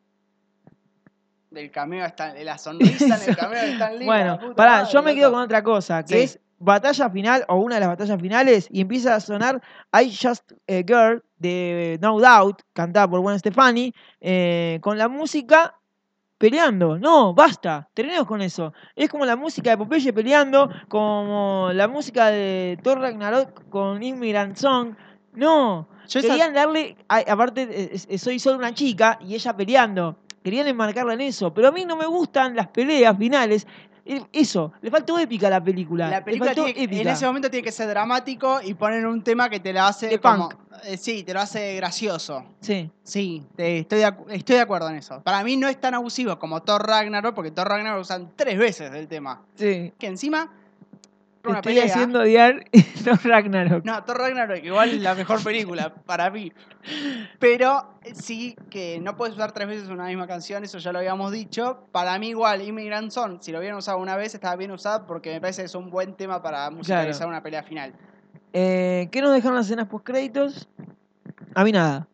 del 1.49 1.69
cameo, 1.69 2.05
de 2.33 2.43
la 2.45 2.57
sonrisa 2.57 3.17
en 3.21 3.29
el 3.29 3.35
cameo 3.35 3.61
de 3.61 3.71
Stan 3.73 3.97
Lee. 3.99 4.05
Bueno, 4.05 4.39
pará, 4.55 4.71
madre, 4.83 4.89
yo 4.93 5.03
me 5.03 5.13
quedo 5.15 5.31
con 5.33 5.41
otra 5.41 5.61
cosa, 5.61 6.01
que 6.03 6.15
Sí. 6.15 6.21
es 6.23 6.39
batalla 6.59 7.09
final 7.09 7.43
o 7.49 7.57
una 7.57 7.75
de 7.75 7.81
las 7.81 7.89
batallas 7.89 8.21
finales 8.21 8.67
y 8.71 8.79
empieza 8.81 9.15
a 9.15 9.19
sonar 9.19 9.61
I 9.91 10.09
Just 10.15 10.51
a 10.69 10.73
Girl 10.87 11.21
de 11.37 11.97
No 12.01 12.19
Doubt, 12.21 12.61
cantada 12.71 13.07
por 13.09 13.19
Gwen 13.19 13.37
Stefani, 13.37 13.93
eh, 14.21 14.79
con 14.81 14.97
la 14.97 15.09
música 15.09 15.75
peleando. 16.41 16.97
No, 16.99 17.33
basta, 17.33 17.87
terminemos 17.93 18.27
con 18.27 18.41
eso. 18.41 18.73
Es 18.95 19.09
como 19.09 19.25
la 19.25 19.35
música 19.37 19.69
de 19.69 19.77
Popeye 19.77 20.11
peleando, 20.11 20.69
como 20.89 21.69
la 21.73 21.87
música 21.87 22.27
de 22.27 22.77
Thor 22.83 22.99
Ragnarok 22.99 23.69
con 23.69 24.01
Immigrant 24.03 24.57
Song. 24.57 24.95
No, 25.33 25.87
Yo 26.09 26.19
esa- 26.19 26.27
querían 26.27 26.53
darle, 26.53 26.97
a- 27.07 27.23
aparte 27.31 27.67
eh, 27.95 28.17
soy 28.17 28.39
solo 28.39 28.57
una 28.57 28.73
chica 28.73 29.17
y 29.21 29.35
ella 29.35 29.55
peleando. 29.55 30.17
Querían 30.43 30.67
enmarcarla 30.67 31.13
en 31.13 31.21
eso, 31.21 31.53
pero 31.53 31.67
a 31.67 31.71
mí 31.71 31.85
no 31.85 31.95
me 31.95 32.07
gustan 32.07 32.55
las 32.55 32.67
peleas 32.69 33.15
finales. 33.17 33.67
Eso, 34.33 34.73
le 34.81 34.89
faltó 34.89 35.17
épica 35.19 35.47
a 35.47 35.51
la 35.51 35.63
película. 35.63 36.09
La 36.09 36.23
película 36.23 36.53
tiene 36.53 36.73
que- 36.73 36.83
en 36.83 36.91
épica. 36.91 37.11
ese 37.13 37.25
momento 37.25 37.49
tiene 37.49 37.63
que 37.63 37.71
ser 37.71 37.87
dramático 37.87 38.59
y 38.63 38.73
poner 38.73 39.05
un 39.05 39.23
tema 39.23 39.49
que 39.49 39.59
te 39.59 39.71
lo 39.73 39.81
hace 39.83 40.07
De 40.07 40.19
como- 40.19 40.49
punk. 40.49 40.59
eh, 40.85 40.97
sí, 40.97 41.23
te 41.23 41.33
lo 41.33 41.39
hace 41.41 41.75
gracioso. 41.75 42.43
Sí, 42.59 42.89
Sí, 43.03 43.45
te- 43.55 43.79
estoy, 43.79 43.99
de, 43.99 44.13
estoy 44.29 44.55
de 44.55 44.61
acuerdo 44.61 44.89
en 44.89 44.95
eso. 44.95 45.21
Para 45.21 45.43
mí 45.43 45.55
no 45.57 45.67
es 45.67 45.79
tan 45.79 45.93
abusivo 45.93 46.39
como 46.39 46.61
Thor 46.63 46.85
Ragnarok, 46.87 47.35
porque 47.35 47.51
Thor 47.51 47.67
Ragnarok 47.67 48.01
usan 48.01 48.31
tres 48.35 48.57
veces 48.57 48.91
el 48.93 49.07
tema. 49.07 49.41
sí. 49.55 49.93
Que 49.99 50.07
encima, 50.07 50.51
una 51.49 51.59
estoy 51.59 51.73
pelea. 51.75 51.85
haciendo 51.93 52.19
odiar 52.21 52.63
Thor 53.03 53.19
Ragnarok. 53.23 53.83
No, 53.85 54.03
Thor 54.03 54.17
Ragnarok 54.19 54.63
igual 54.63 54.89
es 54.91 55.01
la 55.01 55.15
mejor 55.15 55.43
película 55.43 55.93
para 55.93 56.29
mí. 56.29 56.51
Pero 57.39 57.97
eh, 58.03 58.13
sí 58.15 58.55
que 58.69 58.99
no 58.99 59.15
puedes 59.15 59.35
usar 59.35 59.51
tres 59.51 59.67
veces 59.67 59.89
una 59.89 60.05
misma 60.05 60.27
canción, 60.27 60.63
eso 60.63 60.77
ya 60.77 60.91
lo 60.91 60.99
habíamos 60.99 61.31
dicho. 61.31 61.87
Para 61.91 62.17
mí 62.19 62.29
igual, 62.29 62.61
Immigrant 62.61 63.11
Song, 63.11 63.39
si 63.41 63.51
lo 63.51 63.59
hubieran 63.59 63.77
usado 63.77 63.97
una 63.97 64.15
vez, 64.15 64.33
estaba 64.35 64.55
bien 64.55 64.71
usado 64.71 65.05
porque 65.07 65.31
me 65.33 65.41
parece 65.41 65.61
que 65.61 65.65
es 65.67 65.75
un 65.75 65.89
buen 65.89 66.15
tema 66.15 66.41
para 66.41 66.69
musicalizar 66.69 67.27
una 67.27 67.41
pelea 67.41 67.63
final. 67.63 67.93
Eh, 68.53 69.07
¿Qué 69.11 69.21
nos 69.21 69.33
dejaron 69.33 69.55
las 69.55 69.65
escenas 69.65 69.87
post 69.87 70.05
créditos? 70.05 70.67
A 71.55 71.63
mí 71.63 71.71
nada. 71.71 72.07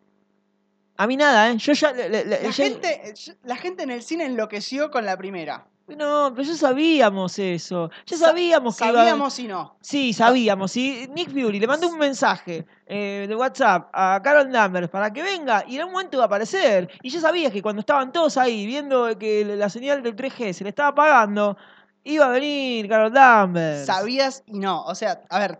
A 0.96 1.06
mí 1.06 1.16
nada, 1.16 1.50
¿eh? 1.50 1.56
Yo 1.58 1.72
ya. 1.74 1.92
La 1.92 2.22
ya- 2.40 2.52
gente, 2.52 3.14
la 3.44 3.56
gente 3.56 3.84
en 3.84 3.90
el 3.90 4.02
cine 4.02 4.24
enloqueció 4.26 4.90
con 4.90 5.04
la 5.06 5.16
primera. 5.16 5.66
No, 5.96 6.30
pero 6.34 6.42
ya 6.46 6.54
sabíamos 6.54 7.38
eso. 7.38 7.90
Ya 8.06 8.16
Sa- 8.16 8.26
sabíamos 8.26 8.76
que 8.76 8.84
iba 8.88 8.94
Sabíamos 8.98 9.38
y 9.38 9.48
no. 9.48 9.76
Sí, 9.80 10.12
sabíamos. 10.12 10.76
Y 10.76 11.08
Nick 11.14 11.30
Fury 11.30 11.58
le 11.58 11.66
mandó 11.66 11.88
un 11.88 11.98
mensaje 11.98 12.66
eh, 12.86 13.24
de 13.28 13.34
WhatsApp 13.34 13.88
a 13.92 14.20
Carol 14.22 14.50
Danvers 14.52 14.88
para 14.88 15.12
que 15.12 15.22
venga 15.22 15.64
y 15.66 15.76
en 15.78 15.84
un 15.84 15.92
momento 15.92 16.18
va 16.18 16.24
a 16.24 16.26
aparecer. 16.26 16.90
Y 17.02 17.10
ya 17.10 17.20
sabías 17.20 17.52
que 17.52 17.62
cuando 17.62 17.80
estaban 17.80 18.12
todos 18.12 18.36
ahí 18.36 18.66
viendo 18.66 19.16
que 19.18 19.44
la 19.44 19.70
señal 19.70 20.02
del 20.02 20.14
3G 20.14 20.52
se 20.52 20.64
le 20.64 20.70
estaba 20.70 20.90
apagando, 20.90 21.56
iba 22.04 22.26
a 22.26 22.30
venir 22.30 22.88
Carol 22.88 23.12
Danvers. 23.12 23.86
Sabías 23.86 24.42
y 24.46 24.58
no. 24.58 24.84
O 24.84 24.94
sea, 24.94 25.22
a 25.30 25.38
ver, 25.38 25.58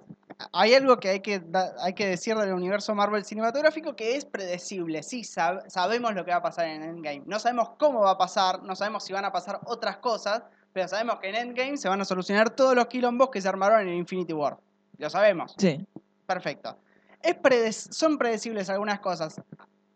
hay 0.53 0.75
algo 0.75 0.99
que 0.99 1.09
hay 1.11 1.21
que, 1.21 1.41
da- 1.41 1.75
hay 1.81 1.95
que 1.95 2.07
decir 2.07 2.37
del 2.37 2.53
universo 2.53 2.95
Marvel 2.95 3.25
cinematográfico 3.25 3.97
que 3.97 4.17
es 4.17 4.25
predecible. 4.25 5.03
Sí, 5.03 5.23
sab- 5.23 5.69
sabemos 5.69 6.15
lo 6.15 6.25
que 6.25 6.31
va 6.31 6.39
a 6.39 6.43
pasar 6.43 6.67
en 6.67 6.83
Endgame. 6.83 7.23
No 7.27 7.39
sabemos 7.39 7.71
cómo 7.79 8.01
va 8.01 8.13
a 8.13 8.19
pasar, 8.19 8.63
no 8.63 8.77
sabemos 8.77 9.05
si 9.05 9.13
van 9.13 9.25
a 9.25 9.33
pasar 9.33 9.61
otras 9.65 9.97
cosas, 9.99 10.43
pero 10.73 10.87
sabemos 10.87 11.19
que 11.19 11.29
en 11.31 11.35
Endgame 11.35 11.77
se 11.77 11.89
van 11.89 12.01
a 12.01 12.05
solucionar 12.05 12.51
todos 12.51 12.75
los 12.77 12.87
quilombos 12.87 13.31
que 13.31 13.41
se 13.41 13.49
armaron 13.49 13.81
en 13.89 13.95
Infinity 13.95 14.33
War. 14.33 14.57
Lo 14.99 15.11
sabemos. 15.11 15.55
Sí. 15.59 15.85
Perfecto. 16.27 16.77
Es 17.23 17.35
predec- 17.37 17.91
son 17.93 18.17
predecibles 18.19 18.71
algunas 18.71 19.01
cosas. 19.01 19.41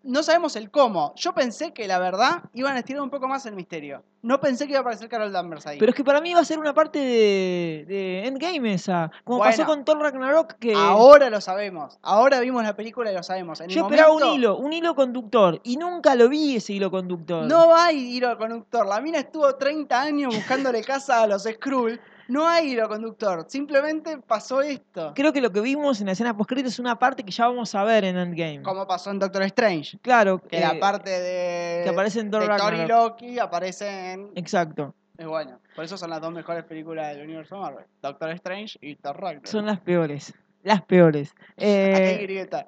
No 0.04 0.22
sabemos 0.22 0.56
el 0.56 0.70
cómo. 0.70 1.14
Yo 1.16 1.34
pensé 1.34 1.72
que 1.72 1.86
la 1.86 1.98
verdad 1.98 2.42
iban 2.54 2.76
a 2.76 2.80
estirar 2.80 3.02
un 3.02 3.10
poco 3.10 3.28
más 3.28 3.46
el 3.46 3.54
misterio. 3.54 4.02
No 4.22 4.40
pensé 4.40 4.66
que 4.66 4.72
iba 4.72 4.78
a 4.78 4.82
aparecer 4.82 5.08
Carol 5.08 5.32
Danvers 5.32 5.66
ahí. 5.66 5.78
Pero 5.78 5.90
es 5.90 5.96
que 5.96 6.04
para 6.04 6.20
mí 6.20 6.32
va 6.32 6.40
a 6.40 6.44
ser 6.44 6.58
una 6.58 6.72
parte 6.72 6.98
de, 6.98 7.84
de 7.88 8.26
Endgame 8.26 8.74
esa. 8.74 9.10
Como 9.24 9.40
pasó 9.40 9.64
con 9.64 9.84
Thor 9.84 9.98
Ragnarok 9.98 10.54
que. 10.54 10.74
Ahora 10.74 11.28
lo 11.28 11.40
sabemos. 11.40 11.98
Ahora 12.02 12.38
vimos 12.40 12.62
la 12.62 12.76
película 12.76 13.10
y 13.10 13.14
lo 13.14 13.22
sabemos. 13.22 13.60
En 13.60 13.68
Yo 13.68 13.82
esperaba 13.82 14.12
momento, 14.12 14.32
un 14.32 14.38
hilo, 14.38 14.56
un 14.58 14.72
hilo 14.72 14.94
conductor. 14.94 15.60
Y 15.64 15.76
nunca 15.76 16.14
lo 16.14 16.28
vi 16.28 16.56
ese 16.56 16.74
hilo 16.74 16.90
conductor. 16.90 17.44
No 17.46 17.74
hay 17.74 18.16
hilo 18.16 18.36
conductor. 18.38 18.86
La 18.86 19.00
mina 19.00 19.18
estuvo 19.18 19.54
30 19.54 20.00
años 20.00 20.34
buscándole 20.34 20.82
casa 20.84 21.22
a 21.22 21.26
los 21.26 21.42
Skrull. 21.42 22.00
No 22.32 22.48
hay 22.48 22.72
hilo 22.72 22.88
conductor. 22.88 23.44
Simplemente 23.46 24.16
pasó 24.16 24.62
esto. 24.62 25.12
Creo 25.14 25.34
que 25.34 25.42
lo 25.42 25.52
que 25.52 25.60
vimos 25.60 26.00
en 26.00 26.06
la 26.06 26.12
escena 26.12 26.34
post 26.34 26.52
es 26.52 26.78
una 26.78 26.98
parte 26.98 27.22
que 27.24 27.30
ya 27.30 27.46
vamos 27.46 27.74
a 27.74 27.84
ver 27.84 28.04
en 28.04 28.16
Endgame. 28.16 28.62
Como 28.62 28.86
pasó 28.86 29.10
en 29.10 29.18
Doctor 29.18 29.42
Strange. 29.42 29.98
Claro, 30.00 30.38
Que 30.38 30.56
eh, 30.56 30.60
la 30.60 30.80
parte 30.80 31.10
de, 31.10 31.82
que 31.84 31.90
aparece 31.90 32.20
en 32.20 32.30
Thor 32.30 32.56
Thor 32.56 32.74
y. 32.74 32.86
Loki 32.86 33.38
aparece 33.38 34.12
en, 34.12 34.30
Exacto. 34.34 34.94
Es 35.18 35.26
bueno. 35.26 35.60
Por 35.76 35.84
eso 35.84 35.98
son 35.98 36.08
las 36.08 36.22
dos 36.22 36.32
mejores 36.32 36.64
películas 36.64 37.14
del 37.14 37.24
universo 37.24 37.58
Marvel. 37.58 37.84
Doctor 38.00 38.30
Strange 38.30 38.78
y 38.80 38.96
Thor 38.96 39.20
Ragnarok. 39.20 39.46
Son 39.46 39.66
las 39.66 39.80
peores. 39.80 40.32
Las 40.62 40.80
peores. 40.82 41.34
¿A 41.56 41.60
qué 41.60 42.14
Eh, 42.14 42.18
grieta? 42.22 42.66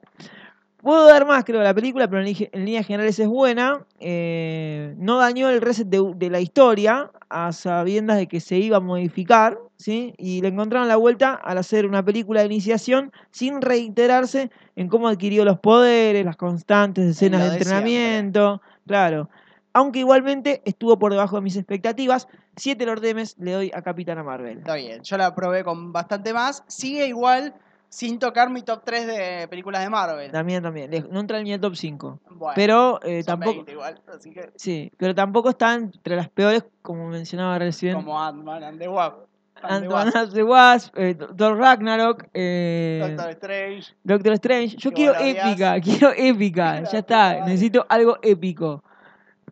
Puedo 0.85 1.07
dar 1.09 1.27
más, 1.27 1.45
creo, 1.45 1.59
de 1.59 1.65
la 1.65 1.75
película, 1.75 2.09
pero 2.09 2.23
en, 2.23 2.37
en 2.53 2.65
líneas 2.65 2.87
generales 2.87 3.19
es 3.19 3.27
buena. 3.27 3.85
Eh, 3.99 4.95
no 4.99 5.19
dañó 5.19 5.49
el 5.49 5.61
reset 5.63 5.89
de, 5.89 6.13
de 6.15 6.31
la 6.31 6.41
historia 6.41 7.11
a 7.31 7.53
sabiendas 7.53 8.19
de 8.19 8.29
que 8.29 8.39
se 8.39 8.59
iba 8.59 8.77
a 8.77 8.81
modificar, 8.81 9.59
¿sí? 9.79 10.15
Y 10.19 10.43
le 10.43 10.49
encontraron 10.49 10.87
la 10.87 10.97
vuelta 10.97 11.35
al 11.35 11.59
hacer 11.59 11.87
una 11.87 12.05
película 12.05 12.41
de 12.41 12.47
iniciación 12.47 13.13
sin 13.31 13.63
reiterarse 13.63 14.51
en 14.77 14.89
cómo 14.89 15.09
adquirió 15.09 15.45
los 15.45 15.59
poderes, 15.59 16.25
las 16.25 16.37
constantes 16.37 17.07
escenas 17.07 17.41
de 17.41 17.47
siempre. 17.47 17.63
entrenamiento, 17.63 18.63
claro. 18.87 19.31
Aunque 19.73 20.01
igualmente 20.01 20.63
estuvo 20.67 20.99
por 20.99 21.11
debajo 21.11 21.37
de 21.37 21.43
mis 21.43 21.57
expectativas, 21.57 22.29
siete 22.57 22.87
lordemes 22.87 23.37
le 23.39 23.53
doy 23.53 23.73
a 23.75 23.83
Capitana 23.83 24.23
Marvel. 24.23 24.59
Está 24.59 24.77
bien. 24.77 25.03
Yo 25.03 25.17
la 25.17 25.35
probé 25.35 25.65
con 25.65 25.93
bastante 25.93 26.33
más. 26.33 26.63
Sigue 26.69 27.09
igual 27.09 27.55
sin 27.95 28.19
tocar 28.19 28.51
mi 28.51 28.63
top 28.63 28.83
3 28.85 29.07
de 29.07 29.49
películas 29.49 29.81
de 29.81 29.89
Marvel. 29.89 30.33
También, 30.33 30.65
también. 30.65 30.91
No 31.13 31.21
entra 31.21 31.39
en 31.39 31.45
mi 31.45 31.57
top 31.57 31.77
5. 31.77 32.21
Bueno, 32.31 32.53
Pero 32.57 33.01
eh, 33.05 33.23
tampoco. 33.23 33.55
20 33.55 33.71
igual, 33.71 34.03
así 34.13 34.33
que 34.33 34.51
Sí, 34.57 34.91
pero 34.97 35.15
tampoco 35.15 35.51
está 35.51 35.75
entre 35.75 36.17
las 36.17 36.29
peores, 36.29 36.65
como 36.83 37.07
mencionaba 37.09 37.57
recién. 37.57 37.95
como 37.95 38.21
Ant-Man 38.21 38.65
and 38.65 38.81
the 38.81 38.89
Wasp. 38.89 39.19
and 39.63 39.85
Ant-Man 39.85 40.11
and 40.13 40.33
the 40.33 40.43
Wasp, 40.43 40.93
eh, 40.99 41.15
Thor 41.15 41.57
Ragnarok, 41.57 42.27
eh, 42.35 43.15
Doctor 43.15 43.31
Strange. 43.31 43.95
Doctor 44.03 44.33
Strange. 44.33 44.77
Yo 44.77 44.91
quiero 44.93 45.15
épica, 45.21 45.81
quiero 45.81 46.13
épica. 46.17 46.83
Ya 46.91 46.99
está, 46.99 47.45
necesito 47.47 47.87
algo 47.89 48.19
épico. 48.23 48.83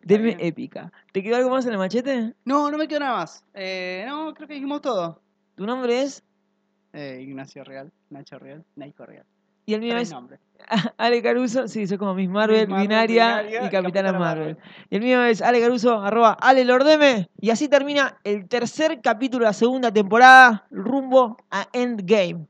Deme 0.03 0.36
épica. 0.40 0.90
¿Te 1.12 1.22
quedó 1.22 1.36
algo 1.36 1.51
más 1.51 1.64
en 1.66 1.74
el 1.74 1.78
machete? 1.78 2.34
No, 2.45 2.72
no 2.72 2.76
me 2.76 2.88
quedó 2.88 2.99
nada 2.99 3.18
más. 3.18 3.45
Eh, 3.55 4.05
no, 4.09 4.34
creo 4.34 4.49
que 4.49 4.55
dijimos 4.55 4.80
todo. 4.80 5.20
Tu 5.55 5.64
nombre 5.64 6.03
es. 6.03 6.24
Eh, 6.93 7.20
Ignacio 7.22 7.64
Real, 7.64 7.90
Nacho 8.11 8.38
Real, 8.38 8.64
Naiko 8.76 9.07
Real. 9.07 9.24
Y 9.64 9.74
el 9.74 9.80
mío 9.80 9.93
Tres 9.93 10.09
es 10.09 10.14
nombres. 10.14 10.40
Ale 10.99 11.22
Caruso. 11.22 11.68
Sí, 11.68 11.86
soy 11.86 11.99
como 11.99 12.14
Miss 12.14 12.28
Marvel, 12.28 12.68
Marvel, 12.68 12.88
Binaria, 12.88 13.43
Binaria 13.43 13.66
y 13.66 13.70
Capitana 13.70 14.12
Marvel. 14.12 14.57
Marvel. 14.57 14.59
Y 14.90 14.97
el 14.97 15.03
mío 15.03 15.24
es 15.24 15.40
Ale 15.40 15.61
Caruso, 15.61 16.01
arroba 16.01 16.32
Ale 16.32 16.64
Lordeme. 16.64 17.28
Y 17.40 17.51
así 17.51 17.68
termina 17.68 18.18
el 18.24 18.49
tercer 18.49 19.01
capítulo 19.01 19.45
de 19.45 19.51
la 19.51 19.53
segunda 19.53 19.93
temporada, 19.93 20.66
rumbo 20.70 21.36
a 21.51 21.68
Endgame. 21.72 22.47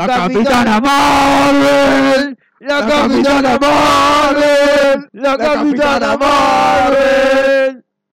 La, 0.00 0.06
Capitana 0.06 0.80
Marvel. 0.80 2.36
La 2.60 2.86
Capitana 2.86 3.58
Marvel. 3.58 5.08
La 5.12 5.36
Capitana 5.36 6.16
Marvel. 6.16 7.84